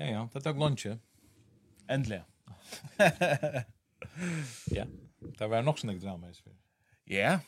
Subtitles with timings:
[0.00, 0.86] Ja, ja, det tok lunch.
[1.90, 2.22] Endelig.
[4.78, 4.86] ja,
[5.38, 6.54] det var nok sånn drama i spil.
[7.10, 7.40] Ja,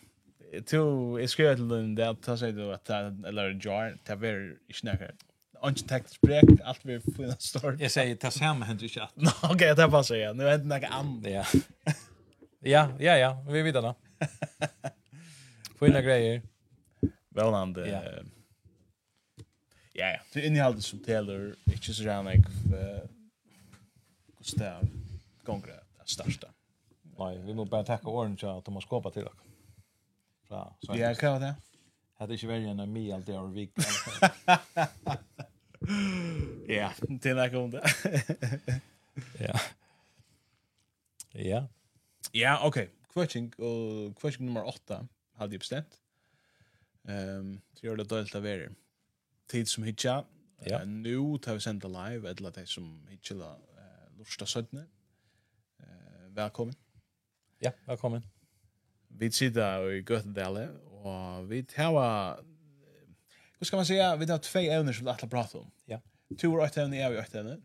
[0.68, 0.82] to
[1.20, 2.98] jeg skrev til den der, ta seg du at det,
[3.30, 5.14] eller jar, det var ikke nekker.
[5.62, 7.80] Ikke teknisk brek, alt vi finner stort.
[7.80, 9.16] Jeg sier, det samme hender ikke at.
[9.24, 10.32] Nå, ok, det er bare passer, ja.
[10.36, 11.36] Nå hender nekker andre.
[11.38, 11.46] Ja.
[12.74, 14.92] ja, ja, ja, vi er videre da.
[15.80, 16.42] Fina greier.
[17.32, 17.88] Velnande.
[17.88, 18.02] Ja.
[19.92, 20.18] Ja, ja.
[20.32, 22.44] Det är innehållet som täller, ikke så gjerne jeg
[24.42, 24.86] hvordan det er
[25.44, 26.48] gånger det største.
[27.18, 29.50] Nei, vi må bare takke åren til at de har skåpet til dere.
[30.50, 31.54] Ja, så jag kan det.
[32.18, 33.70] Hade ikke varit en mig alt det har vi.
[36.68, 36.90] Ja,
[37.22, 37.82] til jeg kom det.
[39.40, 39.58] Ja.
[41.34, 41.62] Ja.
[42.34, 42.78] Ja, ok.
[43.12, 45.98] Question og question nummer 8 hadde jeg bestemt.
[47.04, 48.68] Um, så gjør det dåligt av er
[49.52, 50.24] tid som hitja.
[50.64, 50.80] Ja.
[50.80, 54.86] Uh, nu tar vi senda live, eller de som hitja da, uh, lorsta sødne.
[55.80, 56.74] Uh, velkommen.
[57.60, 58.22] Ja, velkommen.
[59.08, 60.68] Vi sitter i Götendale,
[61.04, 61.92] og vi tar...
[63.58, 64.16] Hva skal man säga?
[64.16, 65.70] Vi tar två evner som vi alla pratar om.
[65.84, 66.00] Ja.
[66.40, 67.60] Två och ett evne, jeg och ett evne.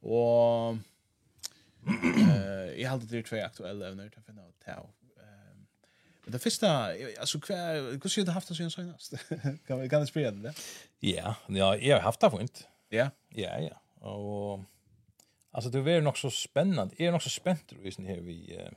[0.00, 0.78] Og...
[1.86, 4.90] Uh, jag har alltid två aktuelle evner, jag finner att ta
[6.30, 9.12] Det första alltså hur skulle du haft det sen senast?
[9.66, 10.54] kan vi kan det sprida det?
[11.00, 12.68] Ja, ja, jag har haft det fint.
[12.88, 13.10] Ja.
[13.28, 14.06] Ja, ja.
[14.08, 14.64] Och
[15.50, 17.02] alltså det var nog så spännande.
[17.02, 18.70] Är nog så spänt då sen här vi eh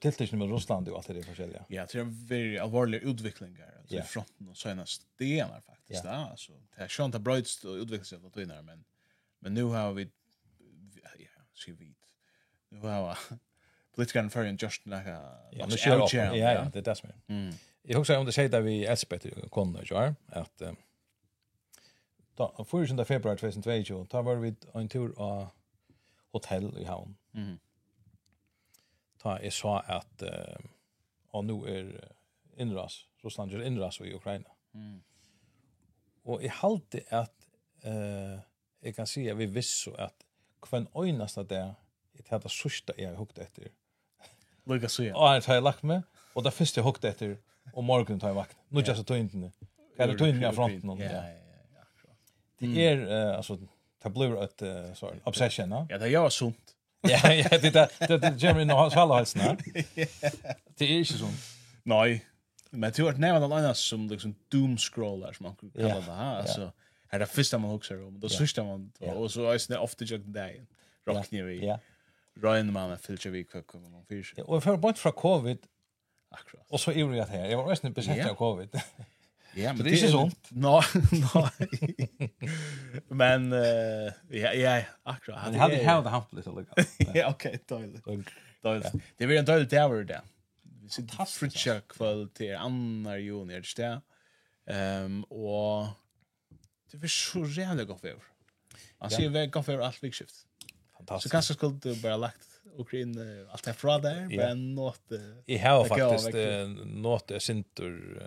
[0.00, 1.64] tilltäckning med Ryssland och allt det där förskälliga.
[1.68, 4.06] Ja, det är en väldigt allvarlig utveckling där alltså yeah.
[4.06, 6.30] fronten och senast det är faktiskt yeah.
[6.30, 8.84] alltså det är skönt att brödst och utvecklas av att vinna men
[9.38, 10.10] men nu har vi
[11.02, 11.94] ja, så vi
[12.68, 13.18] nu har
[13.94, 15.10] politikerne før en just like
[15.52, 16.12] ja, man kör upp.
[16.12, 17.34] Ja, ja, det är det som är.
[17.34, 17.54] Mm.
[17.82, 20.62] Jag husar om det säger där vi Elspeth kunde ju är att
[22.36, 25.46] då för sjunde februari 2022 tar var vi en tur av
[26.32, 27.16] hotell i havn.
[27.34, 27.58] Mm.
[29.18, 30.22] Ta är så att
[31.30, 32.08] och nu är
[32.56, 34.48] inras Ryssland är inras i Ukraina.
[34.74, 35.02] Mm.
[36.24, 37.48] Og jeg halte at
[37.84, 38.40] eh
[38.82, 40.24] jeg kan si at vi visste så att
[40.62, 41.74] kvann øynast at det
[42.30, 43.68] er det sørste jeg har hukt efter
[44.66, 45.14] Lukka så ja.
[45.14, 46.02] Og jeg lagt meg,
[46.34, 47.36] og det første jeg hukte etter,
[47.72, 48.58] og morgenen tar jeg vakt.
[48.70, 49.50] Nå er det så tøyntene.
[49.98, 50.94] Eller tøyntene av fronten.
[51.00, 51.24] Ja, ja,
[51.78, 52.14] ja.
[52.60, 53.02] Det er,
[53.36, 53.58] altså,
[54.04, 54.64] det blir et
[54.96, 55.84] sorry, obsession, ja?
[55.90, 56.76] Ja, det er jo sunt.
[57.04, 59.58] Ja, ja, det er det kommer inn og svaler her.
[60.78, 61.36] Det er ikke sånn.
[61.92, 62.22] Nei,
[62.72, 66.70] men det er nevnt alle som liksom doomscroller, som man kan kalla det her, altså.
[67.14, 70.20] Är det första man hugger om, då sista man, och så är det ofta jag
[70.20, 70.32] dagen.
[70.32, 70.66] dagen.
[71.06, 71.48] Rocknivå.
[71.48, 71.78] Ja.
[72.42, 74.04] Ryan man med filter vi kvar kommer någon
[74.44, 75.58] Og jeg för bort fra covid.
[76.30, 76.66] Akkurat.
[76.70, 77.44] og så är det her.
[77.44, 78.68] Jeg var nästan besatt av covid.
[79.56, 80.48] Ja, men det er ikke sånt.
[80.50, 80.80] Nå,
[81.12, 82.08] nej.
[83.08, 85.44] Men eh ja, ja, akkurat.
[85.44, 86.68] Men Han hade hatt det hamp lite lugnt.
[87.14, 88.04] Ja, okej, dåligt.
[88.62, 88.92] Dåligt.
[89.18, 90.20] Det blir en dålig dag över det.
[90.96, 91.38] Fantastiskt.
[91.38, 94.00] Fritcha kvalitet annar junior där.
[94.66, 95.86] Ehm och
[96.90, 98.20] det blir så jävla gott Han
[98.98, 100.46] Alltså jag vet gott väder allt vikskift
[101.06, 101.22] fantastiskt.
[101.22, 104.46] Så kanske skulle du bara lagt Ukraina allt det fra där, ja.
[104.46, 105.12] men något.
[105.46, 106.34] Jeg har faktisk
[106.84, 108.22] nåt jeg jag syntur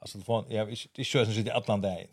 [0.00, 2.06] altså, telefon jeg jag jag kör som sitter i alla där.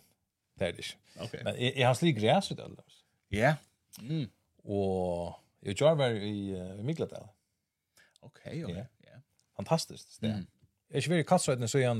[0.60, 0.80] Det er det.
[0.80, 0.98] ikke.
[1.20, 1.44] Okej.
[1.44, 2.84] Men jeg, jeg har slik græs ut av det.
[3.32, 3.56] Ja.
[4.02, 4.30] Mm.
[4.58, 7.28] Och jag kör var i uh, Migladal.
[8.22, 8.88] Okej, okej.
[9.04, 9.20] Ja.
[9.56, 10.22] Fantastisk.
[10.22, 10.28] Det.
[10.28, 10.48] Mm.
[10.90, 12.00] Jeg Jag kör i kassrøyden, så är han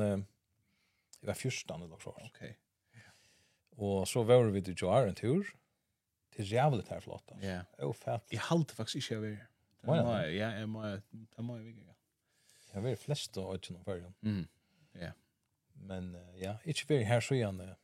[1.22, 2.10] jeg var 14 eller så.
[2.10, 2.58] Okej.
[3.78, 5.46] Og så var vi til Joar en tur.
[6.38, 7.32] Det är jävligt här flott.
[7.42, 7.62] Ja.
[7.78, 8.24] Oh, fett.
[8.30, 9.38] Jag halt faktiskt inte jag vill.
[9.82, 10.88] Ja, jag må
[11.36, 11.64] jag må jag
[12.74, 14.14] Jag vill flest då åt någon förr.
[14.22, 14.48] Mm.
[14.92, 15.12] Ja.
[15.74, 17.76] Men ja, inte vill här så igen.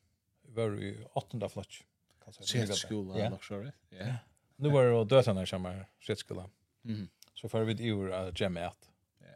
[0.42, 1.82] Var ju åttonde flotch.
[2.24, 3.72] Kanske skola luxury.
[3.90, 4.16] Ja.
[4.56, 5.86] Nu var det döden där samma
[6.20, 6.50] skola.
[6.86, 7.10] Mm.
[7.34, 8.92] Så för vid ur att gemma ett.
[9.20, 9.28] Ja.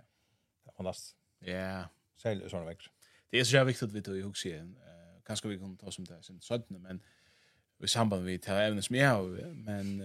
[0.64, 1.16] Det var last.
[1.40, 1.90] Ja.
[2.16, 2.92] Sälj såna växter.
[3.30, 4.38] Det är så viktigt vi tog ihåg
[4.78, 7.04] Eh, Kanske vi kan ta som det sen södne men
[7.84, 9.54] i samband med det här ämnet som jag har.
[9.54, 10.00] Men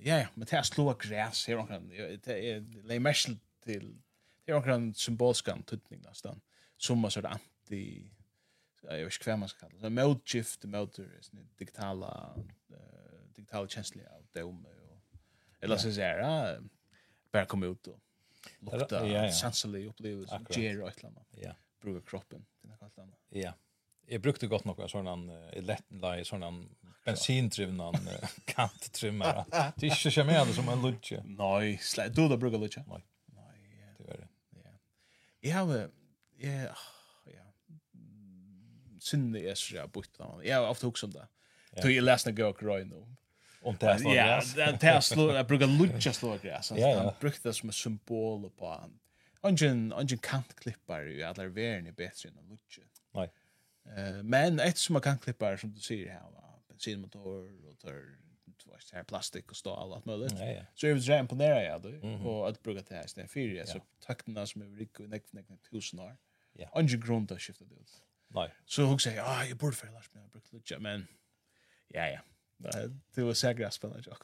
[0.00, 1.88] ja, ja, men det här slå gräs här omkring.
[2.24, 4.02] Det är lägg märkligt till
[4.44, 6.40] det är omkring symboliska antydning nästan.
[6.76, 8.10] Som man sådär anti
[8.82, 9.90] jag vet inte vad man ska kalla det.
[9.90, 11.20] Motgift, motor,
[11.58, 12.34] digitala
[12.70, 12.76] uh,
[13.34, 14.66] digitala känsliga av dom.
[14.66, 15.00] och
[15.60, 16.68] Eller så säger jag,
[17.32, 18.00] bara kom ut och
[18.58, 21.36] lukta, sanselig upplevelse, ger och ett eller annat.
[21.80, 23.18] Bruka kroppen, det är något annat.
[23.28, 23.52] Ja,
[24.06, 26.64] jag brukte gott några sån lättla i sådana
[27.04, 27.92] bensindrivna
[28.44, 29.44] kanttrymmare.
[29.50, 31.12] Det är inte så med som en lunch.
[31.24, 32.78] Nej, släpp du då brukar lunch.
[32.86, 33.02] Nej.
[33.26, 33.94] Nej.
[33.98, 34.28] Det är det.
[34.50, 34.70] Ja.
[35.40, 35.90] Jag har
[36.38, 36.48] ja
[37.24, 37.42] ja.
[39.00, 40.42] Synne är så jag bort där.
[40.42, 41.28] Jag har ofta också om det.
[41.82, 43.06] Tog jag läsna gå och röj nu.
[43.62, 44.14] Om det slår.
[44.14, 44.42] Ja,
[44.80, 46.70] det slår, jag brukar luncha slå gräs.
[46.70, 48.98] Han brukte det som en symbol på han.
[49.40, 52.84] Ungen, ungen kantklippar ju alla värden är bättre än lutje.
[53.14, 53.30] Nej.
[53.96, 57.92] Eh men ett som man kan klippa som du ser här va bensinmotor och tar
[58.64, 60.32] du vet här plastik och stål allt möjligt.
[60.38, 60.62] Ja, ja.
[60.74, 63.68] Så är det så imponerande ja då och att bruka det här istället för det
[63.68, 66.16] så takten som är rik och näck näck tusen år.
[66.52, 66.70] Ja.
[66.74, 67.74] Underground att skifta det.
[68.28, 68.54] Nej.
[68.64, 71.06] Så hon säger ah jag borde för last men brukt lite men
[71.88, 72.20] ja ja.
[73.14, 74.18] Det var säkert spännande jag.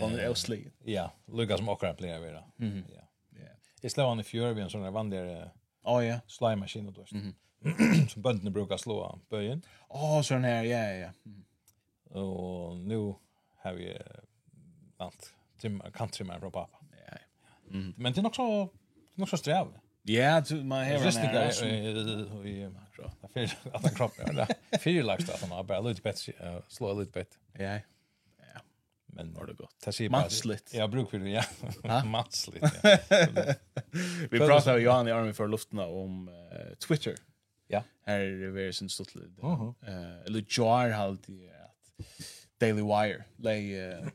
[0.00, 0.72] Hon är oslig.
[0.84, 2.44] Ja, Lucas Mockra player vi då.
[2.56, 3.02] Ja.
[3.30, 3.46] Ja.
[3.80, 5.50] Jag slår han i fjör vi en sån där vandrar.
[5.84, 6.20] Ja ja.
[6.26, 7.06] Slime machine då.
[7.10, 7.34] Mhm.
[8.08, 9.62] som bönderna brukar slå böjen.
[9.88, 11.10] Åh, oh, sån här, ja, ja.
[11.26, 11.44] Mm.
[12.22, 13.14] Och nu
[13.56, 13.98] har vi
[14.96, 16.78] allt timmar, kan från pappa.
[16.90, 17.70] Ja, ja.
[17.70, 17.94] Mm.
[17.96, 18.68] Men det är också,
[19.14, 19.66] det är också sträv.
[20.02, 22.42] Ja, man har en här.
[22.42, 23.10] Det är makro.
[23.20, 24.46] Det finns att han kroppar.
[24.70, 27.38] Det fyra lagst att han har bara lite bättre, slå lite bättre.
[27.52, 27.74] Ja,
[28.38, 28.60] ja.
[29.06, 29.74] Men var det gott.
[29.84, 30.74] Det ser bara matsligt.
[30.74, 31.44] Jag brukar för det,
[31.82, 32.04] ja.
[32.04, 32.98] Matsligt, ja.
[34.30, 36.30] Vi pratar ju Johan i armen för luften om
[36.88, 37.14] Twitter.
[37.66, 37.84] Ja.
[38.02, 39.42] Här är det sin stort lite.
[39.86, 42.06] Eh eller jar halt i att
[42.58, 44.08] Daily Wire lay uh,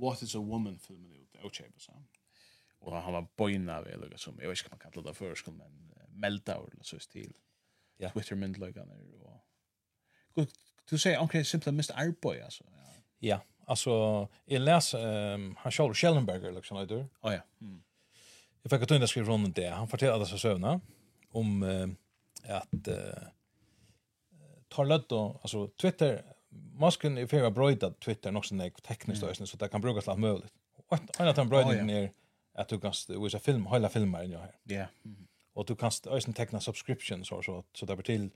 [0.00, 2.04] What is a woman filmen ut och chepa så.
[2.78, 5.56] Och han var bojna väl eller som jag vet inte man kallar det för skon
[5.56, 7.32] men melta eller så stil.
[7.96, 8.10] Ja.
[8.10, 9.46] Twitter mint like on it och
[10.34, 10.48] Gud,
[10.90, 12.02] du säger omkring simpelt Mr.
[12.06, 12.64] Arboy alltså.
[13.18, 17.02] Ja, alltså jag läser um, han Charles Schellenberger liksom eller?
[17.02, 17.40] Oh, ja.
[17.60, 17.82] Mm.
[18.62, 19.68] Jag fick att undra skriva runt det.
[19.68, 20.80] Han fortäller dessa sövna
[21.30, 21.96] om um,
[22.48, 22.94] att uh,
[24.68, 26.24] tar lätt alltså Twitter
[26.72, 29.34] masken är för bröjda Twitter också när tekniskt mm.
[29.34, 30.52] så det kan brukas allt möjligt.
[30.88, 32.12] Och en annan bröjden ner
[32.54, 34.54] att du kan visa film hela filmer än jag här.
[34.64, 34.86] Ja.
[35.52, 38.30] Och du kan också teckna subscriptions så så så där till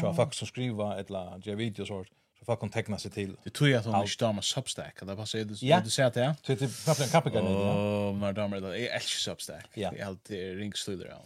[0.00, 2.06] så folk som skriva eller ge videos och
[2.38, 3.36] så folk kan teckna sig till.
[3.44, 5.00] Det tror jag att hon inte med Substack.
[5.00, 6.36] Det bara det du du säger att det.
[6.46, 7.50] Det är knappt en kappiga nu.
[7.50, 9.68] Åh, men damer det är Substack.
[9.74, 11.16] Jag alltid ringstöder.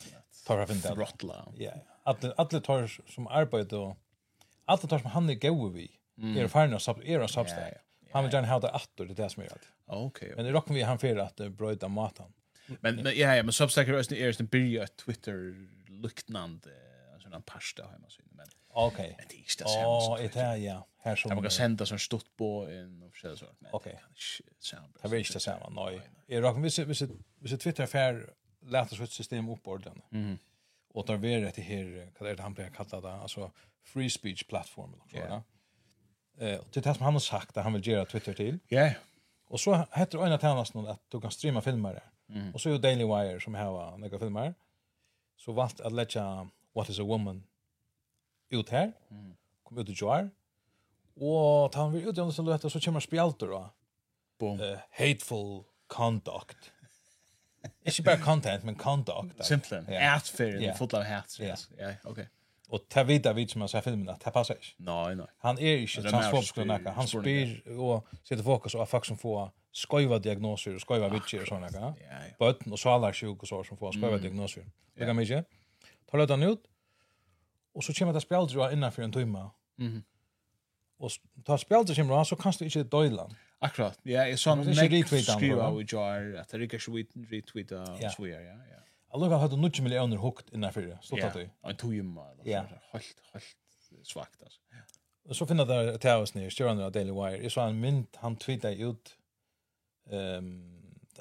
[0.47, 0.95] Tar jag inte.
[0.95, 1.49] Rottla.
[1.57, 3.97] Ja, ja alla alla tar som arbete och
[4.65, 6.37] alla tar som han är goda vi mm.
[6.37, 7.59] är färna sub era substack.
[7.59, 8.13] Yeah, yeah, yeah.
[8.13, 9.69] Han vill gärna ha det åter det där som är att.
[9.87, 10.33] Okej.
[10.37, 12.33] Men det rockar vi han för att bröda maten.
[12.67, 15.55] Men men ja ja men substack är ju är en byrja Twitter
[15.89, 16.71] liknande
[17.13, 18.47] alltså en pasta hemma så men.
[18.69, 19.15] Okej.
[19.19, 19.65] Men det är inte så.
[19.69, 20.87] Ja, det är ja.
[20.99, 21.31] Här som.
[21.31, 23.71] Jag kan sända som stort på en officiell sort men.
[23.73, 24.01] Okej.
[25.03, 25.69] Det är inte samma.
[25.69, 26.01] Nej.
[26.27, 28.31] Är rockar vi vi vi Twitter affär
[28.61, 30.13] lätta sitt system uppordnat.
[30.13, 30.39] Mm
[30.97, 33.51] och där är det här vad är det han blir kallad där alltså
[33.85, 35.43] free speech platform, eller så där.
[36.53, 38.59] Eh och det som han har sagt att han vill göra Twitter till.
[38.69, 38.79] Ja.
[38.79, 38.93] Yeah.
[39.49, 42.37] Och så heter det ena tjänsten att du kan streama filmer där.
[42.37, 42.55] Mm.
[42.55, 44.55] Och så är Daily Wire som har några filmer.
[45.37, 47.45] Så vart att lägga What is a woman
[48.49, 48.93] ut här.
[49.11, 49.37] Mm.
[49.63, 50.31] Kom ut i Joar.
[51.15, 53.71] Och han vill ut i andra så kommer spjalter då.
[54.39, 54.61] Boom.
[54.61, 56.73] Uh, hateful conduct.
[57.87, 59.45] Ikke bare content, men conduct.
[59.47, 59.87] Simpelthen.
[59.93, 60.15] Ja.
[60.15, 60.77] Atferd, yeah.
[60.77, 61.39] full av hats.
[61.41, 61.95] Ja, yeah.
[62.05, 62.19] ok.
[62.69, 64.73] Og ta vidda vid som han ser filmen, at det passer ikke.
[64.83, 65.27] Nei, nei.
[65.47, 66.95] Han er ikke transfobisk eller noe.
[66.97, 71.51] Han spyr og sitter fokus og folk som får skoiva diagnoser og skoiva vitser og
[71.51, 71.71] sånne.
[71.75, 72.33] Ja, ja.
[72.41, 74.67] Bøtten og salarsjuk og sår som får skoiva diagnoser.
[74.97, 75.45] Det kan vi ikke.
[76.11, 76.67] Ta løt han ut,
[77.77, 79.49] og så kommer det spjaldrua innanfor en timme.
[79.79, 80.03] Mm -hmm.
[80.99, 81.11] Og
[81.47, 83.37] ta spjaldrua kommer han, så kan du ikke døyla han.
[83.59, 83.99] Akkurat.
[84.03, 88.41] Ja, jag sån retweet skriva och jar att det gick så retweeta och så ja,
[88.41, 88.55] ja.
[89.09, 91.49] Alltså har hade 90 miljoner hukt innan för så att du.
[91.63, 92.65] Ja, en tojumma ja.
[92.93, 94.61] Helt helt svagt altså.
[95.29, 97.43] Och så finner det där oss ner, Stjärnan av Daily Wire.
[97.43, 99.17] Jag såg en mynd han tweetade ut
[100.11, 100.73] ehm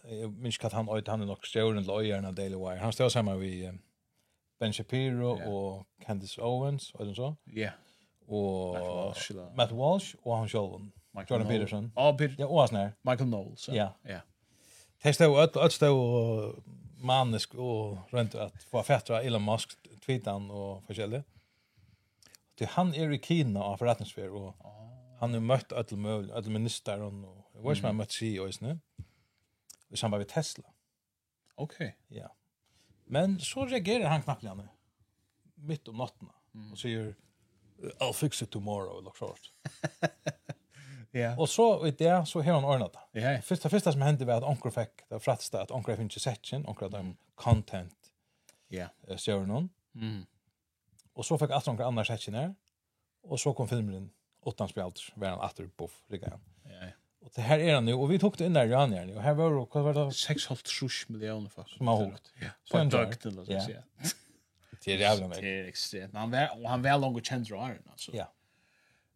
[0.03, 2.77] jag minns att han öjt han är nog stjärnan och av Daily Wire.
[2.77, 3.71] Han står samma vi
[4.59, 7.35] Ben Shapiro och Candice Owens och så.
[7.43, 7.69] Ja.
[8.27, 9.15] Och
[9.55, 10.91] Matt Walsh och han själv.
[11.15, 11.59] Michael Jordan Knoll.
[11.59, 11.91] Peterson.
[11.95, 12.93] Ja, Peter ja, och snär.
[13.01, 13.69] Michael Knowles.
[13.69, 13.95] Ja.
[14.01, 14.19] Ja.
[15.01, 16.63] Det stod att att stå och
[16.97, 21.23] manisk och runt att få fettra Elon Musk tweetan och förskälle.
[22.55, 24.55] Det han är i Kina av förrättningsfär och
[25.19, 27.13] han har mött alla möjliga alla ministrar och
[27.53, 28.79] jag vet inte om jag mött CEO just nu.
[29.89, 30.63] I samband med Tesla.
[31.55, 31.97] Okej.
[32.07, 32.19] Okay.
[32.19, 32.35] Ja.
[33.05, 34.67] Men så reagerar han knappt igen.
[35.55, 36.29] Mitt om natten.
[36.53, 36.71] Mm.
[36.71, 37.15] Och säger
[37.99, 39.35] I'll fix it tomorrow, eller så.
[41.15, 41.39] Yeah.
[41.39, 43.19] Och så i det så har hon ordnat det.
[43.19, 43.41] Yeah.
[43.41, 46.65] Första första som hände var att onkel fick det frätsta att onkel fick inte section,
[46.67, 47.95] onkel hade content.
[48.67, 48.87] Ja.
[49.07, 49.17] Yeah.
[49.17, 49.69] Ser någon.
[49.95, 50.25] Mm.
[51.13, 52.55] Och så fick att onkel andra sectioner.
[53.23, 54.09] Och så kom filmen
[54.41, 56.39] åttan spjalt var han åter på igen.
[56.63, 56.87] Ja.
[57.21, 59.21] Och det här är han nu och vi tog det in där Johan igen och
[59.21, 61.63] här var det vad var det 6,5 miljoner för.
[61.63, 62.33] Som har hållit.
[62.41, 62.47] Ja.
[62.71, 63.53] På en dag till alltså.
[63.53, 63.81] Ja.
[64.83, 65.43] Det är jävla mycket.
[65.43, 66.13] Det är extremt.
[66.13, 68.11] Han var han var långt känd då alltså.
[68.15, 68.31] Ja.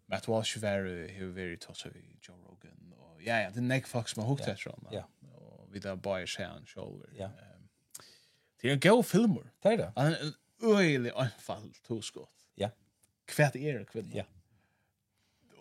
[0.10, 4.16] Matt Walsh var hur vi togs av Joe Rogan och ja ja det neck fox
[4.16, 4.90] med hooked hukt efter honom.
[4.94, 5.10] Ja.
[5.36, 7.10] Och vi där boy Sean Shoulder.
[7.18, 7.32] Ja.
[8.62, 9.52] Det är en go filmer.
[9.62, 9.94] Det är det.
[9.96, 12.50] Han är öjlig anfall to skott.
[12.56, 12.72] Ja.
[13.26, 14.10] Kvärt är det kvinna.
[14.14, 14.24] Ja.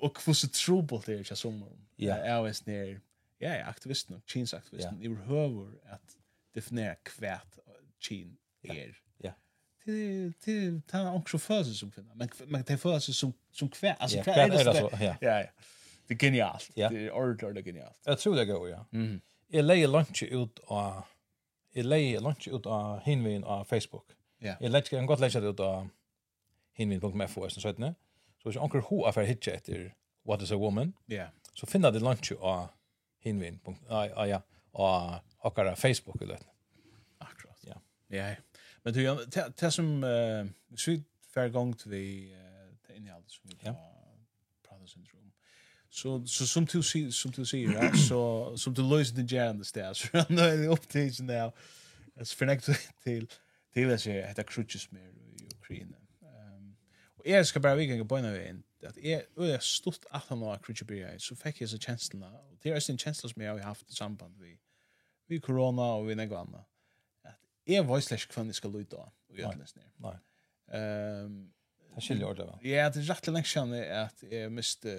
[0.01, 1.65] Och hur så trubbel det är ju som.
[1.97, 2.27] Ja.
[2.27, 3.01] Jag är ner.
[3.39, 4.97] Ja, ja, aktivisten, chins aktivisten.
[5.01, 5.05] Ja.
[5.05, 6.17] I behöver att
[6.53, 7.59] definiera kvärt
[7.99, 9.03] chin är
[9.89, 12.15] till till ta också förse som kvinna.
[12.15, 14.91] Men men det förse som som kvär alltså kvär är det så.
[14.93, 15.17] Ja.
[15.21, 15.45] Ja.
[16.07, 16.71] Det är genialt.
[16.75, 17.99] Det är ordentligt genialt.
[18.05, 18.87] Jag tror det går ja.
[18.93, 19.21] Mm.
[19.49, 20.93] Jag lägger lunch ut och
[21.73, 24.07] jag lägger lunch ut av hinvin av Facebook.
[24.39, 24.55] Ja.
[24.61, 25.89] Jag lägger en gott lägger ut av
[26.73, 27.95] hinvin.fo så sådär.
[28.43, 30.93] Så jag anker ho affär hitcha efter what is a woman.
[31.07, 31.27] Ja.
[31.55, 32.69] Så finner det lunch av
[33.19, 33.61] hinvin.
[33.89, 34.43] Ja ja.
[34.71, 36.39] Och och Facebook eller.
[37.19, 37.59] Akkurat.
[37.61, 37.81] Ja.
[38.07, 38.35] Ja.
[38.85, 39.01] Men du,
[39.61, 40.05] det som,
[40.69, 41.03] hvis vi
[41.35, 42.39] færre gang til vi, uh,
[42.87, 43.75] det innehållet som vi kan
[44.69, 45.33] prata syndrom,
[45.91, 49.59] så så som du ser som du sier ja så som du löser det gärna
[49.59, 51.51] det stairs nu är det upptäckt der,
[52.23, 52.69] så fornekt
[53.05, 53.31] til,
[53.75, 55.09] til att jag etter krutjes mer
[55.41, 56.77] i Ukraina Um,
[57.17, 60.21] og jeg skal bare vilken på en av en, at jeg, og jeg stort at
[60.29, 63.43] han var crutches blir så fikk jeg så kjenslene, og det är en chans som
[63.43, 64.57] jeg har haft i samband med,
[65.29, 66.68] vi korona og vi något annat
[67.69, 69.13] Jeg var slags kvann jeg skal lytte av.
[69.37, 69.53] Nei.
[70.05, 70.17] Nei.
[70.73, 71.39] Um,
[71.95, 72.57] det skiljer det, va?
[72.65, 74.95] Ja, det er rett og lengt kjenne at jeg miste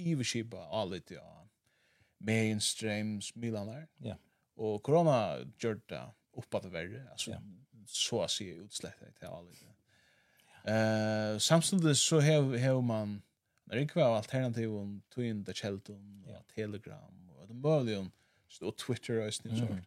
[0.00, 1.44] iverskipa av litt av
[2.24, 3.86] mainstreams milaner.
[4.04, 4.16] Ja.
[4.60, 6.02] Og korona gjør det
[6.40, 7.04] oppa det verre.
[7.12, 7.40] Altså, ja.
[7.86, 9.62] så å si utslettet til av litt.
[10.64, 13.22] Uh, samtidig så har man
[13.64, 18.12] Det är kvar alternativen Twin the Chelton och Telegram og det de möjligen
[18.60, 19.60] och Twitter og sånt.
[19.60, 19.84] Mm.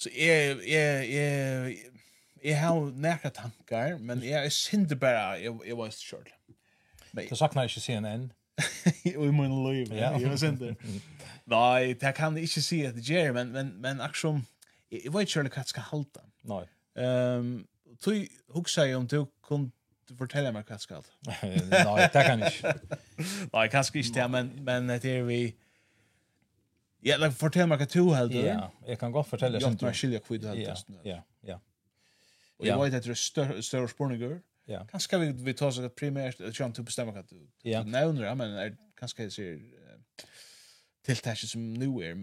[0.00, 1.76] Så jeg, jeg, jeg,
[2.44, 6.32] jeg har nækka tankar, men jeg er sinde bare, jeg, jeg var ikke kjørlig.
[7.30, 8.32] Du saknar ikke CNN?
[9.16, 10.76] Og i min liv, ja, jeg var sinde.
[11.46, 14.40] Nei, det kan jeg ikke si at det gjør, men, men, men akkurat,
[14.90, 16.24] jeg, jeg var ikke kjørlig hva jeg skal halda.
[16.48, 16.64] Nei.
[17.04, 17.52] Um,
[18.04, 18.10] du
[18.54, 19.70] hugsa jeg om du kunne
[20.18, 21.40] fortelle meg hva jeg skal halda.
[21.90, 23.00] Nei, det kan jeg ikke.
[23.54, 25.42] Nei, kanskje ikke det, men, men det er vi...
[25.50, 25.66] Uh,
[27.04, 28.38] Ja, like fortell meg hva du held du.
[28.44, 29.60] Ja, jeg kan godt fortelle.
[29.60, 30.94] Jeg har skilja hva du held du.
[31.08, 31.58] Ja, ja.
[32.60, 34.38] Og jeg vet at det er større spørninger.
[34.68, 34.84] Ja.
[34.90, 37.80] Kanskje vi, vi tar seg primært, jeg tror han til å bestemme hva du ja.
[37.82, 40.26] nevner, men er, kanskje jeg sier
[41.08, 42.14] tiltaket som nu er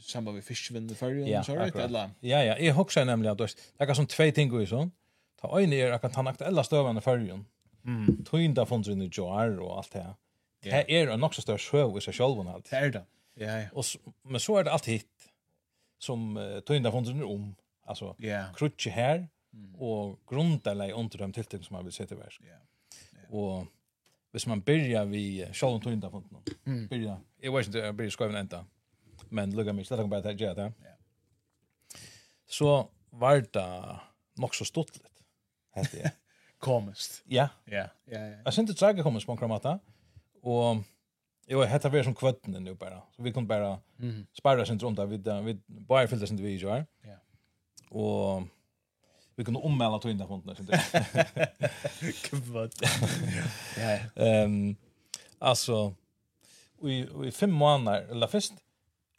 [0.00, 1.76] samband med fiskevinn i fyrir, ja, akkurat.
[1.88, 2.14] Eller?
[2.24, 3.50] Ja, ja, jeg husker nemlig at det
[3.84, 4.92] er som tvei ting i sånn.
[5.40, 7.40] Ta øyne er akkurat han aktuella støvende førre,
[7.84, 8.22] mm.
[8.30, 10.14] tøynda funnet i jar og alt det her.
[10.64, 12.70] Det er en nok så større sjøv i seg alt.
[12.70, 13.04] Det er det.
[13.34, 13.68] Ja, ja.
[13.72, 13.84] Och
[14.22, 15.08] men så är det allt hit
[15.98, 18.54] som uh, tynda fonden om alltså yeah.
[18.54, 19.74] krutche här mm.
[19.74, 22.40] och grundarna i underdöm till som man vill se till värst.
[22.42, 22.48] Ja.
[22.48, 23.34] Yeah.
[23.34, 23.66] Och
[24.32, 26.42] hvis man börjar vi Shalom tynda fonden.
[26.66, 26.86] Mm.
[26.86, 27.20] Börja.
[27.40, 28.66] Jag vet inte jag börjar skriva ända.
[29.28, 30.72] Men lugga mig släppa bara det här där.
[30.82, 30.90] Ja.
[32.46, 34.00] Så var det
[34.34, 34.90] nog så stort.
[35.70, 36.10] Hette jag.
[36.58, 37.22] Komst.
[37.26, 37.48] Ja.
[37.64, 37.88] Ja.
[38.04, 38.18] Ja.
[38.18, 39.78] Jag syns inte jag kommer på en kramata.
[40.42, 40.76] Och
[41.46, 43.02] Jo, hetta ver som kvøtten nu bara.
[43.16, 44.10] Så vi kunde bara mm.
[44.10, 44.26] -hmm.
[44.32, 46.86] spara sen runt där vid vi bara filter sen vi gör.
[47.02, 47.16] Ja.
[47.90, 48.42] Och
[49.36, 50.66] vi kunde ommäla till innan fonten sen.
[53.76, 54.22] ja, ja.
[54.22, 54.76] Ehm
[55.44, 55.94] alltså
[56.82, 58.52] vi vi fem månader eller först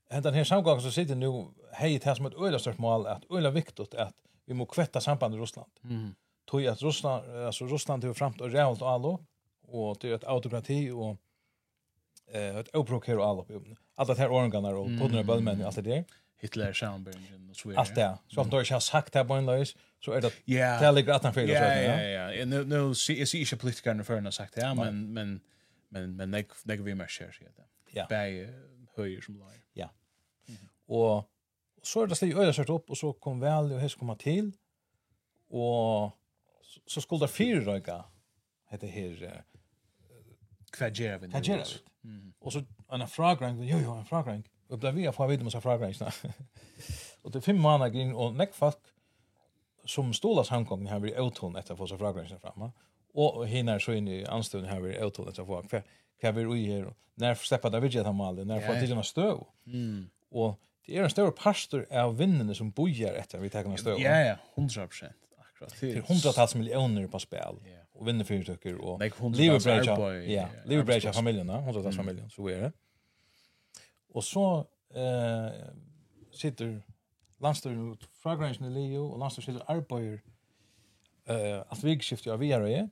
[0.10, 3.32] den här samgången så sitter nu hej det här som ett öla stort mål att
[3.32, 4.14] öla viktigt att
[4.46, 5.72] vi må kvätta sambandet i Ryssland.
[5.84, 6.16] Mm.
[6.46, 9.20] Tog att Ryssland alltså Ryssland har framt och rejält allo
[9.68, 11.18] och det är ett autokrati och
[12.32, 13.52] eh ett oprokero allop.
[13.96, 16.04] Alla de här organerna och poddarna böllmän och allt det där.
[16.38, 17.16] Hitler Schauenberg
[17.50, 17.82] och så vidare.
[17.82, 18.18] Allt det.
[18.28, 20.32] Så att då jag sagt det på en lös så är det
[20.80, 22.46] tällig att han fel och så Ja ja ja.
[22.46, 25.42] Nu nu är ju politiker för när sagt det men men
[25.90, 27.64] men men nej nej vi mer share det.
[27.92, 28.06] Ja.
[28.10, 28.50] Bäj
[28.96, 29.62] höjer som lag.
[29.74, 29.90] Ja.
[30.86, 31.30] Och
[31.84, 34.52] så är det så öra kört upp och så kom väl och häst komma till
[35.50, 36.12] och
[36.88, 38.06] så skulle det fyra röka
[38.70, 39.44] heter här
[40.78, 41.30] hva gjør vi?
[41.34, 41.80] Hva gjør det.
[42.42, 42.62] Og så
[42.94, 44.44] en fragrang, jo jo, en fragrang.
[44.70, 45.94] Og ble vi av fra videre med seg fragrang.
[47.24, 48.92] og det er fem måneder grinn, og nekk folk
[49.86, 52.72] som stolas handkongen har vært uttånd etter å få seg fragrang fram.
[53.16, 55.84] Og hinner så inn i anstøvning har vært uttånd etter å få hva
[56.22, 56.86] hva vi roi her,
[57.20, 59.44] når slipper det vidtje til Mali, når får tidligere støv.
[60.36, 60.56] Og
[60.86, 64.00] det er en større pastor av vinnene som bojar etter vi tar støv.
[64.02, 65.12] Ja, ja, 100%.
[65.42, 65.76] akkurat.
[65.80, 67.60] Det er hundratals millioner på spel.
[67.66, 69.00] Ja och vinner för tycker och
[69.32, 72.72] lever bra ja lever bra familjen då hundra tas familjen så är det
[74.10, 75.52] och så eh
[76.32, 76.84] sitter
[77.38, 80.22] landstör fragrance i Leo och landstör sitter arbetar
[81.26, 82.90] eh att vi skiftar av vidare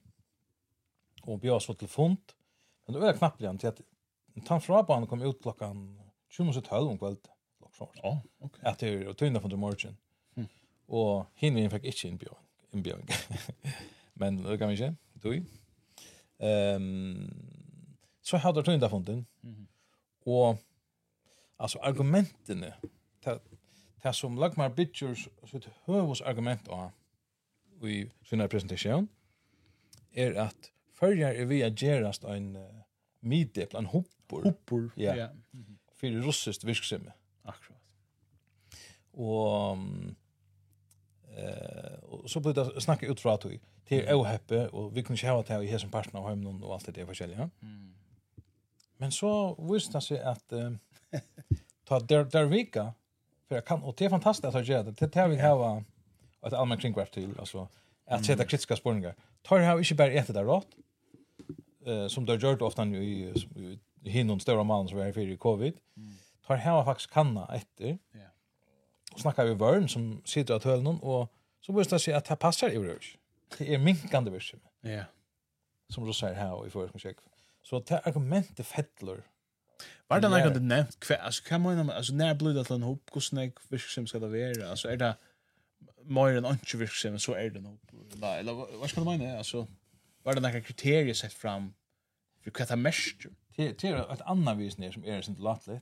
[1.21, 2.17] och bjöd så till fond
[2.85, 3.81] men det är knappt igen till att
[4.47, 6.01] han från banan kom ut klockan
[6.37, 7.17] 20.12 om kvällen.
[8.01, 8.61] Ja, okej.
[8.63, 9.97] Att det är tunna från morgon.
[10.85, 12.37] Och hinner vi fick inte inbjudan.
[12.71, 13.01] Inbjudan.
[14.15, 14.95] Men det kan vi ikke.
[15.23, 15.33] Du.
[16.43, 17.29] Um,
[18.21, 19.27] så hadde jeg tøynda funden.
[19.41, 19.67] Mm -hmm.
[20.31, 20.57] Og
[21.59, 22.73] altså argumentene
[24.03, 26.91] det som Lagmar Bitchers sitt høvusargument av
[27.87, 29.09] i sin presentasjon
[30.13, 32.83] er at førjar er vi a gerast ein uh,
[33.21, 34.43] middeple, en hoppor.
[34.43, 35.15] Hoppor, ja.
[35.15, 35.29] Yeah.
[35.51, 35.77] Mm -hmm.
[35.95, 37.13] Fyrir russiskt virksomhet.
[37.43, 37.79] Akkurat.
[39.13, 40.15] Og um,
[41.37, 43.45] Eh och så blir det snacka ut från att
[43.87, 46.73] det är oheppe och vi kunde ju ha det i hesen parten av hemmen och
[46.73, 47.49] allt det där förskälliga.
[47.61, 47.93] Mm.
[48.97, 50.53] Men så visste sig att
[51.83, 52.93] ta där där vika
[53.47, 54.91] för jag kan och det är fantastiskt att göra det.
[54.91, 55.83] Det här vi har
[56.45, 57.67] ett allmän kringkraft till alltså
[58.05, 59.15] att sätta kritiska spårningar.
[59.41, 60.67] Tar det här inte bara ett det rätt.
[61.85, 63.33] Eh som det gjort ofta nu i
[64.03, 65.73] hinnon stora mannen som är för i covid.
[66.47, 67.97] Tar här faktiskt kanna efter.
[68.11, 68.32] Ja
[69.13, 71.29] og snackar vi vörn som sitter at höllen og
[71.61, 73.15] så måste jag seg at det passar i rørs.
[73.57, 74.61] Det er minkande vision.
[74.83, 75.03] Ja.
[75.89, 77.17] Som du säger här i första check.
[77.63, 79.23] Så det argumentet fäller.
[80.07, 81.11] Var det något du nämnt?
[81.19, 84.69] Alltså kan man alltså när blod att en hopp hur snägg vision ska det vara?
[84.69, 85.15] Alltså är det
[86.03, 87.79] mer än anke vision så är det nog.
[88.15, 89.37] Nej, eller vad ska du mena?
[89.37, 89.67] Alltså
[90.23, 91.73] var det några kriterier sett fram
[92.43, 93.15] för vad det mest?
[93.55, 95.81] Det är er annat vis ner som er inte lätt.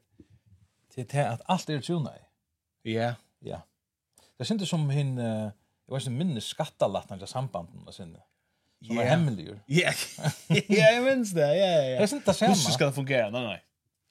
[0.96, 2.31] Det at alt er är tunat.
[2.84, 3.14] Ja.
[3.42, 3.62] Ja.
[4.38, 5.52] Det syntes som hin uh,
[5.88, 8.18] jag vet inte minne skattalatten til sambanden där sen.
[8.86, 9.06] Som yeah.
[9.06, 9.60] är hemligur.
[9.68, 9.92] Ja.
[10.48, 11.42] Ja, jag minns det.
[11.42, 12.00] Ja, ja, ja.
[12.00, 12.50] Det är det samme.
[12.50, 13.30] Hur ska det fungera?
[13.30, 13.64] Nej, nej.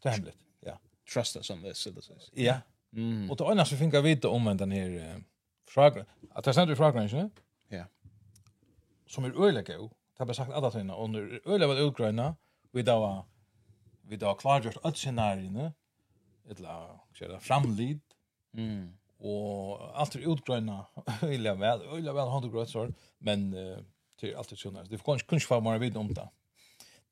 [0.03, 0.37] Det er hemligt.
[0.61, 0.77] Ja.
[1.15, 2.31] Trust us on this, det sägs.
[2.33, 2.61] Ja.
[2.93, 3.31] Mm.
[3.31, 5.23] Och då annars som fick jag vite om den här uh,
[5.69, 6.05] frågan.
[6.31, 7.43] Att jag sände frågan, inte?
[7.69, 7.85] Ja.
[9.07, 9.79] Som er øyelig gøy.
[9.79, 10.95] Det har jag sagt alle tingene.
[10.95, 12.35] Og når øyelig var utgrønne,
[12.73, 13.27] Vi da var
[14.03, 15.73] vi då klargjort öll scenariene,
[16.51, 18.01] Ett la, vad ska framlid
[18.55, 18.93] Mm.
[19.19, 20.87] Och allt är utgröna.
[21.23, 23.79] Illa väl, illa väl har du gröt men uh,
[24.21, 24.87] till allt är sjönare.
[24.91, 26.29] Det får kunns vara mer vid om det.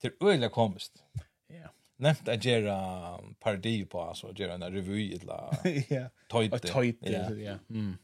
[0.01, 1.05] Till illa komst.
[1.47, 1.55] Ja.
[1.55, 1.71] Yeah.
[1.97, 5.49] Nämnt att parodi på altså, göra en revy eller
[5.89, 6.09] ja.
[6.29, 6.63] Tojt.
[6.63, 7.55] Tojt, ja.
[7.71, 7.99] Mm.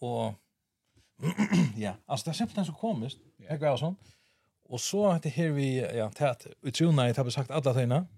[0.00, 0.34] Och
[1.76, 3.20] ja, altså, det er simpelthen så komiskt.
[3.48, 3.96] Jag går sånn.
[4.66, 8.08] Og så er det her vi ja, tät utrona jeg har sagt alla tiden.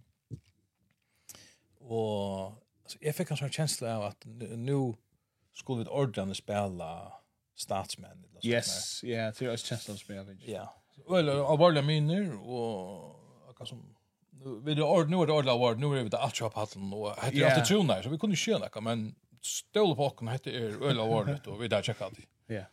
[1.81, 2.55] Og,
[2.89, 4.23] alltså jag fick en sån känsla av att
[4.57, 4.95] nu
[5.55, 7.13] skulle vi ordna spela
[7.57, 10.39] statsmän eller så Yes, ja, det är känslan som jag vet.
[10.49, 10.75] Ja.
[11.19, 13.25] Eller av alla minner och
[13.59, 13.95] vad som
[14.65, 17.11] vi det ord nu är det ordla ord nu är det att chop hatten och
[17.11, 17.59] hade yeah.
[17.59, 21.11] att tuna så vi kunde köra något men stol på och heter är öl av
[21.11, 22.55] ordet och vi där checka det.
[22.55, 22.65] Ja.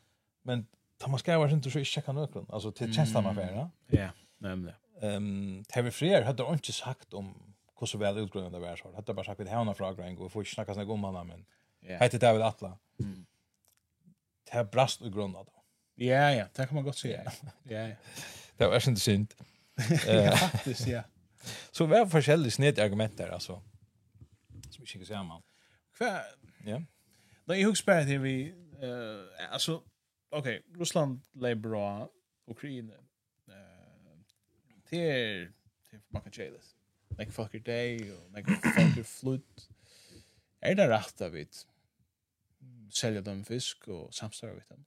[0.44, 3.70] Men Thomas vara inte så i checka någon alltså till känslan av för.
[3.88, 4.78] Ja, nämligen.
[5.02, 8.96] Ehm, Terry Freer hade inte sagt om hur så väl utgrundande det var så.
[8.96, 11.46] Hade bara sagt vi hävna frågor en och får inte snacka såna gommarna men.
[11.80, 11.98] Ja.
[11.98, 12.78] Hette det väl Atla.
[13.00, 13.26] Mm.
[14.44, 15.48] Det här brast och grundat.
[15.96, 17.32] Ja, ja, det kan man gott säga.
[17.64, 17.96] Ja, ja.
[18.58, 19.34] Det var inte synd.
[20.08, 21.04] ja, faktiskt, ja.
[21.72, 23.62] Så vi har forskjellige sned argument der, altså.
[24.72, 25.42] Som ikke kan se man.
[25.98, 26.12] Hva?
[26.66, 26.80] Ja.
[27.48, 28.52] Da jeg husker bare til vi,
[28.84, 29.80] uh, altså,
[30.32, 30.48] ok,
[30.80, 32.08] Russland leier bra,
[32.48, 32.98] Ukraina,
[33.48, 34.18] uh,
[34.90, 35.48] til,
[35.90, 36.75] til man kan kjede det
[37.20, 39.66] nek folk er deg, og nek folk er flutt.
[40.66, 41.46] Er det rett av vi
[42.96, 44.86] selja dem fisk og samstara vi dem?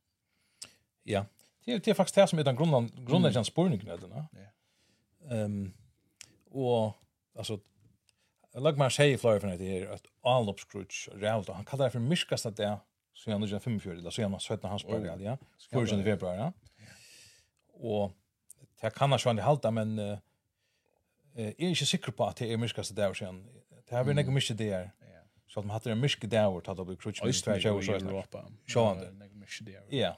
[1.08, 1.24] Ja,
[1.64, 3.48] det er, det er faktisk det som er den grunnleggen mm.
[3.48, 4.24] spurningen av denne.
[4.36, 5.44] Ja.
[5.44, 5.74] Um,
[6.50, 6.94] og,
[7.36, 7.58] altså,
[8.56, 12.04] lag meg seg i fløy for det her, at Alopskrutsch, Rævda, han kallar det for
[12.04, 12.70] myrkast at det,
[13.18, 15.36] så han er 45, da, så han 17 hans bør, ja,
[15.72, 16.00] 4.
[16.06, 16.48] februar, ja.
[17.74, 18.14] Og,
[18.80, 20.16] det kan han sjå han halta, men, uh,
[21.38, 23.44] eh er ikke sikker på at det er är det där sen.
[23.88, 24.90] Det har vært några myske där.
[25.00, 25.20] Ja.
[25.48, 27.92] Så att man hade en myske där vart hade blivit crutch med stretch och så
[27.92, 28.44] Europa.
[28.66, 29.08] Sjående.
[29.08, 29.64] att några myske.
[29.90, 30.16] Ja.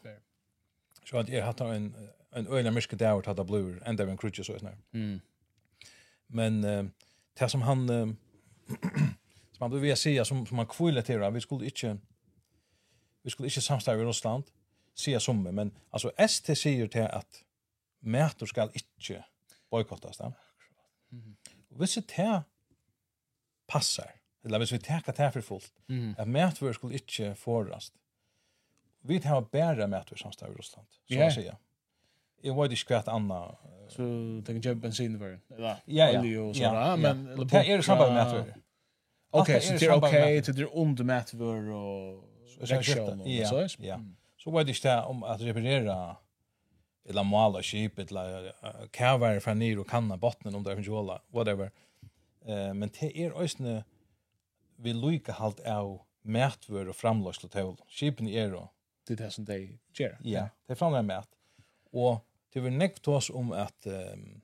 [1.05, 1.95] Så att jag hade en
[2.33, 4.77] en öliga myske dæver tatt opp hade enda vi en crutch så sånn.
[4.95, 5.21] Mm.
[6.27, 6.85] Men uh,
[7.39, 8.15] det som han uh,
[9.53, 11.99] som han blev säga som som han kvullet till vi skulle inte
[13.23, 14.45] vi skulle inte samstå i Ryssland
[14.95, 17.45] säga som men alltså ST säger till att
[18.01, 19.25] mätor ska inte
[19.71, 20.33] bojkottas där.
[21.11, 21.37] Mm.
[21.79, 22.41] Hvis det her
[23.69, 24.11] passer,
[24.45, 26.15] eller hvis vi teker det her for fullt, mm.
[26.19, 27.95] at medvær skulle ikke forrast.
[29.03, 31.29] Vi tar bare medvær samstår i Russland, så yeah.
[31.29, 31.47] å si.
[32.45, 33.69] Jeg vet ikke hva et annet...
[33.91, 34.05] Så
[34.47, 36.21] det kan kjøpe bensin for eller ja, ja.
[36.21, 37.23] olje og sånn, ja, men...
[37.27, 37.47] Ja.
[37.53, 38.35] Det er det samme med
[39.31, 40.15] Okej, Ok, så det er ok,
[40.47, 43.61] det er under medvær og reksjon og så.
[43.83, 43.99] Ja,
[44.41, 45.97] så vet det ikke om at reparere
[47.11, 48.53] eller mala skip eller
[48.95, 51.71] kavar fra ned og kanna bottnen om det kan jola whatever.
[52.47, 53.83] Eh men det er øsne
[54.81, 58.69] vi luka halt av mætvør og och tål skipen er og
[59.09, 61.29] det er det som de gjør ja det er framløsle mæt
[61.93, 62.21] og
[62.55, 64.43] det vil nekk tås om at um,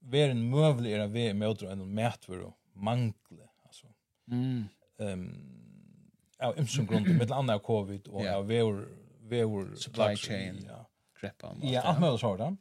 [0.00, 3.86] ver en møvlig er vi møter en mætvør og mangle altså
[4.26, 4.68] mm.
[5.00, 5.56] ehm
[6.40, 8.88] av imsum grund med andra av covid og av vår
[9.30, 10.64] vår supply chain.
[10.66, 10.84] ja
[11.20, 11.56] greppa.
[11.62, 12.56] Ja, allt möjligt sådär.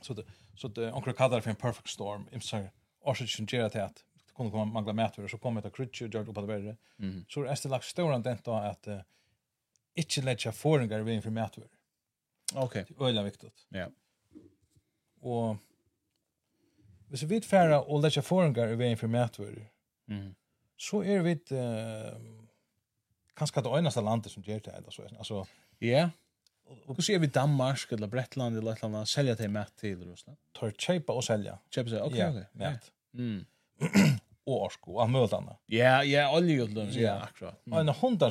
[0.00, 0.24] Så det,
[0.56, 2.26] så det, onkel kallar det för en perfect storm.
[2.32, 2.68] I'm sorry.
[3.00, 6.04] Och så ger det att det kommer komma mangla mätare, så kommer det att krutcha
[6.04, 6.76] jag upp på det värre.
[6.98, 7.24] Mm.
[7.28, 9.00] Så det är det lagt stora dent då att uh,
[9.94, 11.64] inte lägga föringar i för mätare.
[12.54, 12.86] Okej.
[12.88, 13.12] Okay.
[13.12, 13.66] Det är viktigt.
[13.68, 13.88] Ja.
[15.20, 15.56] Och
[17.08, 19.66] hvis vi färra och lägga föringar i vägen för mätare,
[20.08, 20.34] mm.
[20.76, 22.42] så är vi uh,
[23.34, 24.82] kanske det enda landet som ger det.
[25.18, 25.46] Alltså,
[25.78, 26.10] ja.
[26.86, 30.38] Och hur ser vi Danmark eller Bretland eller ett annat sälja till mat till Ryssland?
[30.52, 31.58] Tar köpa och sälja.
[31.70, 32.00] Köpa sig.
[32.00, 32.78] Okej, okej.
[33.14, 33.44] Mm.
[34.44, 35.62] Och orsko, all möjligt annat.
[35.66, 37.62] Ja, ja, olja och lunch, ja, akkurat.
[37.70, 38.30] Och En hundar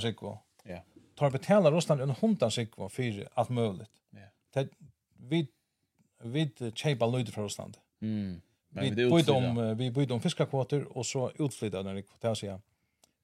[0.64, 0.84] Ja.
[1.16, 3.92] Tar betala Ryssland en hundar sig för allt möjligt.
[4.10, 4.64] Ja.
[5.18, 5.48] Vi
[6.24, 7.78] vi köpa lite från Ryssland.
[8.02, 8.42] Mm.
[8.70, 12.62] Vi bytte om vi bytte om fiskakvoter och så utflyttade den kvotar så ja.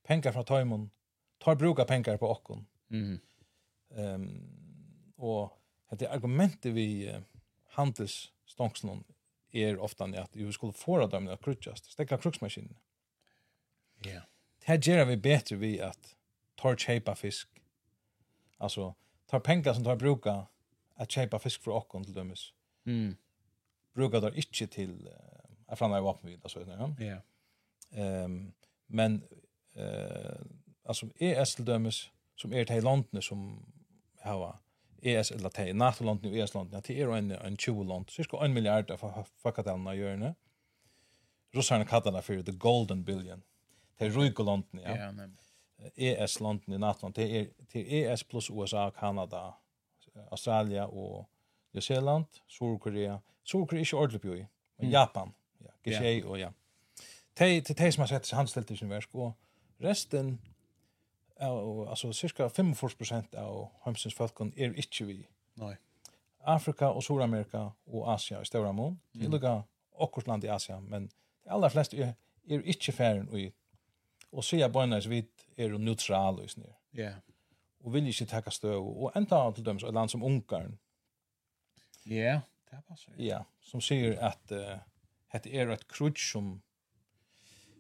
[0.03, 0.89] Pengar från Taimon.
[1.37, 2.65] Tar bruka pengar på okkon.
[2.91, 3.19] Mm.
[3.95, 4.56] Ehm
[5.17, 7.21] og det argumentet vi uh,
[7.77, 9.05] handels stångslån
[9.53, 12.77] er ofta at vi skulle få av dem at krutjast, stekka kruksmaskinen.
[14.05, 14.09] Ja.
[14.09, 14.23] Yeah.
[14.59, 16.15] Det här gör vi bättre vi att
[16.55, 17.47] tar tjejpa fisk.
[18.57, 20.47] Alltså, tar pengar som tar bruka
[20.95, 22.53] att tjejpa fisk för åkon till dömes.
[22.85, 23.15] Mm.
[23.93, 25.13] Brukar det inte till uh,
[25.67, 26.59] att framlägga vapenvid så.
[26.59, 26.95] Ja.
[26.99, 28.25] Yeah.
[28.25, 28.53] Um,
[28.87, 29.23] men
[29.77, 30.41] uh,
[30.83, 33.65] alltså ES till dömes som är till landene som
[34.21, 34.57] har
[35.01, 38.91] ES eller te NATO-land nu ES-land att är en en 20 land cirka 1 miljard
[38.91, 40.33] av fakatelna gör nu.
[41.51, 43.43] Russarna kallar det för the golden billion.
[43.97, 44.97] Det är rika ja.
[44.97, 45.29] Ja, nej.
[45.95, 49.51] ES-landen i NATO det er til ES plus USA, Kanada,
[50.31, 51.29] Australien og
[51.73, 54.45] New Zealand, Sydkorea, Sydkorea är ordentligt på i.
[54.77, 56.49] Men Japan, ja, Gishei og ja.
[57.35, 59.33] Te te te som har sett handställt i sin versk og
[59.83, 60.39] resten
[61.39, 65.17] og altså cirka 45% av heimsins folkon er ikkje vi.
[65.61, 65.75] Nej.
[66.47, 68.99] Afrika og Sydamerika og Asia i stora mån.
[69.13, 69.21] Mm.
[69.21, 69.61] Det lukka
[69.93, 71.09] okkurs land i Asia, men
[71.43, 72.13] de aller flesta er,
[72.49, 73.49] er ikkje færen og i
[74.31, 75.23] og sier bøyna vi
[75.57, 76.75] er neutral og snir.
[76.93, 77.01] Ja.
[77.01, 77.15] Yeah.
[77.85, 80.77] Og vil ikkje takka støv og enda til dømes et land som Ungarn.
[82.05, 83.13] Ja, yeah, det passar.
[83.19, 84.79] Ja, som sier at uh,
[85.33, 86.57] hette er et krutsk som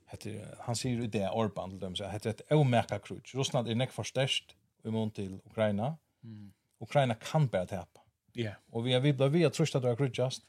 [0.07, 3.35] heter han säger ju det Orban till dem så heter ett omärka krutch.
[3.35, 5.97] Ryssland är näck förstärkt i mån till Ukraina.
[6.23, 6.53] Mm.
[6.79, 8.01] Ukraina kan bara tappa.
[8.31, 8.43] Ja.
[8.43, 8.55] Yeah.
[8.71, 10.41] Och vi har vi blir vi tror att det är krutchast.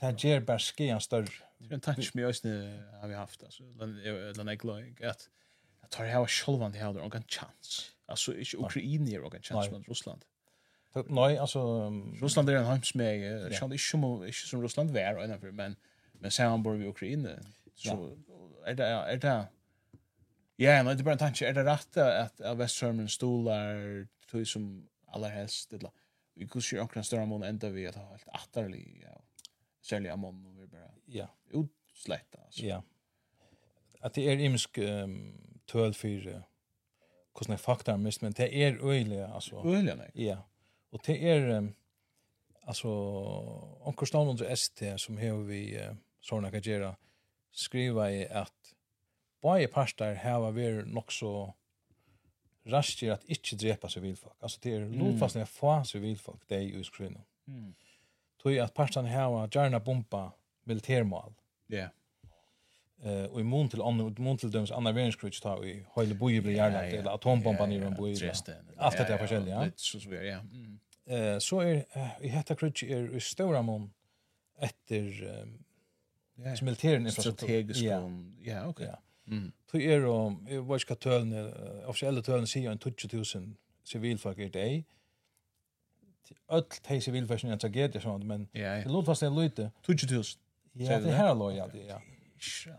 [0.00, 1.28] Det ger bara skian större.
[1.58, 3.62] Det är en touch med oss nu har vi haft alltså
[4.36, 5.28] den är glad att
[5.80, 7.92] jag tar här självan det här och någon chans.
[8.06, 10.24] Alltså inte Ukraina är någon chans mot Ryssland.
[11.06, 15.76] Nej, alltså Ryssland är en med Jag känner inte som Ryssland var ännu men
[16.12, 17.30] men sen bor vi i Ukraina
[17.74, 18.18] så
[18.66, 19.46] är det är det
[20.56, 21.48] Ja, men det är bara en tanke.
[21.48, 25.90] Är det rätt att att Västströmmen stolar tog som allra helst eller,
[26.34, 29.22] vi kunde ju också större mån ända vi att ha helt atterlig ja.
[29.82, 30.90] Sälja amon och vi bara.
[31.06, 31.28] Ja.
[31.50, 32.64] Utslätta alltså.
[32.64, 32.82] Ja.
[34.06, 35.34] at det er imsk um,
[35.66, 36.42] töl för
[37.36, 39.62] hvordan jeg fakta er mest, men det er øyelig, altså.
[39.64, 40.10] Øyelig, nei?
[40.14, 40.36] Ja.
[40.92, 41.74] Og det er, um,
[42.62, 42.88] altså,
[43.80, 46.94] onker stående under ST, som har vi uh, sånne kan gjøre,
[47.56, 48.74] skriva i at
[49.42, 51.32] bare parter hava vært nok så
[52.72, 54.36] raskt at ikke drepa sivilfolk.
[54.42, 57.24] Altså det er lovfastning at få sivilfolk det er i uskrinnom.
[57.46, 57.74] Mm.
[58.42, 60.28] Tog at partene hava gjerne bomba
[60.66, 61.32] militærmål.
[61.70, 61.76] Ja.
[61.76, 61.94] Yeah.
[63.04, 66.40] Eh och i mån till andra mån till dems andra världskriget tar vi hela boje
[66.40, 68.30] blir gärna eller atombomban i en boj.
[68.76, 69.64] Allt det där förskälliga.
[69.64, 70.40] Ja, så så ja.
[71.06, 71.84] Eh så är
[72.20, 73.92] i hetta kriget är i stora mån
[74.58, 75.04] efter
[76.36, 76.56] ja.
[76.62, 77.46] militären infrastruktur.
[77.46, 77.80] Strategisk.
[77.80, 78.10] Ja,
[78.42, 78.86] ja okej.
[78.86, 78.98] Ja.
[79.28, 79.52] Mm.
[79.70, 80.06] Så är det,
[80.54, 84.84] jag vet inte vad officiella tölne säger en 20.000 civilfolk i dag.
[86.48, 88.84] Öll teg civilfolk är en tragedie sånt, men ja, ja.
[88.84, 89.70] det låter fast det är lite.
[89.86, 90.38] 20.000.
[90.72, 92.02] Ja, det här är lojalt, ja.
[92.66, 92.72] Ja,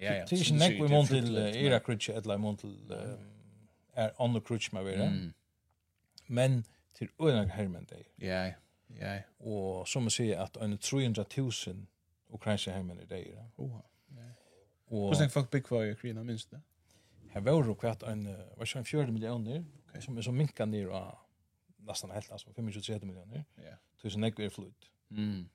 [0.00, 0.10] ja.
[0.10, 2.92] Det är inte näck vi mån till Irak-rutsch, eller mån till
[3.94, 5.04] er andre krutsch med vera.
[5.04, 5.32] Mm.
[6.26, 8.26] Men til øyne hermen det.
[8.26, 8.52] Ja,
[9.00, 9.20] ja.
[9.40, 11.86] Og som man sier at en 300.000
[12.32, 13.46] ukrainska hemmen i det.
[13.56, 13.82] Oha.
[14.92, 16.60] Och Och sen folk big var Ukraina minst det.
[17.30, 19.64] Här var det kvart en vad ska en 40 miljoner
[20.00, 21.18] som som minkar ner och
[21.76, 23.44] nästan helt alltså 25 miljoner.
[23.54, 23.76] Ja.
[24.02, 24.90] Tusen ek är flut.
[25.10, 25.48] Mm.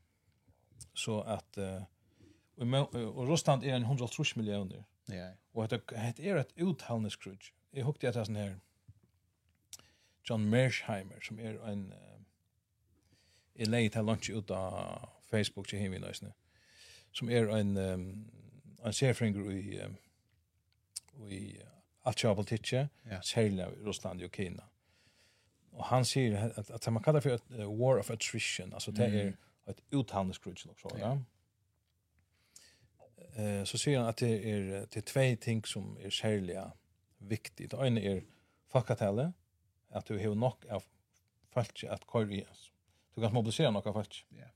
[0.93, 1.57] Så att
[3.13, 4.85] och Ryssland är en 130 miljoner.
[5.05, 5.33] Ja.
[5.51, 7.51] Och det det är ett uthålligt skrutch.
[7.71, 8.59] Jag hukte att det är sån här
[10.23, 11.97] John Mersheimer som är en uh,
[13.53, 16.27] är late lunch ut av Facebook till hemma nästan.
[16.27, 16.46] Mm
[17.17, 18.07] som er en, um,
[18.85, 19.97] en serfringer i, um,
[21.33, 21.41] i
[22.07, 23.21] Altjava politikje, ja.
[23.25, 24.67] særlig av Russland og Kina.
[25.77, 29.09] Og han sier at, at man kallar for et uh, war of attrition, altså det
[29.09, 29.33] er
[29.67, 31.17] et uthandelskrutsk nok så, ja.
[33.37, 36.57] Eh, så sier han at det er, det er tvei ting som er særlig
[37.19, 37.69] viktig.
[37.71, 38.23] Det ene er
[38.73, 39.33] fakkatellet,
[39.89, 40.85] at du har nok av
[41.53, 42.43] folk at køyre i.
[43.15, 44.49] Du kan mobilisere nok av folk ja.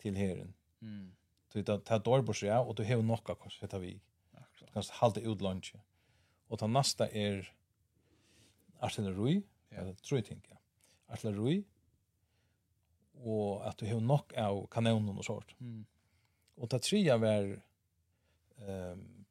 [0.00, 0.54] til herren.
[0.80, 1.12] Mm.
[1.56, 4.00] Du vet att ta dårbors ja och du har nokka kors heter vi.
[4.60, 5.74] Du kan halda ut lunch.
[6.48, 7.52] Och ta nästa är
[8.80, 10.58] artilleri, eller tror jag tänker.
[11.06, 11.64] Artilleri
[13.12, 15.60] och att du har nok av kanonen och sånt.
[15.60, 15.86] Mm.
[16.54, 17.62] Och ta trea var
[18.56, 19.24] ehm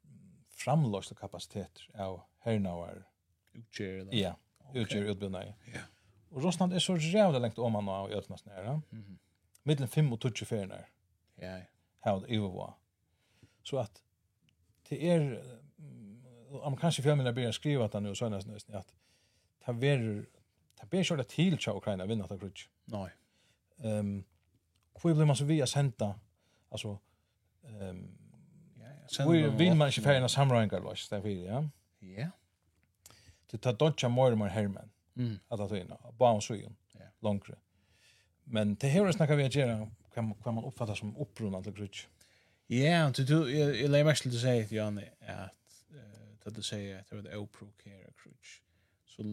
[0.50, 3.04] framlösta kapacitet av Hernauer.
[3.54, 4.10] utger.
[4.12, 4.40] Ja,
[4.74, 5.54] utger utbildning.
[5.74, 5.80] Ja.
[6.30, 8.82] Och Rosland är så jävla långt om man har ötnas nära.
[8.92, 9.18] Mm.
[9.64, 10.90] Mellan 5 och 20 färnar.
[11.36, 11.62] Ja
[12.10, 12.74] har övervar.
[13.64, 14.02] Så att
[14.90, 15.44] det är
[16.62, 18.94] om kanske filmen börjar skriva att han nu så nästan att
[19.66, 20.26] det ver
[20.76, 22.68] ta ber själva till tjau Ukraina vinna ta krutch.
[22.86, 23.12] Nej.
[23.78, 24.24] Ehm
[25.04, 26.16] hur blir man så via senta
[26.70, 27.00] alltså
[27.64, 28.18] ehm
[28.80, 28.88] ja
[29.18, 29.30] ja.
[29.30, 31.70] Vi vill man inte färna samröingar vars där vi ja.
[32.00, 32.30] Ja.
[33.52, 34.90] Det tar dodja dodge mer mer hermen.
[35.16, 35.40] Mm.
[35.48, 35.98] Att att inna.
[36.18, 36.70] Bara om ju.
[36.92, 37.06] Ja.
[37.20, 37.56] Långre.
[38.44, 41.74] Men det här är snackar vi att göra kan kan man uppfatta som opprunnan till
[41.74, 42.08] grutsk.
[42.68, 45.76] Ja, du, du, jag lägger mest til å si, Janne, at
[46.46, 48.64] uh, du sier att det var det care grutsk,
[49.06, 49.24] så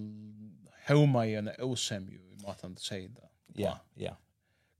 [0.86, 3.28] hauma jeg en osemju i matan att säga det.
[3.54, 4.14] Ja, ja.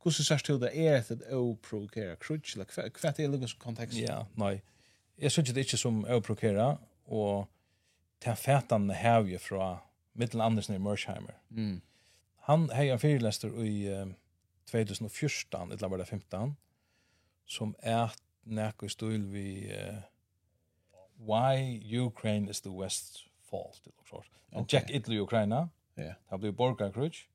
[0.02, 3.98] Hvordan sier du det är et opprokere grutsk, eller hva er det i kontext.
[3.98, 4.62] Ja, nej.
[5.16, 7.48] Jag synes det inte som opprokere, og
[8.20, 8.90] til fætan
[9.26, 9.78] ju från
[10.12, 11.34] mittel Andersen i Mörsheimer.
[11.50, 11.80] Mm.
[12.36, 14.14] Han har en fyrirlester i um,
[14.72, 16.56] 2014, eller var det 15,
[17.46, 20.00] som er nekko stil vi uh,
[21.22, 24.22] Why Ukraine is the West's Fault, eller så.
[24.52, 24.64] Okay.
[24.72, 26.14] Jack Italy Ukraina, yeah.
[26.30, 27.28] det blir borgarkrutsk,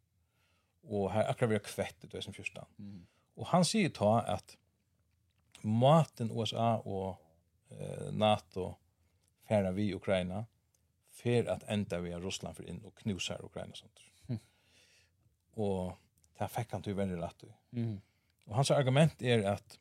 [0.83, 2.63] og her akkurat vi har kvett i 2014.
[2.77, 3.07] Mm.
[3.37, 4.57] Og han sier ta at
[5.63, 7.17] maten USA og
[7.71, 8.73] eh, NATO
[9.47, 10.43] færa vi Ukraina
[11.17, 14.03] fer at enda vi av Russland for inn og knusar Ukraina og sånt.
[14.27, 14.39] Mm.
[15.55, 15.97] Og
[16.39, 17.43] det fikk han til veldig rett.
[17.71, 17.97] Mm.
[18.47, 19.79] Og hans argument er at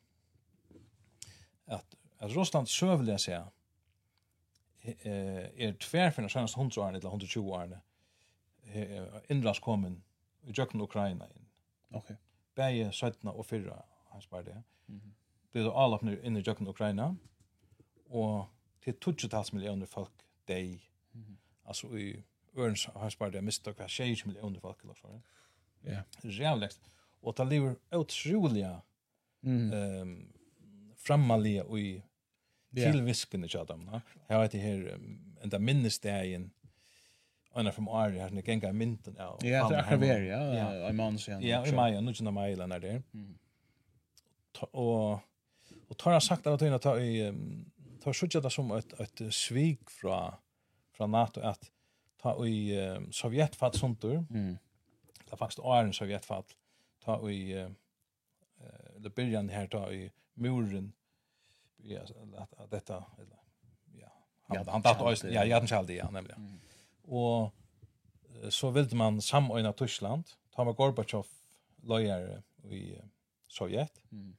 [1.67, 3.43] at, at Russland søvlig seg
[4.83, 7.81] eh, er tverfinner senast 100 årene til 120 årene
[9.29, 10.03] innlands kommen
[10.43, 11.45] i Jøkken Ukraina inn.
[11.95, 12.11] Ok.
[12.55, 13.75] Begge 17 og 4
[14.11, 14.63] hans spør det.
[14.87, 15.13] Mm -hmm.
[15.51, 17.15] Blir det alle oppnå inn i Jøkken Ukraina
[18.09, 18.47] og
[18.81, 20.11] til 20 millioner folk
[20.47, 20.89] deg.
[21.13, 21.35] Mm -hmm.
[21.65, 22.23] Altså i
[22.57, 25.07] Ørens har spør det mistet hva 20 millioner folk eller så.
[25.07, 25.19] Ja.
[25.89, 26.29] Ja.
[26.29, 26.79] Jävligt.
[27.21, 28.81] Och det lever otroliga
[29.43, 29.73] mm.
[30.01, 30.33] um,
[30.97, 32.03] frammaliga och i
[32.71, 32.89] yeah.
[33.43, 33.89] i dem.
[33.91, 34.01] Ja.
[34.27, 36.51] Jag vet det her, um, enda minnesdagen
[37.53, 39.37] Anna from Ari har ni gänga mynten ja.
[39.41, 40.25] Ja, det är det
[40.75, 40.89] ja.
[40.89, 41.41] I man sen.
[41.41, 43.03] Ja, i maj, nu när maj eller när det.
[43.13, 43.37] Mm.
[44.71, 45.19] Och
[45.87, 47.33] och tar jag sagt att jag tar i
[48.03, 50.31] tar sjutja det som ett ett svik från
[50.93, 51.71] från NATO att
[52.21, 52.77] ta i
[53.11, 53.55] Sovjet
[54.29, 54.57] Mm
[55.27, 56.45] det er faktisk åren sovjetfall,
[57.03, 57.67] ta i, uh,
[58.95, 60.07] eller byrjan her, ta i
[60.39, 60.93] muren,
[61.83, 62.05] ja,
[62.39, 63.37] at detta, eller,
[63.99, 64.11] ja,
[64.47, 66.37] han, han datt øysen, ja, Jaden Kjaldi, ja, nemlig.
[66.39, 66.59] Mm.
[67.07, 71.27] Og så ville man samordna Tyskland, ta med Gorbachev
[71.87, 72.95] løyer i
[73.51, 74.31] Sovjet, mm.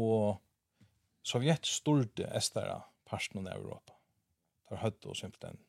[0.00, 0.40] og
[1.22, 3.94] Sovjet styrde estera parten av Europa.
[4.70, 5.60] Der høyde og simpelthen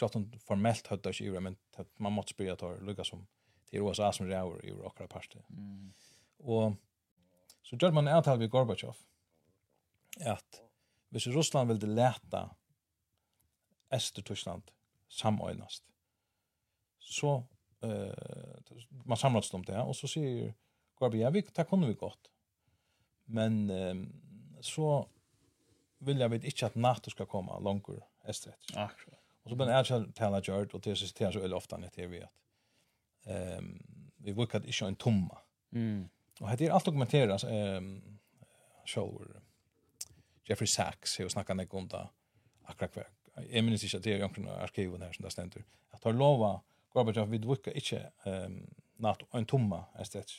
[0.00, 1.56] Sjalt hon formellt hödde sig ur, men
[2.00, 3.26] man måste spyrja tar lukka som
[3.70, 5.42] til USA som räver ur åkra parste.
[5.50, 5.92] Mm.
[6.38, 6.72] Och
[7.62, 8.96] så gjør man ett halv Gorbachev
[10.20, 10.62] att
[11.08, 12.50] hvis Russland ville leta
[13.90, 14.62] Ester Tyskland
[15.08, 15.84] samordnast
[16.98, 17.44] så
[17.82, 18.14] eh
[18.90, 20.54] man samlas om det och så sier
[20.94, 22.30] Gorbachev ja, vi det kunde vi gott.
[23.24, 24.12] Men um,
[24.60, 25.08] så
[25.98, 27.88] vill jag vet inte att NATO ska komma långt
[28.24, 28.72] österut.
[28.74, 29.19] Akkurat.
[29.50, 32.06] Och så blir det en tala gjort och det syns det så ofta när det
[32.06, 32.30] vet.
[33.24, 33.82] Ehm
[34.22, 35.38] vi brukar inte köra en tomma.
[35.72, 36.08] Mm.
[36.40, 38.18] Och det är allt dokumenteras ehm
[38.86, 39.42] shower
[40.44, 42.08] Jeffrey Sachs har snackat med om det.
[42.64, 43.08] Akkurat kvar.
[43.50, 45.64] Jag minns inte att det är någon arkiven här som det ständer.
[45.90, 46.60] Att har lova
[46.92, 50.30] Gorbachev vi brukar inte ehm natt en tomma estet.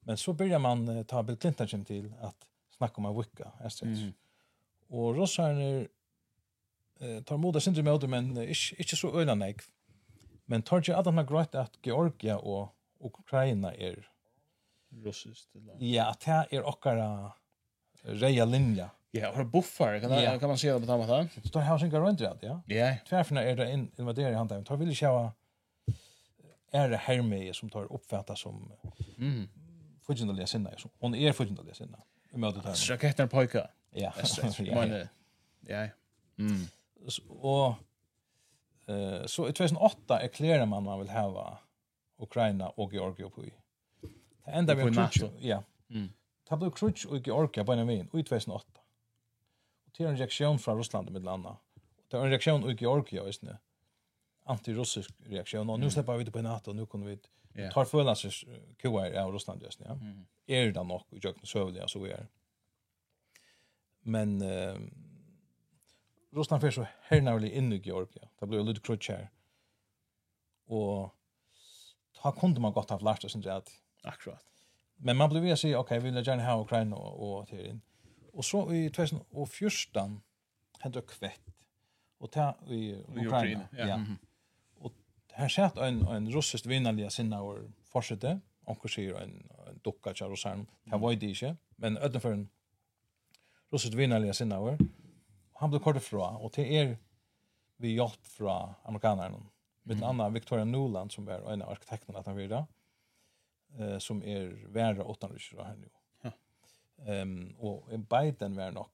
[0.00, 3.88] Men så börjar man ta Bill Clinton till att snacka om en vecka estet.
[3.88, 4.12] Mm.
[4.88, 5.86] Och rossarna
[7.00, 9.62] eh tar moda sindri med men ikke, ikke så øyla nek.
[10.46, 13.96] Men tar ikke at han har greit at Georgia og Ukraina er
[15.04, 15.80] russiskt land.
[15.82, 17.32] Ja, at det er okkara
[18.04, 18.88] reja linja.
[19.14, 20.38] Ja, har buffar, kan, ja.
[20.38, 21.42] kan man se det på samme måte?
[21.44, 22.60] Så tar jeg sin rundt ja?
[22.66, 22.96] Ja.
[23.08, 24.64] Tvärfna är det invaderer i handen.
[24.64, 25.32] Tar vill ju ha
[26.72, 28.72] är det här med som tar uppfattas som
[29.18, 29.48] mm.
[30.06, 30.70] fudgendalige sinna.
[30.98, 31.98] Hon är fudgendalige sinna.
[32.88, 33.70] Raketten pojka.
[33.90, 34.12] Ja.
[34.58, 34.86] Ja.
[34.86, 35.06] Ja.
[35.60, 35.88] Ja.
[36.38, 36.66] Mm
[37.28, 37.74] og
[38.88, 41.58] eh så i 2008 erklärar man man vill ha
[42.18, 43.42] Ukraina och Georgien på.
[44.44, 45.30] Det enda vi NATO.
[45.40, 45.62] Ja.
[45.90, 46.08] Mm.
[46.48, 48.80] Ta blev krutch och Georgia på en vän i 2008.
[49.86, 51.48] Och till en reaktion från Ryssland med landa.
[51.96, 53.56] Och det är en reaktion i Georgia just nu.
[54.44, 57.84] Antirussisk reaktion och nu släpper vi det på NATO och nu kommer vi ta tar
[57.84, 58.30] förna sig
[58.78, 59.86] KR av Ryssland just nu.
[59.88, 59.92] Ja.
[59.92, 60.26] Mm.
[60.46, 62.26] Är det nog i jag så väl så är.
[64.00, 64.76] Men eh
[66.34, 68.28] Russland fyrir så hernavlig inn i Georgia.
[68.40, 69.28] Det ble lite litt här.
[70.66, 71.10] Og
[72.14, 73.44] ta kunne man godt ha lært oss en.
[74.04, 74.44] Akkurat.
[74.98, 77.82] Men man ble ved säga okej, vi vill gärna ha Ukraina og, og till in.
[78.34, 80.22] Og så i 2014
[80.82, 81.40] hendte det kvett.
[82.20, 82.94] Og ta i
[83.26, 83.68] Ukraina.
[83.72, 83.86] ja.
[83.86, 83.96] ja.
[83.96, 84.16] Mm -hmm.
[84.76, 84.92] Og
[85.34, 87.58] her sett en, en russisk vinnarliga sinna och
[87.92, 88.40] fortsätter.
[88.66, 90.66] Onkel säger en, en docka til russeren.
[90.84, 92.50] Det var det inte, Men utenfor en
[93.72, 94.78] russisk vinnarliga sinna och
[95.54, 96.98] han blev kort ifrån och till er
[97.76, 99.42] vi hjälp från amerikanerna.
[99.82, 102.66] Med en annan Victoria Nuland, som är en av arkitekterna att han vidare.
[103.78, 105.90] Eh som är värre åtta år här nu.
[107.06, 108.86] Ehm och Biden var nog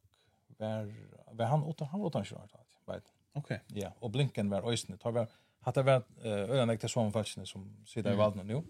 [0.46, 0.94] var
[1.32, 2.48] var han åtta han åtta år
[2.86, 3.02] Biden.
[3.32, 3.60] Okej.
[3.66, 4.98] Ja, och Blinken var ösnen.
[4.98, 5.26] Tar vi
[5.60, 8.62] att det varit öarna till som faktiskt som sitter i valden nu.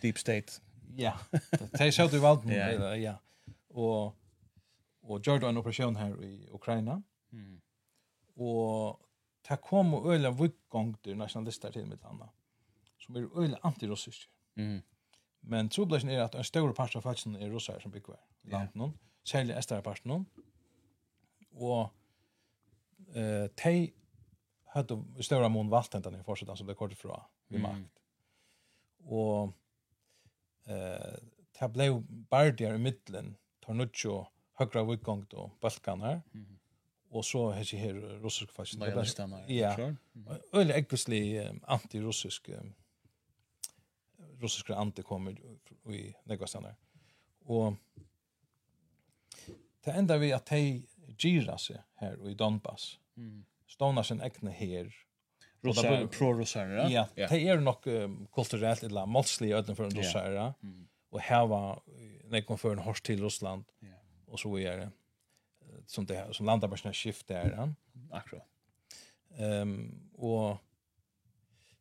[0.00, 0.52] Deep state.
[0.96, 1.18] Ja.
[1.70, 2.54] Det är så du valt nu.
[2.96, 3.14] Ja.
[3.68, 4.16] Och
[5.08, 6.98] og gjorde en operasjon her i Ukraina.
[7.30, 7.60] Mm.
[8.36, 9.00] Og
[9.48, 12.28] det kom og øyla vuttgongter nasjonalister til mitt landa,
[13.00, 14.30] som er øyla antirussiske.
[14.56, 14.82] Mm.
[15.48, 18.76] Men troblasjen er at en stor part av faktisk er russar som bygger i landet
[18.76, 20.26] noen, særlig estere part noen.
[21.56, 21.88] Og
[23.14, 23.74] eh, de
[24.74, 28.02] hadde i større mån valgt den i forsetten som det kort fra vi makt.
[29.08, 29.54] Og
[30.68, 31.14] eh,
[31.58, 31.88] det ble
[32.30, 33.96] bardier der i middelen, tar nødt
[34.58, 36.58] högra vikgång då balkanar mm.
[37.10, 38.82] och så här här russisk fascism
[39.46, 39.96] ja sure.
[40.14, 40.36] mm.
[40.52, 42.50] eller ekvisli anti-russisk
[44.40, 45.32] russiska anti kommer
[45.92, 46.74] i negationer
[47.44, 47.74] och
[49.84, 50.82] det enda vi att de
[51.18, 53.44] gira sig här i Donbass mm.
[53.66, 54.94] stånar sin egna här
[55.60, 60.88] Russar, pro-russar, Ja, Ja, de er nok um, kulturellt eller målslige för en russare, mm.
[61.12, 61.82] og her var
[62.30, 63.97] nekon før en hors til Russland, yeah
[64.28, 64.90] och så är det
[65.86, 67.76] som det här, som landar bara sina skift där han
[68.10, 68.48] akkurat.
[69.36, 70.56] Ehm och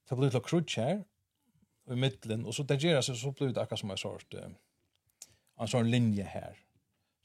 [0.05, 1.03] ta på lite crutch här
[1.89, 4.49] i mitten och så där ger sig så blir det akkurat som en sort eh,
[5.59, 6.57] en sån linje här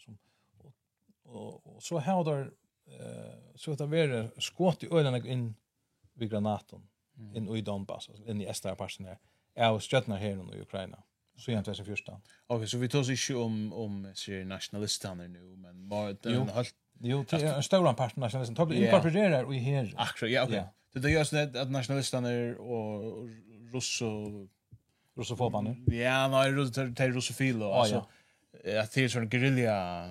[0.04, 0.18] som
[0.58, 0.74] och,
[1.22, 2.52] och, och så här där
[2.86, 5.54] eh så att det är skott i ölen in
[6.12, 7.36] vid granaten mm.
[7.36, 9.18] in i Donbass alltså in i östra parten där
[9.54, 11.02] är och stöttnar här i Ukraina.
[11.36, 12.20] Så jag tar sig första.
[12.46, 16.74] Okej, så vi tar oss inte om om ser nationalisterna nu, men bara den helt
[17.04, 18.54] Jo, det är en stor part nationalisten.
[18.54, 19.94] Tar blir inkorporerar i här.
[19.96, 20.64] Akkurat, ja, okej.
[20.92, 23.28] Det det görs det att nationalisterna och
[23.72, 24.48] russo
[25.16, 25.76] russofobaner.
[25.86, 27.12] Ja, nej, russo till
[27.60, 28.06] Ja, alltså.
[28.64, 30.10] Jag tror sån guerrilla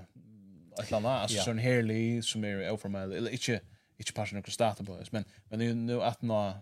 [0.77, 3.11] eller landa alltså sån härlig som är oförmell.
[3.11, 3.59] Eller inte
[3.97, 6.53] inte passion och starta på men men nu att nå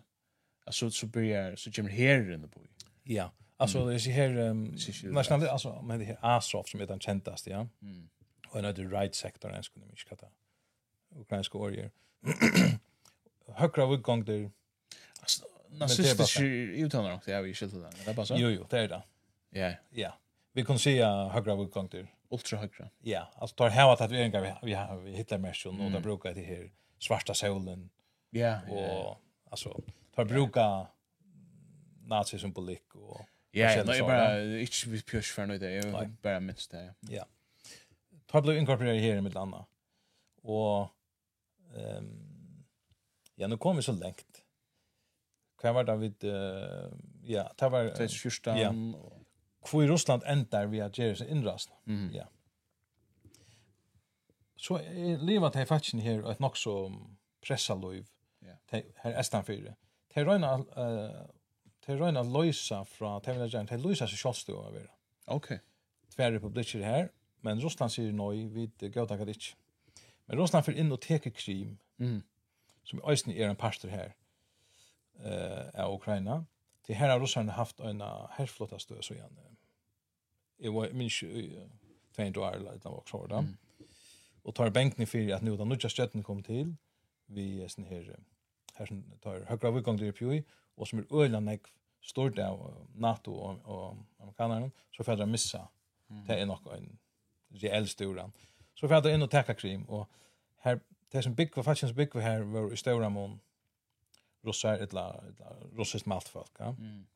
[0.65, 2.61] alltså så blir så kommer här inne på.
[3.03, 3.31] Ja.
[3.61, 6.99] Alltså det är så här um, nationellt alltså men det här Asof som är den
[6.99, 7.67] kändaste ja.
[7.81, 8.09] Mm.
[8.47, 10.27] Och en av right sector ens kunde mycket kata.
[11.15, 11.91] Ukrainska orger.
[13.47, 14.51] Högra utgång där.
[15.19, 17.89] Alltså nazistiska uttalar också jag vill skilta det.
[18.05, 18.35] Det bara så.
[18.37, 19.03] Jo jo, det är det.
[19.49, 19.73] Ja.
[19.89, 20.17] Ja.
[20.51, 22.07] Vi kan se högra utgång där.
[22.29, 22.89] Ultra högra.
[22.99, 25.99] Ja, alltså tar här att vi är vi har vi hittar mer så och där
[25.99, 27.89] brukar det här svarta solen.
[28.29, 28.59] Ja.
[28.69, 29.81] Och alltså
[30.15, 30.87] tar bruka
[32.05, 33.21] nazi symbolik och
[33.51, 35.69] Ja, nej, bara inte vi push för något där.
[35.69, 36.83] Jag bara minst det.
[36.83, 37.09] Ja.
[37.09, 37.25] Ja.
[38.25, 39.65] Tar blev inkorporerad här i mitt landa.
[40.41, 40.87] Och
[41.75, 42.29] ehm
[43.35, 44.43] ja, nu kommer vi så långt.
[45.61, 46.31] Kan vara David uh,
[47.23, 48.73] ja, det var det första ja.
[49.69, 51.75] Hvor i Russland endar vi at gjøre seg innrasna.
[51.85, 52.13] Mm.
[52.13, 52.25] Ja.
[54.55, 56.91] Så er livet her fatsen her et nok så
[57.43, 58.07] pressa liv.
[58.41, 58.55] Ja.
[58.71, 59.75] Her er stanfyrir.
[60.13, 60.53] Det er røyna
[61.89, 64.91] det er røyna løysa fra, det er røyna, det er løysa seg sjålstu av vera.
[65.33, 65.47] Ok.
[66.13, 67.07] Tver republikker her,
[67.41, 69.33] men Ryssland säger nej vid gauta gauta.
[70.25, 72.21] Men Ryssland för in och teke krim, mm.
[72.83, 74.13] som i Øysni er en parster her,
[75.25, 76.45] uh, av Ukraina.
[76.87, 79.39] Det här har Ryssland haft en härflotta støy, så igen.
[80.57, 81.67] Det var minst i
[82.15, 83.35] 200 år, eller noe var då.
[83.35, 83.57] Mm.
[84.43, 86.75] Och tar bänken för att nu da nudja stjøtten kom till
[87.25, 88.19] vi är sånn här
[88.73, 90.43] här som tar högra vikong dyr pjoi,
[90.75, 91.67] och som är øyla nek
[92.01, 92.61] stort av
[92.95, 95.65] NATO og, og amerikanerne, så får jeg missa.
[96.27, 96.89] Det er nok en
[97.63, 98.33] reell storan.
[98.75, 100.07] Så får jeg inn og takka krim, og
[100.63, 100.79] her,
[101.11, 103.39] det som bygg var faktisk bygg var her, var i storan mån
[104.45, 106.71] russar, eller etla russiskt maltfolk, ja.
[106.71, 107.07] Mm.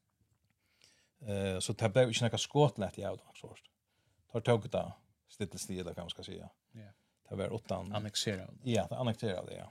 [1.27, 3.69] Eh, så det ble ikke noe skåtlett i av så først.
[3.69, 4.83] Det har tog det
[5.31, 6.49] stittelsti, eller kan man skal säga.
[6.71, 6.89] Ja.
[7.29, 7.93] Det var åttan...
[7.95, 8.47] Annexera.
[8.63, 9.69] Ja, det annexera det, ja.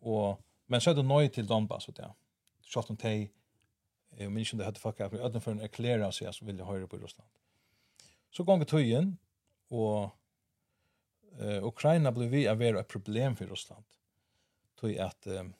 [0.00, 2.12] Og, men så er det nøy til Donbass, vet jeg.
[2.62, 3.30] Sjalt om det
[4.16, 6.64] Jeg minns ikke om det hadde fucka, men ødden for en erklæra seg som ville
[6.64, 7.28] høyre på Russland.
[8.30, 9.18] Så gong ganger tøyen,
[9.70, 10.10] og
[11.40, 13.84] uh, Ukraina ble vi av være et problem for Russland.
[14.80, 15.54] Tøy at um,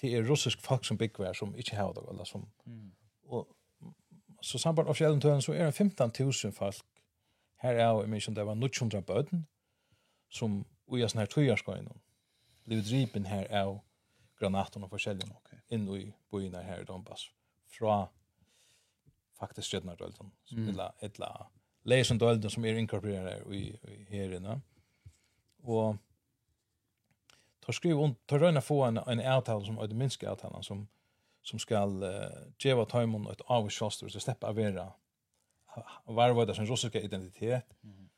[0.00, 2.48] det er russisk folk som bygger her som ikke har det, eller som...
[2.64, 2.92] Mm.
[3.24, 3.48] Og,
[4.42, 6.86] så samband av fjellen tøyen, så er det 15.000 folk
[7.60, 9.46] her er jo, jeg minns om det var 900 bøten,
[10.32, 11.96] som ui uja sånne her tøyarskøyene,
[12.64, 13.74] blivit dripen her av
[14.40, 17.28] granaten og forskjellige nok inn i bojene her i Donbass
[17.70, 18.04] fra
[19.40, 20.68] faktisk stjøtna dølten, mm.
[20.68, 21.30] eller etla
[21.88, 24.58] leisen dølten som er inkorporeret her i, i herina.
[25.64, 25.96] Og
[27.64, 30.86] tar skriv om, tar røyna få en, en avtale som, en minske avtalen som,
[31.46, 34.90] som skal uh, djeva taimon et avsjåster, så slipper av vera
[36.10, 38.08] varvøyda sin russiska identitet, mm.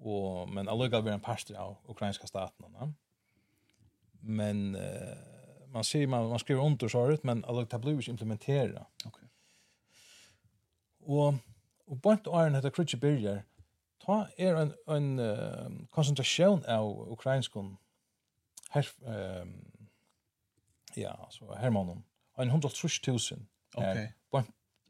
[0.00, 2.72] og, men allukal vera en parster av ukrainska staten.
[2.72, 2.92] Ne?
[4.22, 5.31] Men uh,
[5.72, 8.86] man ser man, man skriver under så ut men alltså det blir inte implementera.
[9.04, 9.08] Okej.
[9.08, 9.28] Okay.
[11.14, 11.34] Och
[11.86, 13.44] och bort iron heter crutch barrier.
[13.98, 17.76] Ta är en en uh, koncentration av ukrainskon
[18.74, 18.84] ehm
[19.42, 19.88] um,
[20.94, 22.02] ja, så här mannen.
[22.36, 23.46] En 130.000.
[23.74, 24.14] Okej.
[24.30, 24.46] Bort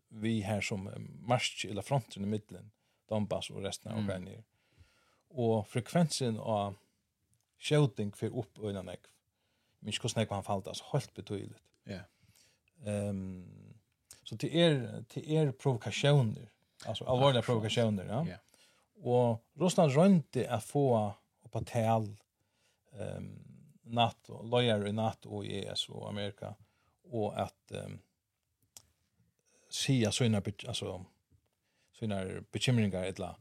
[0.09, 2.71] vi här som marsch eller fronten i mitten
[3.09, 4.31] Donbass och resten av Ukraina.
[4.31, 4.43] Mm.
[5.29, 6.75] Och frekvensen av
[7.59, 9.09] shouting för upp innan ekv
[9.83, 11.63] men ikke hvordan jeg kan falle, altså helt betydligt.
[11.87, 12.01] Ja.
[12.87, 13.09] Yeah.
[13.11, 13.45] Um,
[14.25, 16.47] så det er, det er provokationer.
[16.87, 18.25] Alltså allvarliga provokationer, ja.
[18.27, 18.39] Yeah.
[18.95, 21.13] Och Ryssland rönte att få
[21.51, 22.17] på tal
[22.93, 23.45] um,
[23.83, 26.55] NATO, lawyer i NATO i ES och Amerika,
[27.05, 27.99] og at um,
[29.71, 31.05] sia såna alltså
[31.93, 33.37] såna bekymringar etla,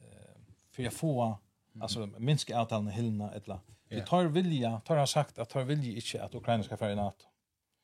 [0.00, 0.40] eh
[0.70, 1.36] för att få, mm
[1.72, 3.60] minska altså, minske hillna eller etla,
[3.90, 6.96] Det tar vilja, tar har sagt att tar vilja inte att Ukraina ska föra i
[6.96, 7.26] NATO.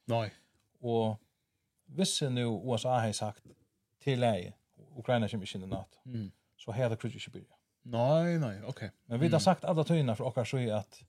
[0.05, 0.35] Nej.
[0.81, 1.21] Och
[1.87, 3.43] vissa nu USA har sagt
[3.99, 4.53] till läge
[4.97, 5.99] Ukraina kommer inte i NATO.
[6.07, 6.31] Mm.
[6.57, 7.57] Så här det kriget inte börja.
[7.83, 8.69] Nej, nej, okej.
[8.69, 8.91] Okay.
[9.05, 11.05] Men vi har sagt alla tyna för okkar så är att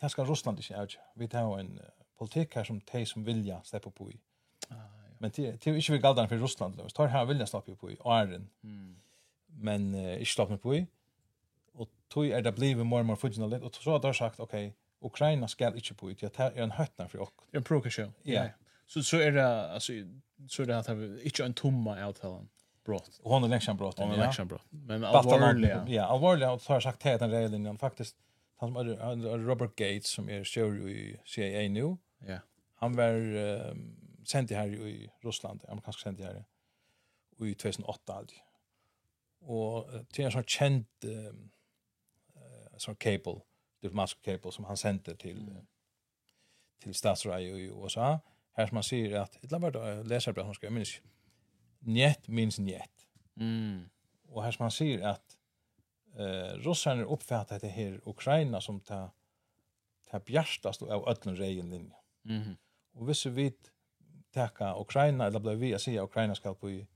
[0.00, 1.02] det ska Russland inte avgöra.
[1.14, 1.80] Vi tar en
[2.18, 4.20] politik här som de som vilja släppa på i.
[4.68, 5.14] Ah, ja.
[5.18, 6.76] Men det det är inte vi galdan för Russland.
[6.76, 8.48] Det tar här vilja släppa på i Iron.
[8.62, 9.00] Mm.
[9.46, 10.86] Men uh, inte släppa på i
[11.76, 14.40] og tog er det blivet mer og mer fudgjennom litt, og så har de sagt,
[14.40, 14.54] ok,
[15.00, 17.48] Ukraina skal ikke på ut, det er en høytner for dere.
[17.54, 18.48] En provokasjon, ja.
[18.86, 19.92] Så, så er det, altså,
[20.48, 22.48] så er det at vi ikke en tomma avtalen
[22.86, 23.20] brott.
[23.22, 23.98] Och hon är läxan brott.
[23.98, 24.62] Hon är läxan brott.
[24.70, 25.84] Men allvarliga.
[25.88, 28.16] Ja, allvarliga och så har sagt här den regeln faktiskt
[28.56, 31.96] han som är Robert Gates som är chef i CIA nu.
[32.26, 32.38] Ja.
[32.74, 36.44] Han var um, sent här i Ryssland, amerikansk sent här
[37.38, 38.38] i 2008 alltid.
[39.40, 41.50] Och det är en sån känd um,
[42.78, 43.40] sån cable,
[43.80, 45.66] diplomatisk cable som han sände till mm.
[46.82, 48.20] till statsradio i USA.
[48.52, 51.00] Här som man ser att ett labbart som bra hon minns
[51.78, 53.06] njet minns njet.
[53.36, 53.88] Mm.
[54.28, 55.38] Och här som man ser att
[56.18, 59.10] eh ryssarna uppfattar det här Ukraina som ta
[60.10, 61.96] ta bjärstast av ölln rejen linje.
[62.22, 62.56] Mhm.
[62.92, 63.52] Och visst vi
[64.30, 66.86] täcka Ukraina eller blir vi att säga Ukraina ska på i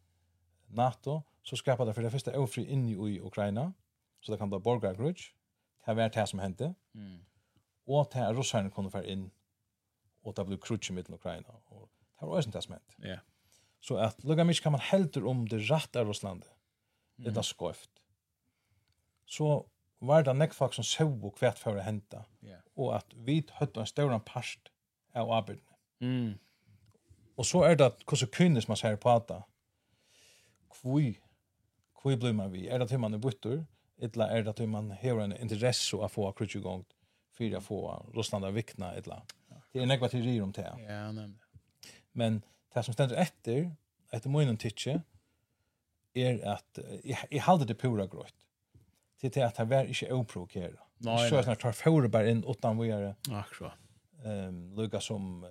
[0.67, 3.73] NATO så skapar det för det första ofri in i Ukraina
[4.21, 5.35] så det kan bli borgargrudge
[5.91, 6.75] det var det som hendte.
[6.95, 7.19] Mm.
[7.91, 9.27] Og at her russerne kunne være inn,
[10.23, 11.57] og det ble krutsk i midten Ukraina.
[11.73, 12.97] Og det var også det som hendte.
[13.03, 13.09] Ja.
[13.09, 13.27] Yeah.
[13.81, 16.51] Så at lukka mykje kan man heldur om det rett av Russlandet,
[17.17, 17.25] mm.
[17.31, 18.03] det er skøyft.
[19.25, 19.65] Så
[20.05, 22.61] var det nekk folk som så og kvært for å hente, yeah.
[22.77, 24.71] og at vi høtte en større part
[25.17, 25.79] av arbeidene.
[26.01, 26.37] Mm.
[27.41, 29.33] Og så er det at hvordan kvinner man ser på at
[30.81, 31.13] hvor,
[32.03, 32.67] hvor blir man vi?
[32.69, 33.63] Er det til man er bytter?
[34.03, 36.85] illa är det att man har en intresse att få krutsch i gang
[37.33, 39.23] för att få Ryssland att vikna illa.
[39.73, 40.75] Det är några teorier om det.
[40.79, 41.39] Ja, nämligen.
[42.13, 42.43] Men
[42.75, 43.77] det som ständer efter,
[44.11, 45.03] efter munnen tycker
[46.15, 46.79] är att
[47.31, 48.35] i hade det pura grått.
[49.21, 50.81] Till det att det var inte oprovokerat.
[50.99, 51.31] Nej.
[51.31, 53.15] Så snart tar för bara in utan vi gör.
[53.31, 53.73] Akkurat.
[54.25, 55.47] Ehm lukar som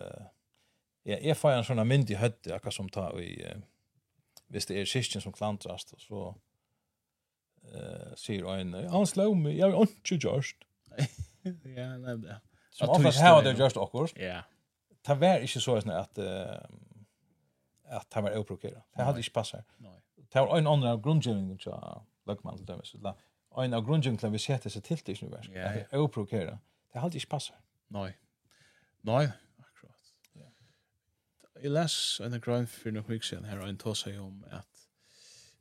[1.04, 3.54] ja, är fan en mynd i hötte, akkurat som tar i
[4.48, 6.36] visst det er kyrkan som klantrast så
[7.64, 10.66] eh säger en han slår mig jag har inte gjort.
[11.64, 12.42] Ja, nej det.
[12.72, 14.20] Så vad har det gjort också?
[14.20, 14.42] Ja.
[15.02, 16.18] Det var inte så att att
[17.90, 18.82] att han var oprovocerad.
[18.96, 19.66] Det hade inte passat.
[19.78, 20.02] Nej.
[20.16, 21.72] Det var en annan grundgivning till
[22.26, 23.16] Lagman till dem så
[23.58, 25.50] En av grundgivningarna vi sett sig till det nu vars.
[25.50, 26.58] Ja, oprovocerad.
[26.94, 27.58] Det hade inte passat.
[27.88, 28.18] Nej.
[29.02, 30.14] Nej, akkurat.
[30.34, 30.52] Ja.
[31.62, 34.79] Jag läs en grøn for noen veckor siden her, og en tosa om at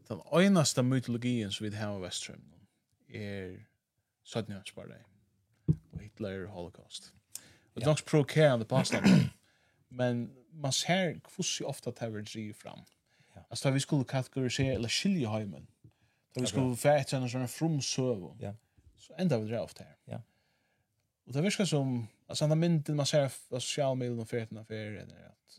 [0.09, 2.44] den einaste mytologien som vi har i Vestrøm
[3.09, 3.56] er
[4.24, 5.04] Sødnjønsbardag
[5.68, 7.14] og Hitler og Holocaust.
[7.74, 9.04] Og det er nok provokerende påstand,
[10.00, 12.80] men man ser hvordan ofte det har drivet fram.
[13.36, 13.40] Ja.
[13.50, 15.68] Altså da vi skulle kategorisere eller skilje heimen,
[16.34, 18.52] da vi skulle være etter en sånn frumsøv, ja.
[18.96, 19.96] så enda vi det ofte her.
[20.09, 20.20] Ja.
[21.26, 24.92] Og det virker som Alltså han har mynden man ser av socialmedel och färden affärer
[24.92, 25.58] eller att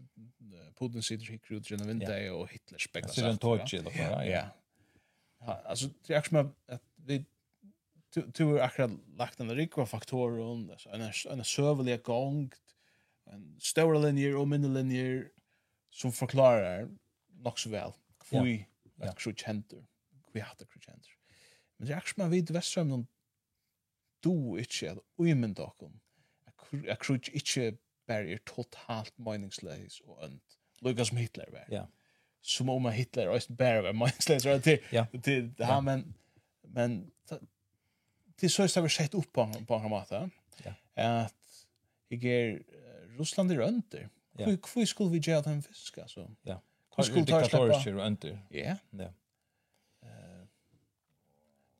[0.79, 3.23] Putin sitter i krut genom vinter och Hitler speklar sig.
[3.23, 5.61] Det är en torch eller vad Ja.
[5.65, 7.25] Alltså det är som att vi
[8.13, 12.51] du er akkurat lagt en rikva faktorer om en en sövlig gång
[13.25, 15.31] en stora linjer och mindre linjer
[15.89, 16.89] som förklarar
[17.29, 17.91] nog så väl.
[18.29, 18.65] Kvui
[18.95, 19.13] ja.
[19.13, 19.85] krutcenter.
[20.31, 21.11] Kvui hatar krutcenter.
[21.77, 23.07] Men det är som att vi vet som
[24.19, 25.77] du inte att uimenda oss
[26.87, 30.59] at Krutsch ikke bare er totalt meningsløs og ønt.
[30.81, 31.65] Lukka som Hitler var.
[31.71, 31.83] Ja.
[32.41, 34.43] Som om Hitler også bare var meningsløs.
[34.65, 35.05] Det, ja.
[35.13, 35.79] det, ja.
[35.79, 36.15] men,
[36.63, 37.11] men
[38.39, 40.23] det er så har vi sett opp på, på en måte.
[40.65, 40.73] Ja.
[40.95, 41.35] At
[42.09, 42.59] jeg er
[43.19, 44.07] Russland er ønter.
[44.39, 44.55] Ja.
[44.55, 46.27] Hvor skulle vi gjøre den fisk, altså?
[46.45, 46.55] Ja.
[46.95, 47.91] Hvor skulle ta slippe?
[47.91, 48.37] Hvor ønter?
[48.51, 48.77] Ja.
[48.93, 49.09] Ja.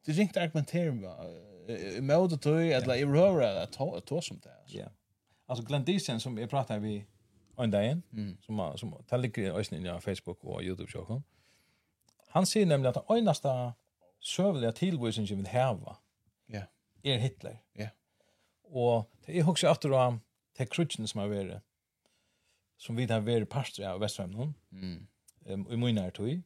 [0.05, 1.09] Det er ikke argumentere med
[1.70, 3.72] i mode tøy eller i røra at
[4.05, 4.51] to som det.
[4.74, 4.88] Ja.
[5.47, 7.05] Alltså Glendisen som jag pratade vi
[7.57, 8.38] en dag mm.
[8.41, 11.22] som som tällig ösn i Facebook och YouTube show.
[12.28, 13.74] Han säger nämligen att enaste
[14.20, 15.97] sövliga tillvisen som har häva.
[16.45, 16.61] Ja.
[17.03, 17.57] Är Hitler.
[17.74, 17.88] Ja.
[18.63, 20.20] Och det är också att då
[20.57, 21.61] det krutchen som har varit
[22.78, 24.53] som vi har varit pastor av Västvärmland.
[24.72, 25.07] Mm.
[25.45, 26.41] Ehm i mina tog.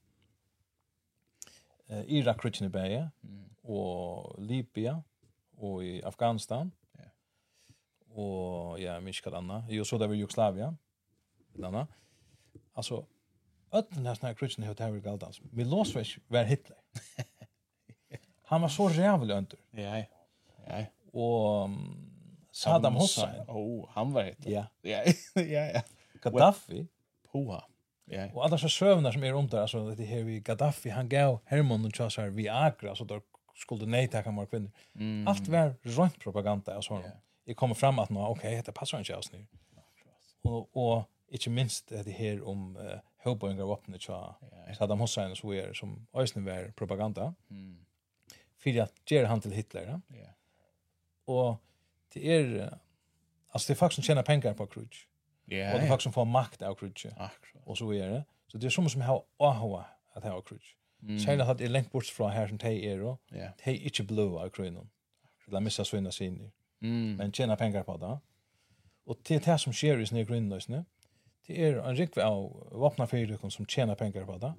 [1.87, 3.49] eh Irak krutchen i Mm.
[3.63, 5.01] og Libya
[5.55, 6.71] och i Afghanistan.
[6.91, 7.03] Ja.
[8.15, 9.63] Og ja, mycket annat.
[9.69, 10.77] Jo så där var Jugoslavien.
[11.63, 11.87] anna.
[12.73, 13.05] Alltså
[13.71, 15.41] ötten här snäck kristen har tagit galdans.
[15.41, 16.77] Milosevic var Hitler.
[18.45, 19.59] Han var så jävlig under.
[19.71, 20.03] Ja.
[20.67, 20.85] Ja.
[21.11, 21.69] Och
[22.51, 23.41] Saddam Hussein.
[23.47, 24.51] Oh, han var Hitler.
[24.51, 24.65] Ja.
[24.81, 25.81] Ja, ja, ja.
[26.21, 26.87] Gaddafi.
[27.31, 27.63] Poa.
[28.05, 28.29] Ja.
[28.33, 31.39] Och alla så sövnar som är runt där alltså det här vi Gaddafi han gav
[31.45, 33.21] Hermon och Chasar Viagra så då
[33.53, 34.71] skulle nej tacka mer kvinnor.
[34.95, 35.27] Mm.
[35.27, 37.05] Allt var rent propaganda och sånt.
[37.05, 37.17] Yeah.
[37.43, 39.45] Jag kommer fram att nå okej, okay, det passar inte oss nu.
[40.41, 44.77] Och och inte minst det här om uh, hoboingar vapnet så yeah.
[44.77, 47.33] Saddam Hussein så är som ösnen var propaganda.
[47.49, 47.85] Mm.
[48.57, 50.01] För att ge han till Hitler.
[50.07, 50.15] Ja.
[50.15, 50.31] Yeah.
[51.25, 51.57] Och
[52.13, 52.77] det är
[53.49, 55.05] alltså det är faktiskt tjänar pengar på krutch.
[55.45, 55.73] Ja.
[55.73, 57.05] Och det är faktiskt som får makt av krutch.
[57.05, 57.63] Akkurat.
[57.65, 58.23] Och så är det.
[58.47, 60.75] Så det är som som har aha att ha krutch.
[61.03, 61.19] Mm.
[61.19, 63.17] Kärna hade längt bort från här som tej är då.
[63.31, 63.55] Yeah.
[63.55, 64.89] Tej inte blå av kronan.
[65.45, 66.51] Så där missar svina sin.
[66.81, 67.15] Mm.
[67.15, 68.19] Men tjäna pengar på det.
[69.05, 70.85] Och det här som sker i sin grund nu.
[71.47, 74.53] Det är en rikve av vapna fyrkon som tjänar pengar på det.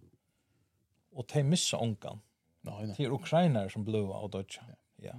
[1.10, 2.20] Och tej missar onkan.
[2.60, 2.94] Nej, nej.
[2.96, 4.58] Det är ukrainare som blå av dodge.
[4.96, 5.12] Ja.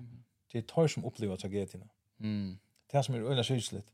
[0.51, 1.89] Det är tar som upplever tragedierna.
[2.19, 2.57] Mm.
[2.91, 3.93] Det er som är öliga kylsligt.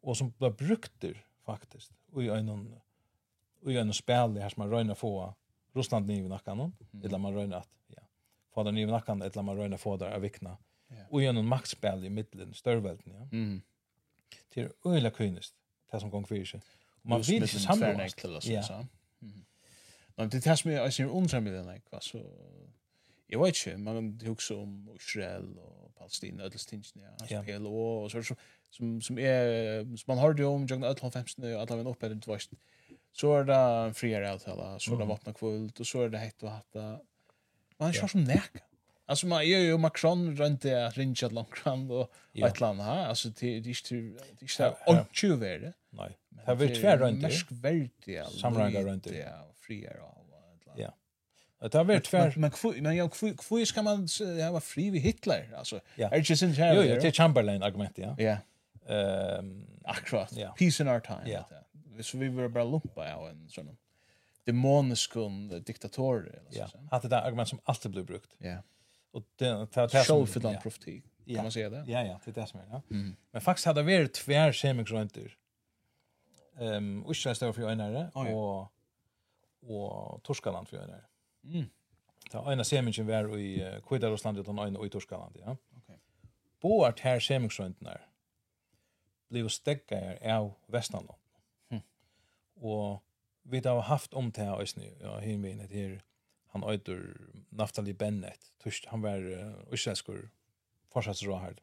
[0.00, 1.92] Och som var brukter faktiskt.
[2.12, 2.48] Och i en
[3.62, 5.34] och i en spel här som man röjnar få
[5.72, 6.72] Russland ni i nackan
[7.04, 8.02] Eller man rönar att ja.
[8.54, 10.56] Få där ni i nackan eller man rönar få där av vikna.
[10.92, 11.06] Yeah.
[11.10, 13.28] Och genom maxspel i mitten störvelten ja.
[13.32, 13.62] Mm.
[14.48, 15.54] Till öla kynest.
[15.90, 16.60] Det som gång för sig.
[17.02, 18.74] Och man vill ju samlas till oss så.
[19.22, 19.44] Mm.
[20.16, 22.18] Men det tas mig jag ser undrar mig den like vad så
[23.26, 26.84] Jag vet inte, man kan också om Israel och Palestina, ödelstingen,
[27.28, 27.42] ja.
[27.42, 28.22] PLO och så,
[28.70, 32.08] som, som, är, som man hörde om, jag kan ödelhåll femsten, och alla vänner uppe,
[32.08, 32.38] det var
[33.12, 36.18] så är det en friare avtala, så är det vattna kvult och så är det
[36.18, 36.98] hett och hatta.
[37.76, 38.60] Man kör som näka.
[39.06, 43.06] Alltså man gör ju Macron runt det att rinja långt fram och ett land här.
[43.06, 45.72] Alltså det är inte det är inte onchu värde.
[45.90, 46.18] Nej.
[46.46, 47.28] Det vill tvär runt det.
[47.28, 48.26] Mest värde.
[48.40, 49.18] Samranga runt det.
[49.18, 50.80] Ja, friare och ett land.
[51.58, 51.68] Ja.
[51.68, 52.32] Det har varit tvär.
[52.32, 53.08] Men men kvui, men ja,
[53.38, 54.08] kvui ska man
[54.52, 55.80] ha fri vid Hitler alltså.
[55.96, 56.74] Är det just sin här.
[56.74, 58.16] Jo, jo, det är Chamberlain argument, ja.
[58.18, 58.36] Ja.
[58.94, 60.32] Ehm akkurat.
[60.36, 60.54] Ja.
[60.58, 61.22] Peace in our time.
[61.26, 61.48] Ja
[61.92, 63.76] hvis vi var bara lumpa av en sån
[64.44, 65.16] demonisk
[65.66, 68.34] diktator Ja, hade det argument som alltid blir brukt.
[68.38, 68.62] Ja.
[69.10, 71.02] Och det det här som för profeti.
[71.26, 71.84] Kan man säga det?
[71.86, 72.66] Ja, ja, det är det som är.
[72.70, 72.82] Ja.
[72.90, 73.16] Mm.
[73.30, 75.36] Men faktiskt hade vi tvär kemikrönter.
[76.58, 78.72] Ehm, och så står för enare och
[79.66, 81.04] och Torskaland för enare.
[81.44, 81.64] Mm.
[82.30, 85.56] Ta ena semingen var i Kvidarosland utan ena i Torskaland, ja.
[85.76, 85.98] Okej.
[86.60, 88.06] Boart här semingsröntnar
[89.28, 91.18] blev stäckar av Västmanland
[92.62, 93.02] og
[93.42, 96.02] vi har haft om det här ösny ja hin det här
[96.46, 97.16] han öter
[97.50, 100.30] Naftali Bennett tusch han var uh, israelskur
[100.88, 101.60] forsvarsråd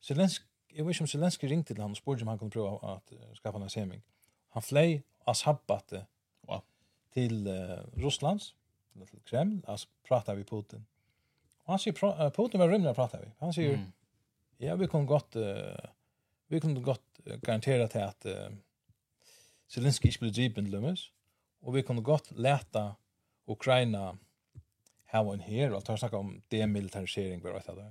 [0.00, 2.94] Zelensky jag vet inte om Zelensky ringte till han och spurgade om han kunde prova
[2.94, 4.02] att uh, skaffa en seming
[4.48, 6.06] han flöj ashabbate
[6.40, 6.62] wow.
[7.12, 8.54] till uh, Russlands
[9.10, 10.86] till Kreml alltså pratar vi Putin
[11.64, 13.92] och han säger uh, Putin var att prata vi han säger mm.
[14.56, 15.44] ja vi kunde gott uh,
[16.46, 18.48] vi kunde gott garantera till att uh,
[19.70, 21.12] Zelensky ikke blir dripen til lømmes,
[21.62, 22.92] og vi kunne godt läta
[23.46, 24.12] Ukraina
[25.10, 27.88] her og her, og tar snakka om demilitarisering, bare etter det.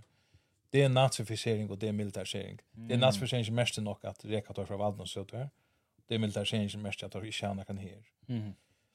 [0.74, 2.60] Det er nazifisering og demilitarisering.
[2.74, 2.88] Mm.
[2.88, 5.48] Det er nazifisering som mest er nok at reka tar fra valden og søtter.
[6.10, 8.02] Det er militarisering som mest at tar ikke henne kan her.
[8.28, 8.54] Mm.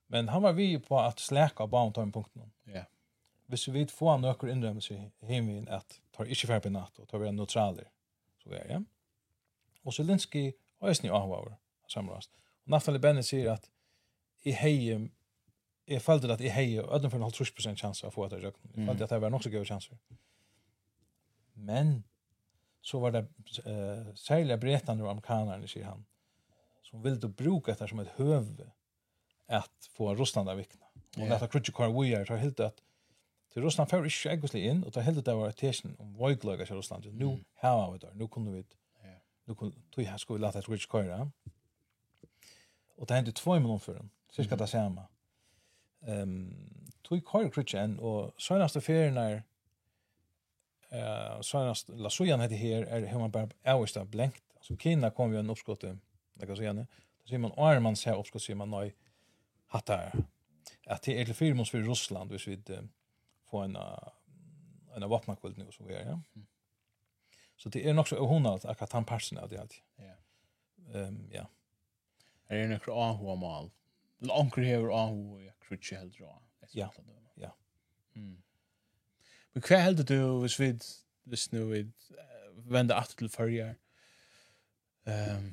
[0.09, 2.49] Men han var vi på at slæka av baum tar en punkt nå.
[2.67, 2.73] Ja.
[2.73, 2.85] Yeah.
[3.47, 7.37] Hvis vi får noen innrømmelse i himmelen at tar ikke ferdig NATO, tar vi en
[7.37, 7.91] neutraler,
[8.43, 8.71] så er det.
[8.71, 8.81] Ja?
[9.85, 11.59] Og Zelensky har jeg snitt avhaver,
[11.89, 12.31] samrast.
[12.65, 13.69] Og Naftali Bennett sier at
[14.45, 14.77] i hei,
[15.89, 18.41] jeg følte at i hei, og ödden for en halv procent chans å få etter
[18.41, 19.97] det Jeg følte at det var nok så gøy chanser.
[21.55, 22.03] Men
[22.85, 23.25] så var det
[23.65, 26.05] uh, særlig berättande og amerikanerne, sier han,
[26.85, 28.69] som ville bruka dette som et høve
[29.49, 30.85] at få Russland av vikna.
[31.17, 31.31] Og yeah.
[31.33, 32.83] detta krutje kvar vi er, tar helt at
[33.55, 36.15] til Russland för ikke ägoslig inn, og tar helt at det var et tesen om
[36.19, 37.05] vojglöga til Russland.
[37.13, 37.45] Nu mm.
[37.55, 38.65] har vi där, nu kunne vi, nu
[39.47, 40.05] nu vi, nu kunde vi,
[40.69, 41.31] vi, nu
[42.97, 45.07] Og det hendte två i måneden den, cirka det samme.
[46.01, 49.41] Um, tog kvar krutjen, og søgnaste ferien er,
[50.93, 54.43] uh, søgnast, la søgjan hette her, er hur man bare avvist blenkt.
[54.61, 55.81] Så kina kom vi en oppskott,
[56.35, 56.87] det kan säga nu,
[57.23, 58.95] då ser man, är man så här uppskott, säger man, nej,
[59.67, 60.13] hattar.
[60.87, 62.63] Att det är till firmons för Russland, hvis vi
[63.45, 63.77] får en,
[64.97, 66.21] en vapnakvöld nu, som vi er, ja.
[67.57, 69.81] Så det är nok så ohonalt, akkurat han parsen av det alltid.
[69.97, 70.15] Ja.
[71.01, 71.47] Um, ja.
[72.49, 73.71] Er det nekra ahu am al?
[74.23, 76.43] Eller anker hever ahu og jeg krutsi heldur ahu.
[76.75, 76.89] Ja,
[77.41, 77.51] ja.
[79.55, 80.73] Men hva heldur du hvis vi,
[81.31, 81.85] hvis nu vi
[82.71, 83.75] vende at til fyrir
[85.07, 85.53] um,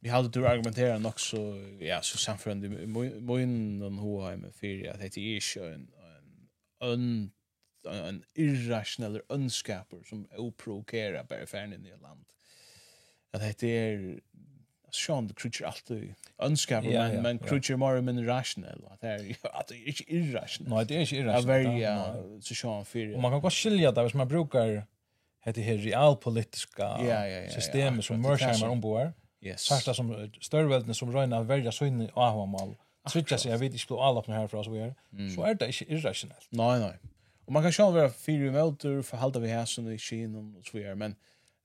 [0.00, 1.40] vi heldur du argumentera nok så,
[1.80, 2.86] ja, så samfyrandi
[3.20, 5.88] moin og hoa heim fyrir at det er ikke en
[6.82, 7.32] en
[7.84, 12.24] en irrationell ønskaper som oprovokerar bare ferden i land.
[13.32, 14.18] At det er
[14.94, 17.78] Sean the creature alltid önskar yeah, men yeah, men creature yeah.
[17.78, 21.16] more men rational att det är att det er ikke irrational Nej, det är inte
[21.16, 21.66] irrationellt.
[21.66, 23.14] Det är så Sean för.
[23.14, 24.82] og man kan godt skilja det hvis man brukar
[25.44, 26.98] hette här realpolitiska
[27.50, 29.12] systemet som Mersheimer ombord.
[29.42, 29.60] Yes.
[29.60, 32.74] Särskilt som större som røyna välja så in i Ahomal.
[33.08, 34.94] Trycka sig, jag vet inte alla på här för oss vi är.
[35.34, 36.48] Så är det inte irrationellt.
[36.50, 36.98] Nej, nej.
[37.44, 40.76] Och man kan själv vara fyra möter, förhållta vi här som i Kina och så
[40.78, 41.16] vidare, men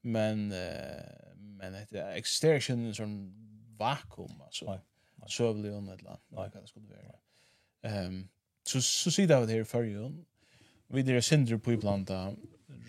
[0.02, 1.30] men uh,
[1.60, 3.34] men det existerar inte en sån
[3.78, 4.66] vakuum alltså.
[4.66, 4.80] Nej.
[5.28, 6.20] Så blir hon ett land.
[6.28, 7.96] Nej, det skulle vara.
[7.96, 8.30] Ehm
[8.64, 10.12] så så ser det ut här för ju.
[10.88, 12.12] Vi det synder på ibland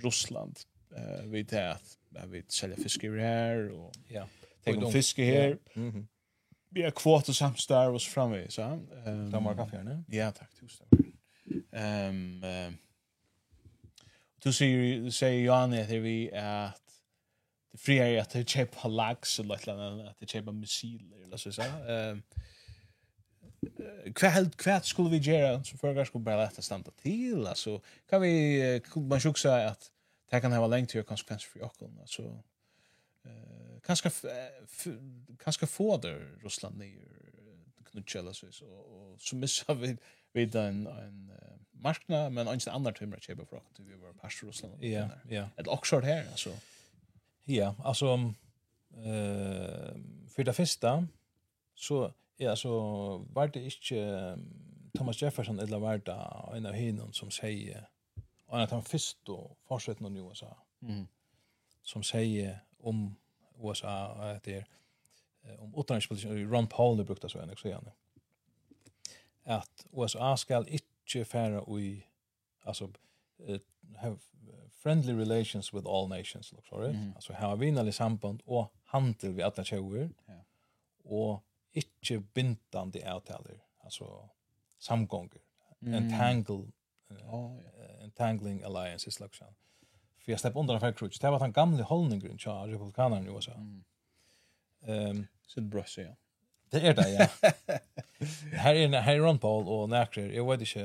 [0.02, 0.58] Ryssland.
[0.96, 4.28] Eh vi det att vi säljer fisk här och ja.
[4.64, 5.58] Tänk om fisk här.
[5.74, 6.08] Mhm.
[6.68, 8.62] Vi har kvot och samstar oss framme så.
[8.62, 10.04] Ehm Danmark kaffe ne?
[10.08, 11.00] Ja, tack tusen tack.
[11.72, 12.44] Ehm
[14.44, 16.89] Du sier, sier Johanne etter vi at
[17.72, 21.62] det fria är att köpa lax eller något annat att köpa missiler eller så så.
[21.62, 22.22] Ehm
[24.14, 28.82] kväll kväll skulle vi göra så förra skulle bara lätta stanna till alltså kan vi
[28.94, 29.90] man sjuka säga att
[30.30, 32.42] det kan ha längre till konsekvenser för Jakob alltså
[33.24, 34.10] eh kanske
[35.38, 36.98] kanske få det Ryssland ner
[37.90, 39.96] knutchella så och så missar vi
[40.32, 41.32] vi vid en en
[41.70, 44.84] marknad men en annan timmer köpa från vi var pastor Ryssland.
[44.84, 45.48] Ja, ja.
[45.56, 46.50] Ett oxford här alltså.
[47.56, 48.06] Ja, alltså
[48.96, 49.94] eh
[50.30, 51.06] för det första
[51.74, 52.70] så ja så
[53.32, 54.38] var det inte
[54.98, 57.88] Thomas Jefferson eller var det en av hinnon som säger
[58.50, 59.32] en av de första
[59.64, 60.56] forskarna i USA.
[60.82, 61.06] Mm.
[61.82, 63.16] Som säger om
[63.62, 64.64] USA att det
[65.58, 67.90] om utrikespolitiken Ron Paul det så en också igen.
[69.44, 72.04] Att USA ska inte färra i
[72.64, 72.92] alltså
[73.96, 74.16] have
[74.82, 76.94] friendly relations with all nations looks for it.
[76.94, 77.12] Mm.
[77.14, 80.10] Alltså här vi när samband og handel vi alla tjoer.
[80.26, 80.34] Ja.
[81.04, 81.40] og
[81.72, 83.60] inte bindande avtaler.
[83.84, 84.28] Alltså
[84.78, 85.40] samgångar.
[85.82, 85.94] Mm.
[85.94, 86.54] Entangle
[87.10, 88.04] uh, oh, yeah.
[88.04, 89.54] entangling alliances looks on.
[90.18, 91.18] För jag släpp undan av Crutch.
[91.18, 93.52] Det var den gamle holdningen tja republikanerna i USA.
[93.52, 93.84] Mm.
[94.82, 96.14] Ehm um, så ja.
[96.70, 97.26] Det er det ja.
[98.58, 100.30] her er här är Ron Paul og Nacker.
[100.30, 100.80] Jeg vet inte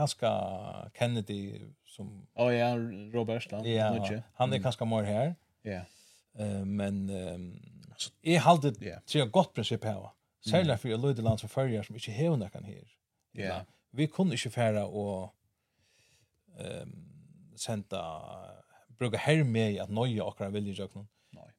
[0.00, 0.30] kanskje
[0.96, 1.40] Kennedy
[1.86, 2.10] som...
[2.34, 2.72] Oh, ja,
[3.14, 3.68] Robert Østland.
[3.68, 4.22] Ja, Nudge.
[4.40, 5.34] han er kanskje mer her.
[5.64, 5.70] Ja.
[5.70, 5.84] Yeah.
[6.40, 7.46] Uh, men um,
[8.24, 10.14] jeg halde det til et godt prinsipp her.
[10.46, 12.86] Særlig for jeg løyde land som følger som ikke hevner kan her.
[13.36, 13.60] Ja.
[13.92, 15.34] Vi kunne ikke fære og
[16.56, 16.94] um,
[17.56, 18.00] senda
[18.98, 21.08] bruka her med at nøye akkurat vilje jøkken.
[21.36, 21.50] Nei.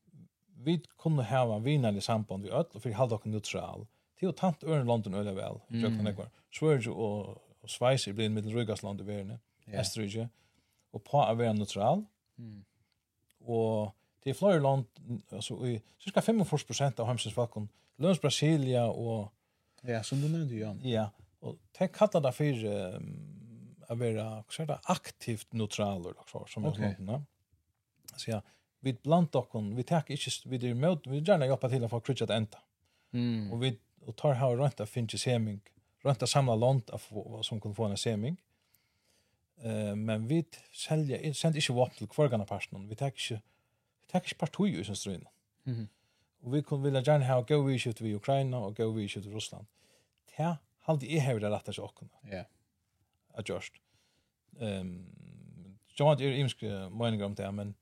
[0.65, 3.85] Vi kunne hava vinarlig samband vi öll og fyrir halda okkur neutral.
[4.19, 6.29] Til og tant øren London øyla vel, jøkken ekvar.
[6.53, 9.81] Sverige og og Schweiz er blitt middelrygast land i verden, yeah.
[9.81, 10.27] Østerrike,
[10.91, 12.03] og på å være neutral.
[12.41, 12.61] Mm.
[13.49, 13.91] Og
[14.23, 14.87] det er flere land,
[15.31, 17.69] altså i cirka 45% av hemsens falkon,
[18.01, 19.29] løns Brasilia og...
[19.87, 20.81] Ja, som du nevnte, Jan.
[20.85, 21.07] Ja,
[21.41, 23.11] og det kallar det for um,
[23.89, 24.25] å være
[24.69, 26.91] det, aktivt neutraler, som er okay.
[26.91, 27.23] landene.
[28.13, 28.41] Så ja,
[28.85, 32.01] vi blant okkon, vi tek ikke, vi er med, vi gjerne hjelpa til å få
[32.05, 32.61] krutja til enda.
[33.17, 33.49] Mm.
[33.49, 33.73] Og vi
[34.09, 35.61] og tar her og rønt av seming.
[35.61, 36.81] mm rönt att samla land
[37.41, 38.37] som kunde få en seming.
[39.63, 42.89] Eh, men vi säljer, sänder inte vapen til kvargarna personen.
[42.89, 43.41] Vi tek inte,
[44.01, 45.29] vi tek inte parti i sin ströjna.
[45.63, 45.87] Mhm.
[46.41, 49.33] Og Och vi kunde vilja gärna ha gå vidskift vid Ukraina och gå vidskift vid
[49.33, 49.65] Russland.
[50.37, 52.13] Det hade jag hävdat rätt att jag kunde.
[52.37, 52.43] Ja.
[53.33, 53.73] Att görst.
[54.59, 55.05] Um,
[55.95, 57.73] jag har inte imska meningar om det, men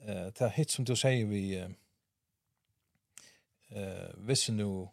[0.00, 1.56] eh, det är hitt som du säger vi
[3.68, 4.88] eh, visst nu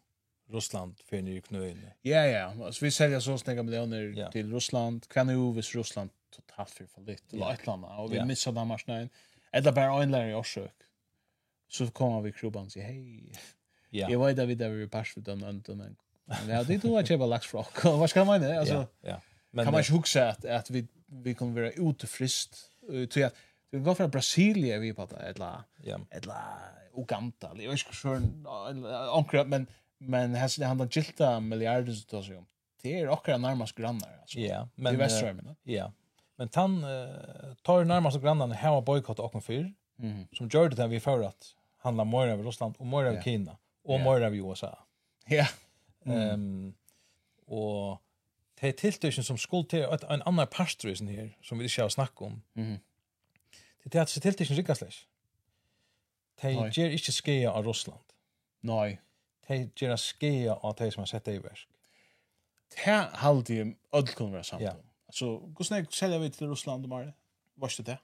[0.52, 1.93] Russland för ni knöjne.
[2.02, 4.32] Ja ja, alltså vi säljer så snägga miljoner ja.
[4.32, 5.08] till Ryssland.
[5.08, 7.52] Kan ju vis Ryssland totalt för för lite ja.
[7.52, 8.26] Lettland och vi ja.
[8.26, 9.10] missar den nu.
[9.52, 10.74] Eller bara en lärare i Orsök.
[11.68, 13.32] Så kommer vi krubban och säger hej.
[13.89, 14.10] Ja.
[14.10, 15.95] Jag vet att vi där vi pass för den och men.
[16.47, 17.84] Ja, det tror jag köpa lax frock.
[17.84, 18.60] Vad ska man säga?
[18.60, 18.88] Alltså ja.
[19.02, 19.22] ja.
[19.52, 20.88] Men kan man ju huxa att att vi
[21.24, 22.72] vi kommer vara utefrist.
[22.88, 23.32] Tror jag
[23.72, 26.02] Vi var fra Brasilia vi på det, eller, yeah.
[26.12, 26.36] eller
[26.93, 29.68] Uganda, eller jeg vet ikke hva, men
[30.02, 32.45] men här det handlar gilta miljarder så tar sig om.
[32.82, 34.39] Det är också närmast grannar alltså.
[34.39, 35.56] Ja, men i Västsverige.
[35.64, 35.91] Ja.
[36.36, 39.74] Men han uh, tar närmast grannarna hem och bojkottar och konfyr.
[39.99, 40.28] Mm.
[40.34, 43.22] Som gjør det vi för att handla mer över Ryssland och mer av.
[43.22, 44.14] Kina och yeah.
[44.14, 44.80] mer av USA.
[45.28, 45.47] Ja.
[46.06, 46.74] Ehm
[47.47, 48.02] og och
[48.60, 48.72] det är
[49.24, 51.89] som skulle till ett, en annan pastor her, här som vi inte har
[52.22, 52.41] om.
[52.56, 52.80] Mm.
[53.84, 55.06] Det är att se tilltrycken rikasläs.
[56.41, 58.04] Det ger inte skeja av Ryssland.
[58.62, 59.02] Nej
[59.52, 61.68] de gjør skeia av de som har sett det i versk.
[62.72, 64.84] Det halde jeg ødel kunne være samt om.
[65.12, 67.14] Altså, hvordan jeg selger vi til Russland om året?
[67.58, 67.97] Var det det?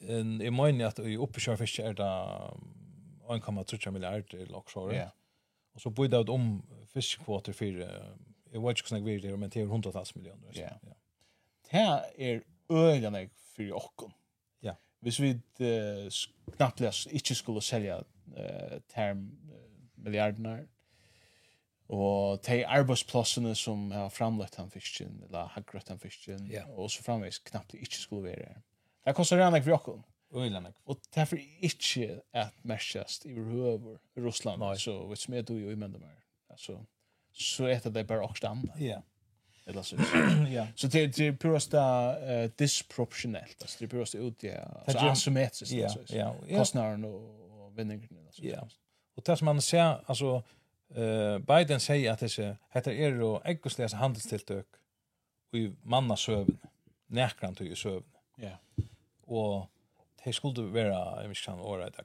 [0.00, 2.10] Jeg mener at i oppekjørfiske er det
[3.28, 4.96] 1,3 milliarder loksåret.
[4.96, 5.08] Ja.
[5.74, 9.50] Og så bøyde jeg om fiskekvoter for, jeg vet ikke hvordan jeg vil det, men
[9.50, 10.52] det er hundratals millioner.
[10.56, 10.68] Ja.
[11.70, 11.80] Det
[12.18, 12.40] er
[12.70, 14.14] øyne jeg for åkken.
[14.62, 14.72] Ja.
[15.00, 16.08] Hvis vi uh,
[16.56, 19.67] knappt ikke skulle selge uh, term uh,
[20.04, 20.58] miljarderna.
[21.88, 26.66] Og de arbeidsplassene som har framløtt han fisken, eller haggrøtt han fisken, ja.
[26.76, 28.58] og så framvis knappt det ikke skulle være.
[29.06, 30.04] Det kostar redan ikke jokken.
[30.84, 34.76] Og derfor ikke at merkjast i røver Russland, Nei.
[34.76, 36.10] så hvis vi er du jo i mennene
[36.50, 36.78] Altså,
[37.32, 38.72] så etter det bare også andre.
[38.80, 39.00] Ja.
[39.66, 39.96] Eller så.
[40.56, 40.66] ja.
[40.76, 43.56] Så det det purast uh, disproportionellt.
[43.60, 45.74] Alltså det purast ut det alltså asymmetriskt.
[45.74, 46.28] Ja, ja.
[46.28, 47.06] og
[47.60, 48.42] och vinningen alltså.
[48.42, 48.68] Ja.
[49.18, 50.40] Og det som man ser, altså,
[50.94, 54.78] eh, Biden sier at det heter er jo äggosläsa handelstiltøk
[55.52, 56.58] i mannasövn,
[57.08, 58.06] näkrant i søvn.
[58.38, 58.56] Ja.
[59.26, 59.66] Og
[60.24, 62.04] det skulle vara, jag minns kan åra det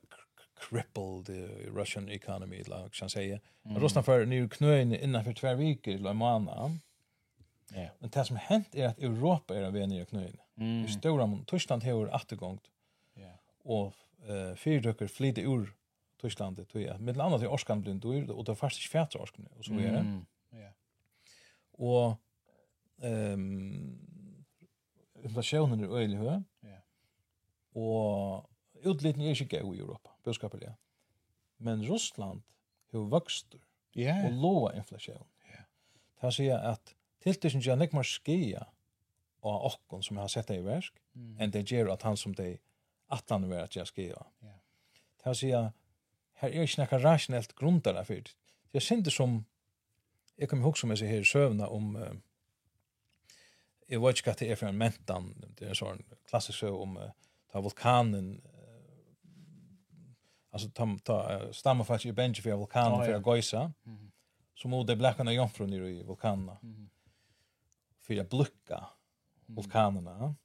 [0.70, 3.40] cripple the Russian economy, like jag säger.
[3.66, 3.82] Mm.
[3.82, 6.80] Rostan för nye knöin innenfor tver viker, eller en månad.
[7.76, 7.90] Ja.
[8.00, 10.38] Men det som hent er at Europa er ved nye knöin.
[10.58, 10.86] Mm.
[10.86, 12.70] I stora, Tyskland har återgångt.
[13.16, 13.32] Ja.
[13.66, 13.94] Og
[14.28, 15.74] eh, fyrdøkker flyter ur
[16.24, 17.02] Tyskland det tror jag.
[17.02, 20.26] Men annars är orskan blir dyr och det fast färts orskan och så är Mm.
[20.50, 20.72] Ja.
[21.72, 22.18] Och
[23.02, 24.14] ehm
[25.24, 26.42] inflationen är öjlig hö.
[26.60, 26.78] Ja.
[27.82, 30.64] Och utlitning är inte gå i Europa, budskapet.
[31.58, 32.44] Men Ryssland
[32.92, 33.56] har vuxit
[33.92, 34.26] Ja.
[34.26, 35.26] och låga inflation.
[35.52, 35.58] Ja.
[36.16, 38.68] Det här säger att tilltisen gör inte mer skia
[39.40, 41.40] av åkken som har sett det i värsk mm.
[41.40, 42.58] än det gör att han som det
[43.08, 44.26] attan är att jag skia.
[44.40, 44.48] Ja.
[45.18, 45.72] Det här säger
[46.44, 48.36] her er ikke nekka rasjonelt grunnene for det.
[48.74, 49.44] er sindi som,
[50.38, 52.14] jeg kommer ihåg som jeg sier her i søvnene om, uh,
[53.90, 56.80] jeg vet ikke hva det er for en mentan, det er en sånn klassisk søv
[56.82, 57.12] om uh,
[57.54, 58.80] ta vulkanen, uh,
[60.52, 63.14] altså ta, ta uh, stammer faktisk i benji for vulkanen oh, ja.
[63.14, 64.10] for å gøysa, mm -hmm.
[64.56, 66.90] så må det blekkene jomfru nere i vulkanene, mm -hmm.
[68.02, 68.86] for å blukka
[69.48, 70.18] vulkanerna.
[70.18, 70.36] Mm -hmm.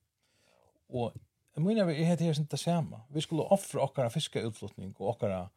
[0.88, 1.12] Og
[1.54, 3.00] jeg mener vi er helt her sin det.
[3.10, 5.50] Vi skulle offra okkara fiskeutflutning och okkara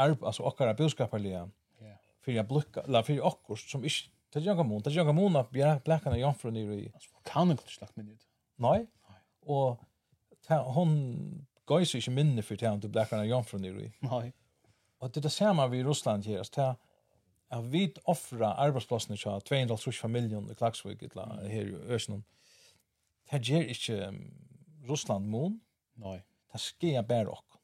[0.00, 1.44] arv, altså okkara budskaparliga,
[1.82, 1.98] yeah.
[2.24, 5.14] fyrir a blukka, la fyrir okkur som ish, det er jonga mun, det er jonga
[5.16, 6.84] mun a blekana jomfru nir i.
[7.26, 8.26] Kan ikke slagt minn ut.
[8.62, 8.84] Nei,
[9.50, 9.80] og
[10.76, 10.92] hon
[11.70, 13.88] gøys ikkje minne fyrir tæren du blekana jomfru nir i.
[14.06, 14.28] Nei.
[15.00, 16.74] Og det er det samme vi i Russland her, altså
[17.50, 22.22] at vi offra arbeidsplassene til 2,5 familjon i Klagsvig, her i Øsnum,
[23.30, 24.12] det gjør ikke
[24.88, 25.60] Russland mun,
[25.96, 26.20] Nei.
[26.52, 27.58] det skjer bare okkur.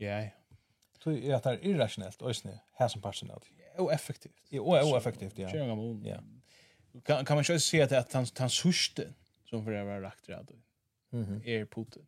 [0.00, 0.30] Ja, ja
[1.06, 3.44] så är det irrationellt och snä här som passion out.
[3.78, 4.32] Och effektivt.
[4.48, 5.48] Ja, och effektivt, ja.
[6.04, 6.22] Ja.
[7.04, 10.28] Kan kan man ju se att att han han suste som för det var rakt
[10.28, 10.50] rätt.
[11.10, 11.42] Mhm.
[11.44, 12.06] Är Putin.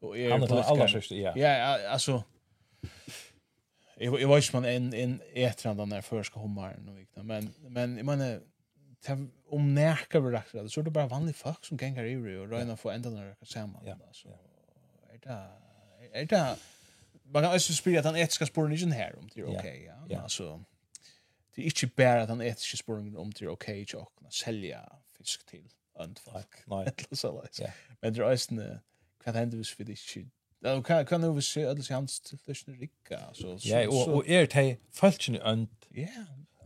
[0.00, 1.32] Och är Han alla suste, ja.
[1.36, 2.24] Ja, alltså
[3.96, 7.96] Jag jag vet man en en ätran den där förska hummaren och liknande men men
[7.96, 8.40] jag menar
[9.48, 12.76] om närka vi rakt så är det bara vanliga folk som gängar i och röna
[12.76, 14.28] få ända när det samman alltså
[15.12, 15.50] är det
[16.12, 16.56] är det
[17.28, 19.58] man kan också spela att han etiska spåren är inte här om det är okej.
[19.58, 20.06] Okay, ja.
[20.08, 20.20] ja.
[20.20, 20.64] Alltså,
[21.54, 24.30] det är inte bara att han etiska spåren om det är okej okay, och kunna
[24.30, 25.68] sälja fisk till
[25.98, 26.54] öntfolk.
[26.66, 26.92] Nej.
[27.12, 27.66] så liksom.
[28.00, 28.78] Men det är också en
[29.26, 32.38] vad händer hvis vi det inte Ja, kan kan du se att det hans till
[32.66, 35.86] den rika så Ja, och och är det falskt önt.
[35.88, 36.08] Ja.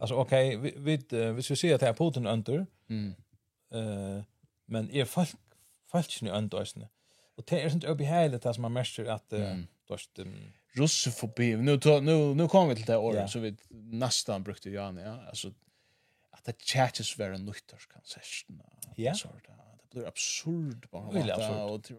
[0.01, 2.67] Alltså okej, vi vi uh, hvis vi ska se att det är Putin önter.
[2.89, 3.15] Mm.
[3.73, 4.25] Eh,
[4.67, 5.37] men är falskt
[5.91, 6.89] falskt önt alltså.
[7.37, 7.85] Och det är sånt
[8.43, 9.33] det som man märker att
[9.91, 10.53] Först um...
[10.72, 11.57] russofobi.
[11.57, 13.28] Nu nu nu kom vi till det året yeah.
[13.28, 15.26] så vi nästan brukte ju an ja.
[15.28, 15.53] Alltså
[16.30, 18.03] att det chatches var en nutters kan.
[18.97, 19.14] Ja.
[19.14, 19.28] Så
[19.82, 21.11] Det blir absurd bara.
[21.11, 21.97] Väldigt absurd.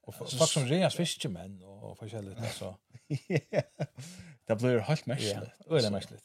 [0.00, 2.76] Och folk som reas fiskemän och forskjelligt alltså.
[4.46, 5.50] Det blir helt mäskligt.
[5.66, 6.24] Eller det är mäskligt.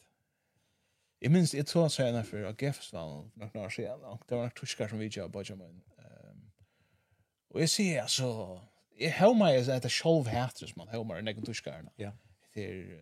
[1.19, 3.99] Jag minns ett sånt så när för att Gefsvall några år sedan.
[3.99, 5.81] Det var några tyskar som vi jobbade med.
[5.97, 6.51] Ehm
[7.53, 8.61] och jag ser alltså
[8.99, 11.91] jeg har meg at det er sjolv hætter som man har meg i nekken tuskerne.
[12.01, 12.11] Ja.
[12.55, 12.99] Det er,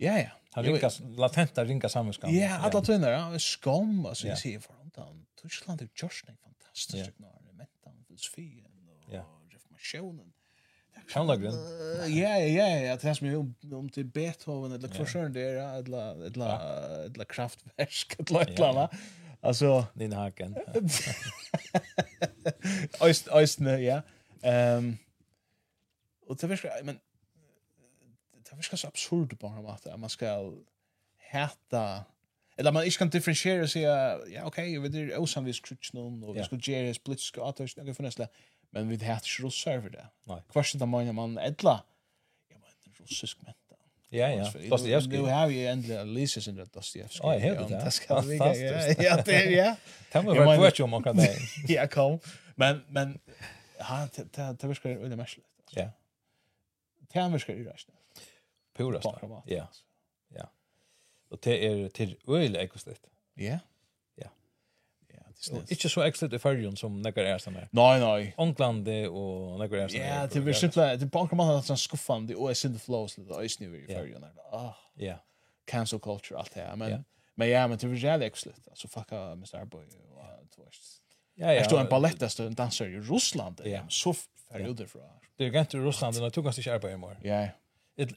[0.00, 0.34] ja, ja.
[0.54, 2.32] Han rinkas, latenta rinkas samvetskamp.
[2.34, 3.38] Ja, alla tunnar, ja.
[3.42, 7.10] Skam, altså, jeg sier for han, Tyskland er en fantastisk, ja.
[7.18, 8.66] når han er mentan, filosofien,
[9.06, 10.32] og reformasjonen.
[11.08, 11.54] Sjónlagrin.
[12.12, 17.24] Ja, ja, ja, det som om om til Beethoven eller Korsern där eller eller eller
[17.24, 18.90] kraftverk eller nåt
[19.40, 20.56] Alltså Nina Haken.
[23.00, 24.00] Öst östne, ja.
[24.42, 24.96] Ehm
[26.26, 27.00] och det verkar men
[28.32, 30.52] det verkar så absurd på något sätt att man ska
[31.32, 32.04] hata
[32.56, 36.36] eller man inte kan differentiera sig ja okej vi det osan vi skrutch någon och
[36.36, 38.28] vi ska ge det politiska åtgärder några för nästa
[38.70, 40.06] men vi det här så server det.
[40.52, 41.84] Kvarsen där man man edla.
[42.48, 43.54] Ja men russisk men
[44.10, 44.52] Ja, ja.
[44.70, 45.16] Dostoevsky.
[45.16, 47.20] Nu har vi ändå Lisa sin Dostoevsky.
[47.22, 47.84] Ja, helt det.
[47.84, 49.16] Det ska vi Ja, det ja.
[49.26, 49.76] Det
[50.12, 51.38] Kan man vara kvar om akkurat det.
[51.68, 52.20] Ja, kom.
[52.54, 53.18] Men men
[53.78, 55.44] Ja, det det virkar veldig merkelig.
[55.76, 55.88] Ja.
[57.14, 58.24] Det virkar irrasjonelt.
[58.74, 59.06] Purast.
[59.46, 59.66] Ja.
[60.34, 60.44] Ja.
[61.30, 63.00] Og det er til øyelig ekostet.
[63.36, 63.58] Ja.
[64.18, 64.28] Ja.
[65.14, 67.68] Ja, det er Ikke så ekoslitt i fyrrjon som nekkar er sånn her.
[67.72, 68.32] Nei, nei.
[68.38, 70.14] Ånglande og nekkar er sånn her.
[70.14, 72.78] Ja, det er simpelthen, det er på anker man har sånn skuffande, og jeg synes
[72.78, 74.28] det flås litt, og jeg snur i fyrrjon.
[74.98, 75.18] Ja.
[75.68, 76.76] Cancel culture, alt det her.
[76.80, 77.04] Men,
[77.36, 78.62] men ja, men det er veldig ekoslitt.
[78.70, 79.64] Altså, fucka Mr.
[79.70, 80.80] Boy og det var
[81.38, 81.62] ja, ja.
[81.62, 83.60] Er du en ballettast en dansar i Russland?
[83.64, 83.80] Ja.
[83.88, 84.68] Så färg ja.
[84.68, 85.02] utifrån.
[85.36, 87.48] Det är inte i Russland, men du kan inte arbeta i Ja,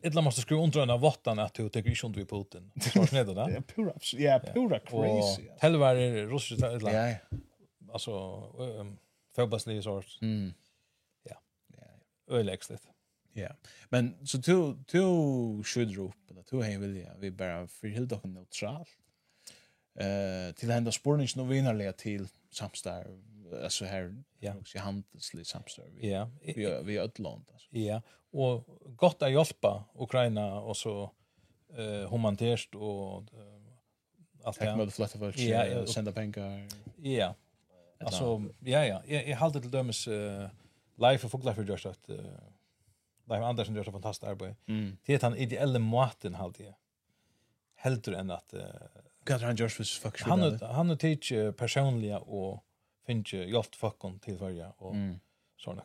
[0.01, 2.72] Ett måste skriva under den av vattan att du tycker inte under Putin.
[2.93, 3.61] Så sned det där.
[3.61, 5.49] Pura, ja, pura crazy.
[5.59, 6.95] Helvar är russiskt ett land.
[6.95, 7.15] Ja.
[7.93, 8.11] Alltså,
[8.57, 8.97] um,
[9.36, 10.17] förbaslig sort.
[10.22, 10.53] Mm.
[11.24, 11.36] Ja.
[11.78, 12.36] Ja.
[12.36, 12.84] Öläxligt.
[13.34, 13.49] Ja.
[13.89, 18.89] Men så du du skjuter upp eller du har vilja vi bara förhålla oss neutralt
[19.95, 23.07] eh till hända spårnings nu vinarliga till samstar
[23.63, 24.55] alltså här ja.
[24.55, 26.29] också handelslig samstar vi ja.
[26.43, 27.67] vi vi ett land alltså.
[27.71, 28.01] Ja.
[28.31, 28.65] Och
[28.95, 31.11] gott att hjälpa Ukraina och så
[31.77, 33.23] eh humanitärt och
[34.43, 36.67] allt det med flytta folk ja sända pengar.
[37.01, 37.35] Ja.
[37.99, 39.05] Alltså ja ja.
[39.05, 40.07] Jag håller till dömes
[40.95, 42.09] life of folklife just att
[43.25, 44.55] Leif Andersen gör så fantastiskt arbete.
[45.05, 46.75] Det är han ideella maten halt det.
[47.75, 48.53] Helt än att
[49.26, 50.67] Hva er han gjørs hvis folk skjønner det?
[50.76, 52.61] Han er tidsi personlige og
[53.07, 55.17] finner hjelp folken til varje og mm.
[55.65, 55.82] kan.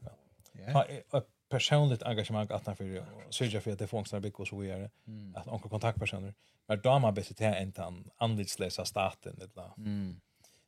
[0.57, 0.82] Ja.
[1.18, 4.91] Et personligt engagemang att han för syrja för att det fångstar bygg och så vidare.
[5.07, 5.37] Mm.
[5.37, 6.34] Att onkel kontaktpersoner.
[6.66, 9.51] Men då man bättre till inte han anlitslösa staten.
[9.76, 10.20] Mm.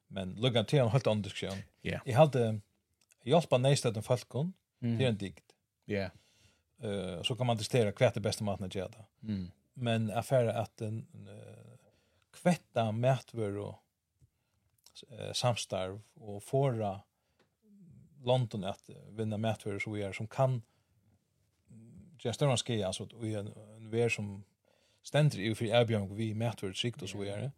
[0.09, 1.59] Men lugga till en helt annan diskussion.
[1.83, 2.61] ja Jag hade
[3.25, 5.55] hjälpa nästa den folkon det är en dikt.
[5.85, 6.11] Ja.
[6.83, 9.05] eh så kan man testera kvätt det bästa maten att göra.
[9.23, 9.51] Mm.
[9.75, 11.68] Men affärer att en uh,
[12.33, 13.83] kvetta mätvör och
[15.09, 17.01] eh, samstarv och fåra
[18.23, 20.63] London att vinna mätvör så vi är som kan
[22.19, 24.45] just större ske alltså att vi är en vär som
[25.03, 27.53] ständer ju för Erbjörn vi mätvör sikt och så är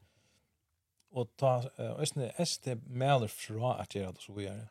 [1.10, 2.00] och ta uh,
[2.38, 4.68] ST mäler fra att göra det så vi är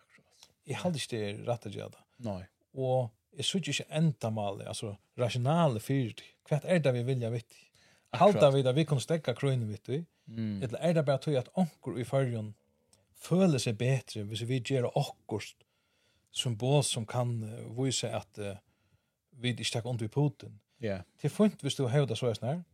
[0.63, 6.13] i halde det rätt att göra nej och är så inte ändamål alltså rationale för
[6.43, 7.53] kvätt är det vi vill jag vet
[8.13, 9.99] Halda vi da vi kan stekka krøyne vitt vi.
[10.29, 10.63] Mm.
[10.63, 12.53] Eller er det bare tog at onkur i fargen
[13.19, 15.65] føler seg betre hvis vi gjør okkurst
[16.31, 18.57] symbol som kan uh, vise at uh,
[19.41, 20.59] vi ikke tek ond vi Putin.
[20.81, 21.01] Ja.
[21.21, 22.65] Det er funnet hvis du hevda så er sånn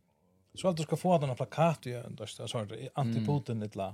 [0.56, 1.92] så alt du skal få denne plakat i
[2.24, 3.64] sånn, anti-Putin mm.
[3.66, 3.90] etla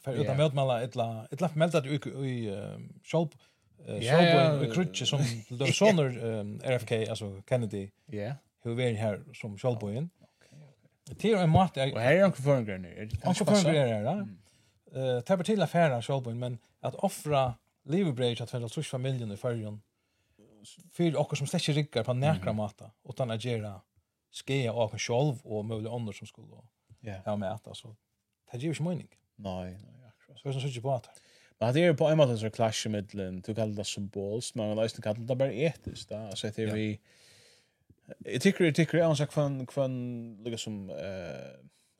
[0.00, 2.36] för utan møtmala, etla etla melda du i
[3.04, 3.34] Scholp
[3.84, 6.14] Scholp i krutje som de soner
[6.64, 7.90] RFK alltså Kennedy.
[8.12, 8.32] Ja
[8.64, 10.10] hur vi är här som självbojen.
[11.04, 11.76] Det är en mat.
[11.76, 12.86] Och här är en förgrund.
[12.86, 14.28] En förgrund är det.
[15.00, 17.54] Eh tar till affären självbojen men att offra
[17.84, 19.82] livebreach att för trus familjen i färgen
[20.92, 23.80] För och som släcker ryggar på näkra mata utan att göra
[24.32, 26.46] skea och själv och möjliga andra som skulle
[27.00, 27.96] ja ha med att alltså.
[28.52, 29.08] Det ger ju inte mening.
[29.36, 30.40] Nej, nej, akkurat.
[30.40, 31.20] Så är det så på att.
[31.58, 33.40] Men det är på en måte så clash i middelen.
[33.40, 36.12] Du kallar det symbols, men man kan inte kalla det bara etiskt.
[36.12, 36.92] Alltså det är vi...
[36.92, 36.98] Ja
[38.18, 40.96] Jag tycker jag tycker jag anser kvann kvann lika som eh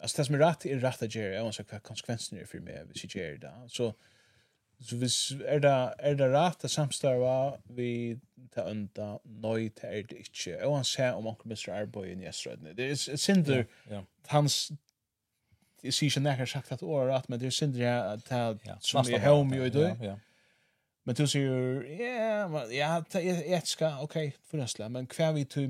[0.02, 2.60] alltså det som är rätt är rätt att göra jag anser vad konsekvenserna är för
[2.60, 3.94] mig vi ser det så
[4.80, 8.20] så vis är det är det rätt att samstarva vi
[8.54, 11.70] ta unda nej till är det inte jag anser om onkel Mr.
[11.70, 13.66] Arboy i Yesterday det är synder
[14.26, 14.72] hans
[15.82, 19.18] Jag ser ju näkare sagt att året, men det är synder att det som är
[19.18, 19.96] hemma i dag.
[20.00, 20.18] Ja, ja.
[21.04, 24.16] Men du sier, ja, ja, det er etiska, ok,
[24.48, 25.66] forresten, men hva er vi til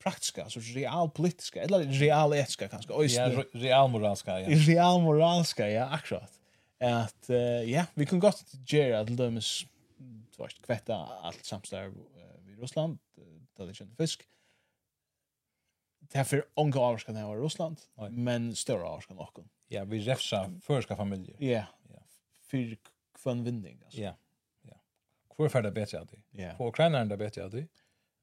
[0.00, 4.48] praktiska, altså realpolitiska, eller realetiska kanskje, Ja, re realmoralska, ja.
[4.68, 6.32] Realmoralska, ja, akkurat.
[6.80, 9.50] At, uh, ja, vi kan godt gjøre til dømes
[10.36, 12.98] tvart kvetta alt samstarv uh, i Russland,
[13.58, 14.22] da det kjent fisk.
[16.08, 18.08] Det er for avskan her i Russland, Oi.
[18.10, 19.44] men større avskan också.
[19.68, 21.36] Ja, vi refsa førska familier.
[21.38, 22.00] Ja, ja.
[22.54, 22.78] yeah.
[23.18, 24.00] kvann vinning, altså.
[24.00, 24.04] Ja.
[24.04, 24.16] Yeah.
[25.38, 26.18] Hvor fer det bedre av det?
[26.34, 26.56] Yeah.
[26.58, 27.68] For ukraineren det bedre av det?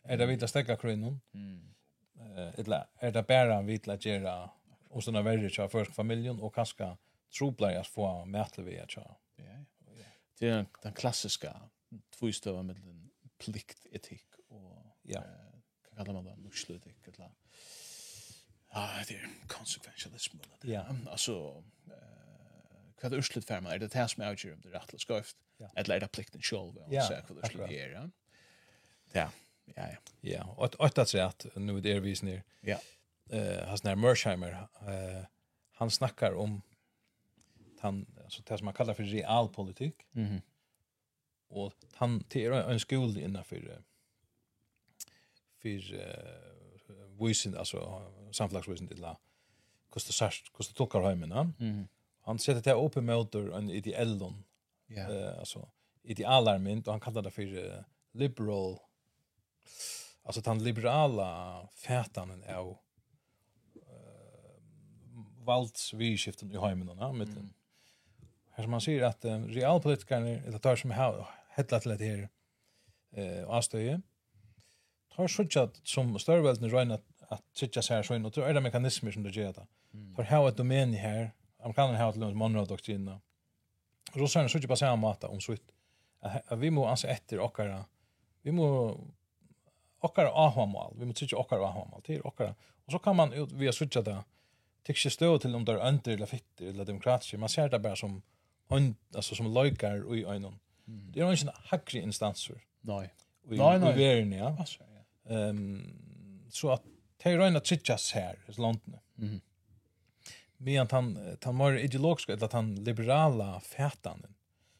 [0.03, 1.15] Er det vidt å stekke Mm.
[1.33, 1.61] Mm.
[2.15, 4.33] Uh, er det bara vidt å gjøre
[4.95, 6.93] og sånne verre til første familien og kanskje
[7.35, 9.07] tropleier å få mætle vi er til.
[9.39, 9.57] Ja,
[9.95, 10.11] ja.
[10.39, 11.51] Det er den klassiske
[12.15, 13.09] tvistøver med den
[13.39, 15.23] pliktetikk og ja.
[15.23, 15.55] Uh,
[15.95, 16.35] hva man det?
[16.43, 17.31] Nusslutikk eller
[18.75, 20.47] Ja, det er konsekvensjalismen.
[20.67, 20.83] Ja.
[21.07, 22.24] Altså, uh,
[23.05, 25.37] vad det urslut færma, er det det som avgjør om det er rettelig skøyft,
[25.77, 28.05] eller är det plikten själv og så vad det urslut gjør, ja.
[29.13, 29.29] Ja,
[29.75, 29.97] ja, ja.
[30.21, 32.79] Ja, og att säga att nu är det vis ner ja.
[33.29, 34.67] eh hans när Mersheimer,
[35.71, 36.61] han snackar om
[37.79, 40.07] han alltså det som man kallar för realpolitik.
[40.11, 40.41] Mhm.
[41.47, 43.81] Och han till en skola innanför
[45.61, 46.01] för eh
[46.89, 49.17] uh, visen alltså samflagsvisen till la
[49.89, 51.53] kostar särskilt kostar tolkar hemmen.
[51.59, 51.87] Mhm
[52.25, 54.43] han sätter det upp emot en ideellon.
[54.87, 55.01] Ja.
[55.01, 55.33] Eh yeah.
[55.33, 55.69] uh, alltså
[56.03, 58.79] idealarmynt och han kallar det för liberal
[60.23, 62.75] alltså den liberala fätanen av uh,
[65.45, 67.49] valdsvidskiften i hemmen då med mm.
[68.51, 72.29] här som man säger att uh, realpolitikerna eller tar som har hettlat till det här
[73.11, 74.01] eh avstöje
[75.15, 78.61] tar sjutjat som störvelden röna att tycka så här så in och tror är det
[78.61, 79.67] mekanismer som det gör det.
[80.15, 81.31] Tar här ett domän här
[81.65, 83.19] amerikanerna har till en Monroe doktrina.
[84.13, 85.71] Russarna söker på samma mata om sitt.
[86.51, 87.59] Vi må anse efter och
[88.41, 88.97] vi må
[89.99, 92.55] okkara ahvamal, vi må tryggja okkara ahvamal, til okkara.
[92.85, 94.17] Og så kan man, vi har suttja det,
[94.85, 97.95] tykkje stå till om det er ønder eller fitter eller demokratiske, man ser det bara
[97.95, 98.21] som
[98.69, 100.59] on alltså som løykar i øynene.
[100.87, 101.11] Mm.
[101.11, 102.61] Det är jo ikke hakri instanser.
[102.81, 103.09] nej
[103.49, 104.55] I, nej nej I verden, ja.
[104.59, 105.35] Altså, ja.
[105.35, 106.01] ehm
[106.49, 106.83] så att
[107.23, 108.99] det er røyna tryggjas her, i landene.
[109.17, 109.41] Mm
[110.57, 114.25] medan han han var ideologisk eller att han liberala fätan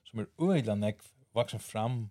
[0.03, 0.97] som är öjla näck
[1.33, 2.09] vuxen fram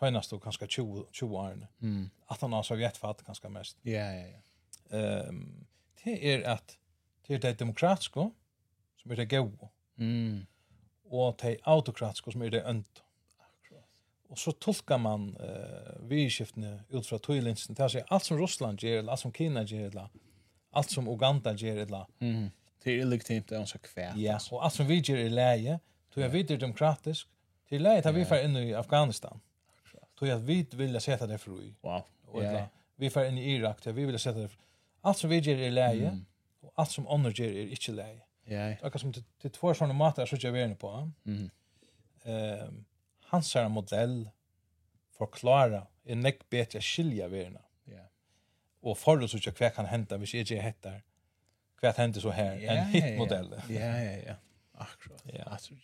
[0.00, 1.68] senast då kanske 20 20 år.
[1.82, 2.10] Mm.
[2.26, 3.76] Att han har sovjetfatt ganska mest.
[3.82, 4.98] Ja ja ja.
[4.98, 5.66] Ehm
[6.04, 6.78] det är att
[7.26, 8.30] det är det demokratiska
[9.02, 9.68] som är det goda.
[9.98, 10.46] Mm.
[11.04, 13.02] Och det autokratiska som är det ont.
[14.28, 17.74] Och så tolkar man eh vidskiftene ut från Toilinsen.
[17.74, 20.08] Det är allt som Ryssland eller allt som Kina gör,
[20.70, 22.50] allt som Uganda gör, mm.
[22.82, 24.16] Det är legitimt det är så kvärt.
[24.16, 25.78] Ja, och som vi ger i läge,
[26.14, 27.28] tog jag vet demokratisk.
[27.68, 29.40] Till läge tar vi för in i Afghanistan.
[30.18, 31.74] Tror jag vi vill sätta det fri.
[31.80, 32.02] Wow.
[32.34, 32.66] Ja.
[32.96, 34.48] Vi för in i Irak, vi vill sätta det.
[34.48, 34.58] fri.
[35.00, 36.18] Allt som vi gör är läge
[36.60, 38.22] och allt som andra gör är inte läge.
[38.44, 38.58] Ja.
[38.58, 41.10] Det är som till två sådana matar så jag vet på.
[41.24, 41.50] Mm.
[42.24, 42.84] Ehm
[43.30, 44.30] hans är en modell
[45.18, 47.60] förklara är näck bättre skilja verna.
[47.84, 48.04] Ja.
[48.80, 51.02] Och förr så tycker jag kan hända hvis jag inte hettar
[51.80, 53.62] vad händer så här en hit modell.
[53.68, 54.34] Ja ja ja.
[54.72, 55.22] Akkurat.
[55.24, 55.44] Ja.
[55.44, 55.74] Alltså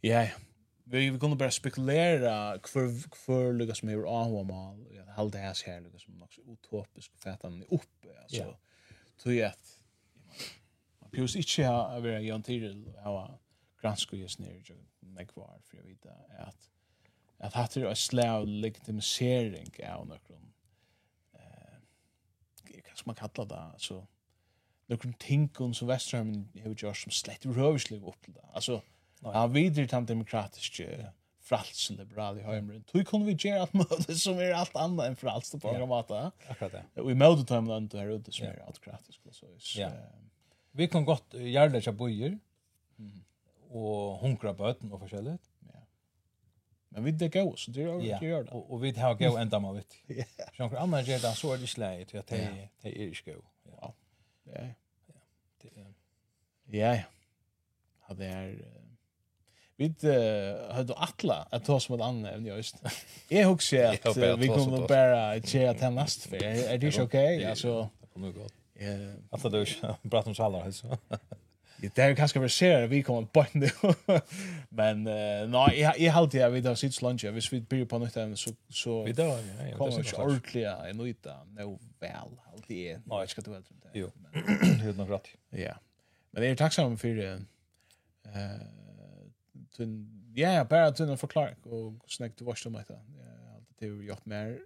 [0.00, 0.26] ja.
[0.84, 4.86] Vi vi kunde bara spekulera för för Lucas Meyer Ahwamal.
[4.94, 8.56] Jag hade det här Lucas som också utopisk fätan uppe alltså.
[9.22, 9.80] Tror jag att
[10.98, 13.38] man pjus inte ha vara Jan Tyrell ha
[13.82, 16.06] gransko just ner jag mig var för jag vet
[16.38, 16.70] att
[17.38, 20.52] att hatt det är slav legitimisering av nokron
[21.34, 21.78] eh
[22.84, 24.06] kanske man kalla det så
[24.92, 28.44] någon tinkon som Westerholm har gjort som slett rövslig upp till det.
[28.52, 28.82] Alltså,
[29.22, 31.06] han vidare till
[31.42, 32.82] frals liberal i Høymren.
[32.88, 36.24] Tog kunne vi gjøre alt møte som er alt annet enn frals på en mata.
[36.48, 36.82] Akkurat det.
[37.02, 39.20] Og i møte tar man det her ute som er autokratisk.
[39.76, 39.90] Ja.
[40.72, 42.38] Vi kan gott gjøre det bøyer
[43.72, 45.36] og hunkra bøten og forskjellig.
[45.68, 45.82] Ja.
[46.92, 48.12] Men vi det går, så det gjør det.
[48.22, 49.96] Ja, og, Och vi har gå ända med vitt.
[50.16, 50.24] Ja.
[50.56, 53.42] Så några andra gjør det, så är det sleit, ja, det är ikke gå.
[53.64, 53.94] Ja.
[54.44, 54.66] Ja.
[56.72, 57.02] Ja, ja.
[58.08, 58.54] Ja, det er...
[59.76, 59.94] Vi
[60.70, 62.76] har då alla att ta som ett annat ämne just.
[63.28, 66.44] Jag huxar att vi kommer bara att köra till nästa för.
[66.44, 67.44] Är det okej?
[67.44, 67.88] Alltså...
[68.00, 68.54] Det kommer gott.
[69.30, 69.64] Alltså du
[70.10, 70.98] pratar om sallar alltså.
[71.76, 73.70] Det är kanske vi ser vi kommer på nu.
[74.68, 75.04] Men
[75.50, 77.24] nej, jag jag håller jag vid att sitta lunch.
[77.24, 79.38] Hvis vi blir på något ämne så så Vi då ja,
[79.78, 81.44] ja, det är så ordentligt en nöjda.
[81.44, 82.12] Nu väl,
[82.52, 83.00] allt det.
[83.04, 83.62] Nej, jag ska du väl.
[83.92, 84.10] Jo.
[84.82, 85.28] Det är nog rätt.
[85.50, 85.74] Ja.
[86.32, 88.60] Men jeg er tacksam for eh
[89.76, 89.94] tun
[90.36, 92.96] ja, bara tunn forklar og snakke til varst om dette.
[93.54, 94.56] Alt det er gjort mer.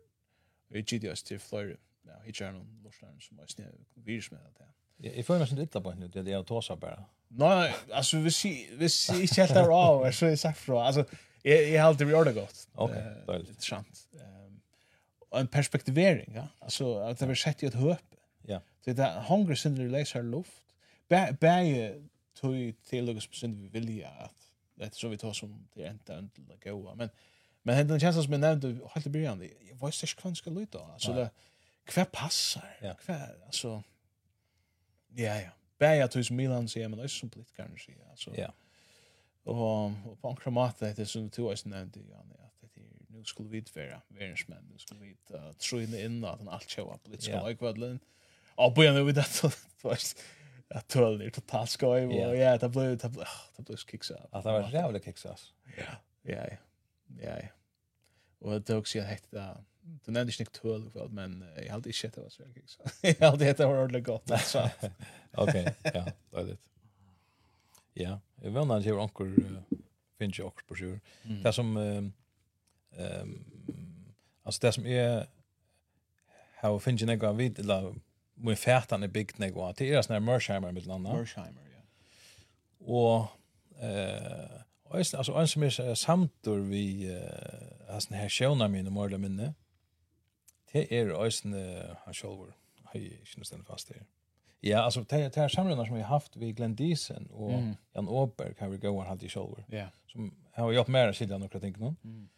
[0.70, 1.78] Vi gidde til Florida.
[2.06, 2.90] Ja, i kjærn om
[3.20, 4.66] som var sned virus med det.
[5.02, 7.02] Ja, i føler meg sånn ytla på henne, det er det jeg tåsa bare.
[7.36, 10.84] Nei, altså, hvis jeg ikke helt er av, så er jeg sagt fra.
[10.86, 11.02] Altså,
[11.42, 12.60] jeg, jeg har alltid gjort det godt.
[12.74, 12.94] Ok,
[13.26, 13.48] deilig.
[13.50, 14.04] Det er sant.
[15.32, 16.46] Og en perspektivering, ja.
[16.62, 18.16] Altså, at det var sett i et høp.
[18.48, 18.62] Ja.
[18.86, 20.62] Det er hungry sin leser luft
[21.08, 21.86] bæje
[22.34, 22.54] tog
[22.90, 27.08] teologisk besyn vi vilja at det så vi tar som det enda enda goa, men
[27.66, 30.54] men hendan kjennes som jeg nevnte helt i byrjan, jeg vet ikke hva han skal
[30.54, 31.24] lytte, altså det,
[31.90, 32.68] hva passar,
[33.02, 33.16] hva,
[33.48, 33.80] altså,
[35.18, 35.50] ja, ja,
[35.82, 38.52] bæja tog som Milan sier, men også som politikaren sier, altså, ja,
[39.46, 43.02] og, og på ankra mat det er som du også nevnte, Jan, at det er,
[43.16, 46.86] nu skulle vi være verensmenn, nu skulle vi uh, trøyne inn at han alt kjøy
[47.02, 47.98] politisk og løykvadlen,
[48.62, 49.26] og bøyane vi det,
[50.70, 54.14] at tølen er totalt skoj og ja det blev det blev det blev kiksa.
[54.14, 54.28] up.
[54.32, 55.54] Att det var jävla kicks ass.
[55.76, 55.94] Ja.
[56.22, 56.46] Ja.
[57.22, 57.48] Ja.
[58.40, 59.64] Og det också jag hette där.
[60.06, 62.78] Du nämnde ikke tøl, väl men jag ikke inte det var så kicks.
[63.20, 64.68] Jag hade det var ordentlig godt, så.
[65.32, 65.74] Okej.
[65.84, 66.58] Ja, det är det.
[67.94, 69.62] Ja, jag vet inte hur onkel
[70.18, 71.00] finns ju också på sjur.
[71.42, 72.12] Det som ehm
[74.42, 75.26] alltså det som är
[76.56, 77.94] har finns ju några vid eller
[78.36, 81.12] min färtan är byggt när går till såna när Mersheimer med landa.
[81.12, 81.82] Mersheimer, ja.
[82.86, 83.26] Och
[83.84, 87.14] eh alltså en som är samtor vi
[87.88, 89.54] eh såna här sjönar min och morla minne.
[90.72, 91.54] Det är ösen
[92.04, 92.52] han själv
[92.84, 94.06] hej inte stanna fast där.
[94.60, 97.74] Ja, alltså det det här samlarna som vi haft vid Glendisen och mm.
[97.92, 99.64] Jan Åberg har vi gå och hade i själv.
[99.68, 99.86] Ja.
[100.06, 101.96] Som har gjort mer sidan några ting någon.
[102.04, 102.28] Mm.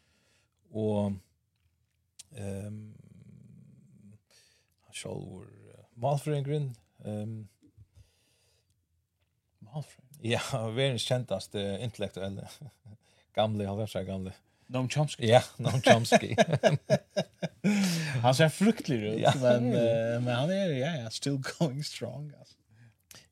[0.70, 1.12] Och
[2.36, 2.94] ehm um,
[4.82, 5.46] han själv
[5.98, 6.72] Malfrengren.
[7.04, 7.48] Um,
[9.66, 10.20] Malfrengren?
[10.22, 10.42] Ja,
[10.74, 12.48] verdens kjentaste intellektuelle.
[13.38, 14.34] gamle, halvversa gamle.
[14.68, 15.26] Noam Chomsky.
[15.26, 16.34] Ja, Noam Chomsky.
[18.24, 19.32] han ser fruktlig ut, ja.
[19.40, 22.32] men, uh, men han er ja, ja, still going strong.
[22.38, 22.54] Altså.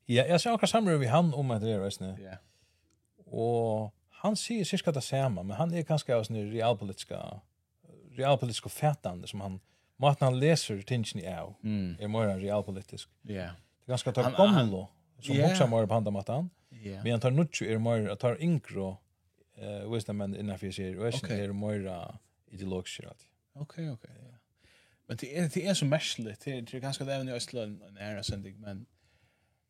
[0.07, 2.15] Ja, jeg ser akkurat sammen med han om etter det, reisende.
[2.23, 2.39] Ja.
[3.27, 3.91] Og
[4.23, 7.19] han sier cirka det samme, men han er ganske av sånne realpolitiske,
[8.17, 9.59] realpolitiske fætande som han,
[9.97, 11.97] Måten han leser tingene av mm.
[11.99, 13.09] er mer realpolitisk.
[13.25, 13.55] Yeah.
[13.81, 14.85] Det er ganske at han er gamle
[15.19, 15.49] som yeah.
[15.49, 16.49] også er mer på andre måten.
[16.71, 17.03] Yeah.
[17.03, 18.89] Men han tar nødt er mer, han tar yngre
[19.57, 21.39] uh, wisdomen innenfor seg, og okay.
[21.47, 21.87] er mer
[22.53, 23.01] ideologisk.
[23.55, 24.05] Ok, ok.
[24.05, 24.37] Yeah.
[25.07, 26.45] Men det är det är så märsligt.
[26.45, 28.85] Det är ganska där i Östland en era sändig men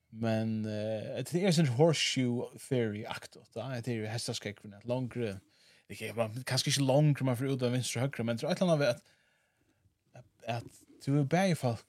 [0.10, 3.54] men uh, det är sån horseshoe theory aktot.
[3.54, 5.40] Det är det hästar skräck för något.
[5.88, 8.60] Det kan man kanske inte längre man får ut av vänster högra men tror att
[8.60, 9.04] han vet
[10.48, 10.64] at
[11.06, 11.86] du er bare folk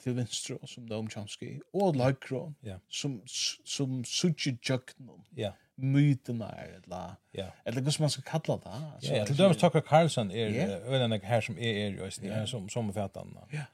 [0.00, 2.78] til venstre som Noam Chomsky og Lagro yeah.
[2.88, 5.52] som som suger jøknum ja.
[5.76, 7.46] Mytene er eller ja.
[7.66, 10.56] eller hva man skal kalla det altså ja til dømes Tucker Carlson er
[11.04, 13.66] en av her som er er jo som som fatan ja.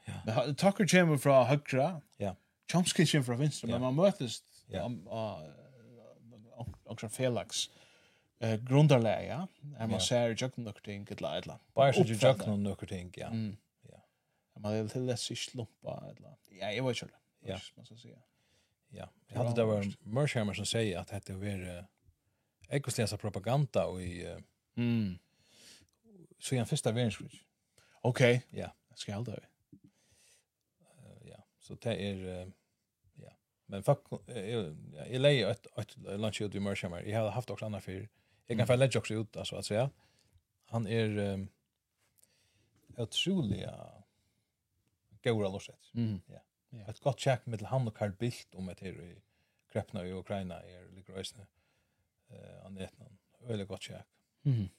[0.53, 2.35] Tucker kommer fra høyre ja.
[2.71, 4.43] Chomsky kommer fra venstre men man møtes
[4.81, 7.69] om om Felix
[8.39, 9.47] eh grundarläge
[9.77, 11.59] är man ser jag något ting ett litet.
[11.73, 13.29] Bare så jag något ting ja
[14.59, 17.59] man vill till det sig slumpa eller ja jag vet inte ja.
[17.75, 18.21] Man ska säga
[18.87, 19.09] ja.
[19.27, 21.85] Jag hade det var Mersheimer som säger att det är
[22.69, 24.35] ekoslesa propaganda och i
[24.75, 25.17] mm.
[26.39, 27.43] så i en första världskrig
[28.01, 28.75] okej ja.
[28.95, 29.35] Ska jag då
[31.21, 31.43] ja.
[31.59, 32.51] Så det är
[33.13, 33.31] ja.
[33.65, 33.99] Men fuck
[35.09, 38.09] jag lägger ett ett lunch ut i Mersheimer jag har haft också andra för
[38.45, 39.89] jag kan få lägga också ut alltså att säga
[40.65, 41.47] han är
[42.97, 43.96] otroliga
[45.33, 45.91] goda lorset.
[45.93, 46.21] Mm.
[46.27, 46.41] Ja.
[46.73, 46.89] Yeah.
[46.89, 49.13] Ett gott check med han og Carl Bildt om et her i
[49.71, 51.47] Krepna i Ukraina er lika rösne.
[52.31, 54.05] uh, an det Veldig Väldigt gott check.
[54.45, 54.69] Mm.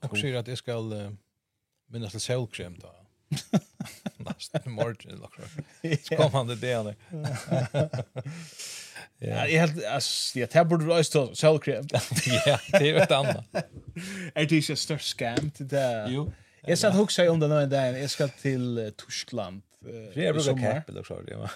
[0.00, 1.12] Och sier at jeg skal uh,
[1.88, 2.92] minnes til selvkrem da.
[4.18, 6.00] Nästa morgen, eller något.
[6.06, 6.94] Så kom han til det han.
[9.20, 11.86] Ja, jag helt alltså jag tar bort röst till solkräm.
[12.46, 13.46] Ja, det är ett annat.
[14.34, 16.06] Är det ju störst scam till det?
[16.10, 16.32] Jo.
[16.60, 18.00] Jag satt huxa om den där dagen.
[18.00, 19.62] Jag ska till uh, Tyskland.
[19.86, 21.22] Uh, jag brukar kappel också.
[21.26, 21.50] Ja.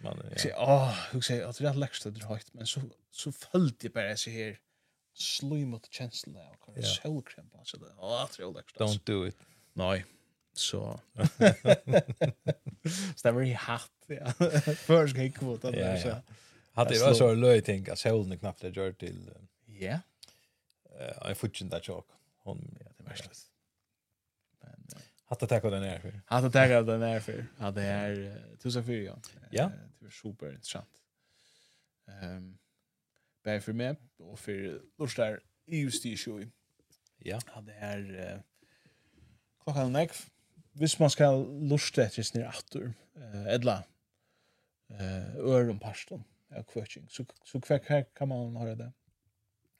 [0.00, 0.54] Man, ja.
[0.58, 2.80] åh, Ja, säger att det är lägst det har men så
[3.10, 4.58] så följde jag bara så här
[5.14, 7.48] sloj mot känslan där och yeah.
[7.52, 7.92] på så där.
[7.98, 8.76] Åh, det är läxt.
[8.76, 9.36] Don't do it.
[9.72, 10.04] Nej.
[10.52, 11.00] Så.
[13.16, 13.90] Så det var ju hatt.
[14.06, 14.32] Ja.
[14.76, 16.16] Först gick kvot där så.
[16.72, 19.30] Hade det var så löj tänka solen knappt det gör till.
[19.66, 20.00] Ja.
[20.98, 22.06] Eh, jag futchen där chock.
[22.38, 23.51] Hon ja, det är slut.
[25.32, 26.20] Hatt att tacka den här för.
[26.26, 27.46] Hatt att tacka den här för.
[27.58, 29.18] Ja, det är 2004, ja.
[29.50, 29.70] Ja.
[30.00, 30.88] Det är superintressant.
[32.08, 32.58] Ehm
[33.44, 36.40] Bär för mig och för Lorstar just i show.
[37.18, 37.40] Ja.
[37.54, 38.42] Ja, det är
[39.64, 40.10] klockan nek.
[40.72, 42.92] Hvis man skal lusta etter sin attur,
[43.48, 43.84] edla,
[44.90, 46.24] Eh øren parstånd
[46.56, 47.08] av coaching.
[47.08, 48.92] så, så hver kan man høre det?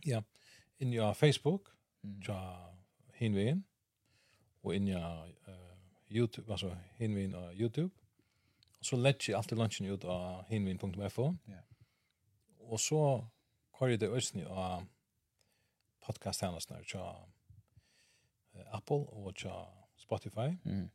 [0.07, 0.23] Ja,
[0.79, 1.69] In your Facebook,
[2.05, 2.23] Mm.
[2.23, 2.69] tja
[3.15, 3.65] hinvegin,
[4.63, 5.55] och in ja uh,
[6.09, 7.91] YouTube alltså hinvin och YouTube.
[8.79, 11.37] Och så lägger jag alltid lunchen ut av hinvin.fo.
[11.45, 11.53] Ja.
[11.53, 11.65] Yeah.
[12.59, 13.27] Och så
[13.79, 14.87] kör det ösni av
[16.01, 17.17] podcast tjänst när jag
[18.71, 19.67] Apple och jag
[19.97, 20.57] Spotify.
[20.65, 20.91] Mm.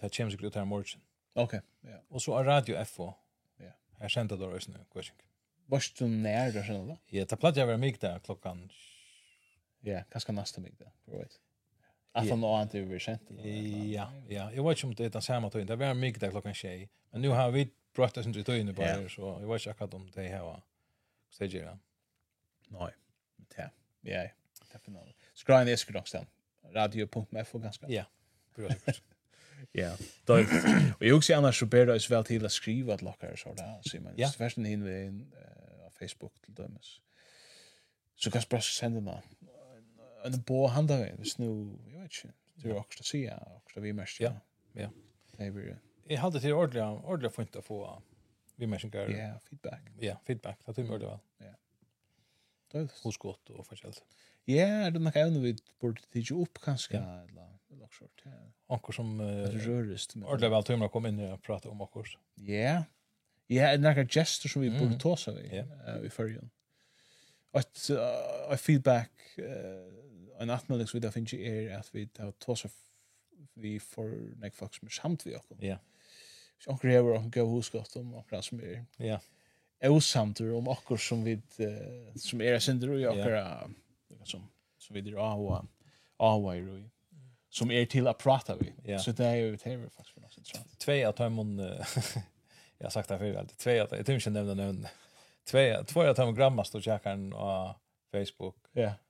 [0.00, 1.02] Det kommer sig ut här morgon.
[1.32, 1.60] Okej.
[1.80, 1.88] Ja.
[1.88, 2.02] Yeah.
[2.08, 3.14] Och så är radio FO.
[3.56, 3.64] Ja.
[3.64, 3.74] Yeah.
[3.98, 5.16] Här sända då ösni question.
[5.66, 6.98] Vart du när då sen då?
[7.06, 8.70] Ja, det plattar jag vara mig där klockan
[9.84, 10.92] Ja, kanske nästa mig där.
[11.04, 11.40] Right.
[12.12, 13.22] Att han har inte över sent.
[13.92, 14.52] Ja, ja.
[14.52, 15.66] Jag vet inte om det är den samma tiden.
[15.66, 16.88] Det var mycket där klockan tjej.
[17.10, 20.28] Men nu har vi brått oss inte tiden bara så jag vet inte om det
[20.28, 20.62] här var.
[21.30, 21.48] Så det
[22.68, 22.94] Nej.
[23.56, 23.68] Ja.
[24.00, 24.28] Ja.
[24.72, 25.16] Definitivt.
[25.34, 26.26] Skriva ner skulle också.
[26.72, 27.88] Radio.f ganska.
[27.88, 28.04] Ja.
[28.54, 28.68] Bra
[29.72, 29.96] Ja.
[30.24, 30.34] Då
[30.98, 33.54] och jag också annars så ber det oss väl till att skriva att lockar så
[33.54, 35.32] där så man just först in
[35.84, 37.00] på Facebook till dömes.
[38.16, 39.22] Så kan bara sända mig
[40.24, 43.92] en bo handa vi snu jag vet inte det är också att se också vi
[43.92, 44.40] mest ja
[44.72, 44.90] ja.
[45.36, 48.02] det är jag hade till ordliga ordliga fint att få
[48.56, 49.80] vi mest kan ja feedback.
[49.98, 50.58] Ja feedback.
[50.66, 51.54] Det tror jag det var ja.
[52.72, 54.04] Det är hos gott och förskällt
[54.44, 58.30] ja det man kan vi borde det upp kanske eller eller också ja.
[58.66, 62.84] Ankor som rörist ordliga väl tror jag kom in och prata om ankor ja.
[63.46, 65.64] Ja några gester som vi borde ta så vi
[66.06, 66.50] i förrjun
[67.52, 67.90] ett
[68.60, 69.44] feedback uh,
[70.42, 72.66] en atmelding som vi da finner er at vi har tås
[73.54, 74.10] vi får
[74.40, 75.60] nek folk som er samt vi okkom.
[75.64, 75.78] Ja.
[76.62, 79.18] Så onker hever okkur gav husgott om okkur som er ja.
[79.90, 83.38] osamtur om okkur som vi uh, som er synder og okkur
[84.28, 84.44] som,
[84.78, 85.62] som vi er ahua
[86.22, 86.82] ahua i rui
[87.52, 88.70] som er til a prata vi.
[88.88, 88.98] Ja.
[89.02, 90.78] Så det er jo det er faktisk for oss interessant.
[90.80, 94.58] Tvei av tøymon jeg har sagt det før alltid, tvei av jeg tror ikke nevna
[94.58, 94.92] nevna
[95.50, 97.74] tvei av tøymon grammast og tjekkaren av
[98.14, 98.56] Facebook.
[98.72, 98.92] Ja.
[98.92, 99.00] Yeah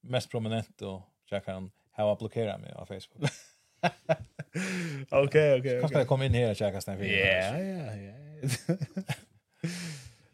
[0.00, 3.30] mest prominent och jag kan ha blockerat mig av Facebook.
[5.10, 5.80] Okej, okej.
[5.80, 7.02] Kan jag komma in här och checka snabbt?
[7.02, 8.14] Ja, ja, ja.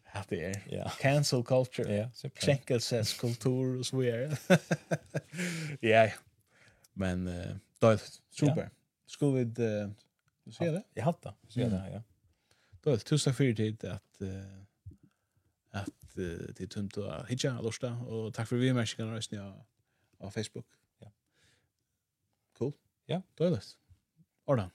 [0.11, 0.63] Att det är.
[0.69, 0.91] Ja.
[0.99, 1.95] Cancel culture.
[1.95, 4.37] Ja, så skänkelses kultur och så vidare.
[5.79, 6.09] Ja.
[6.93, 8.69] Men uh, då är super.
[9.05, 9.89] Ska vi uh,
[10.51, 10.83] se det?
[10.93, 11.33] Jag hatar.
[11.47, 12.03] Se det här, ja.
[12.81, 14.29] Då är det tusen för tid att uh,
[16.15, 19.45] til tumt å hitja og lorsta, og takk for vi er mersikene reisende
[20.21, 20.67] av Facebook.
[21.03, 21.11] Ja.
[22.59, 22.73] Cool.
[23.11, 23.21] Ja.
[23.39, 23.61] Døylig.
[24.47, 24.71] Ordan.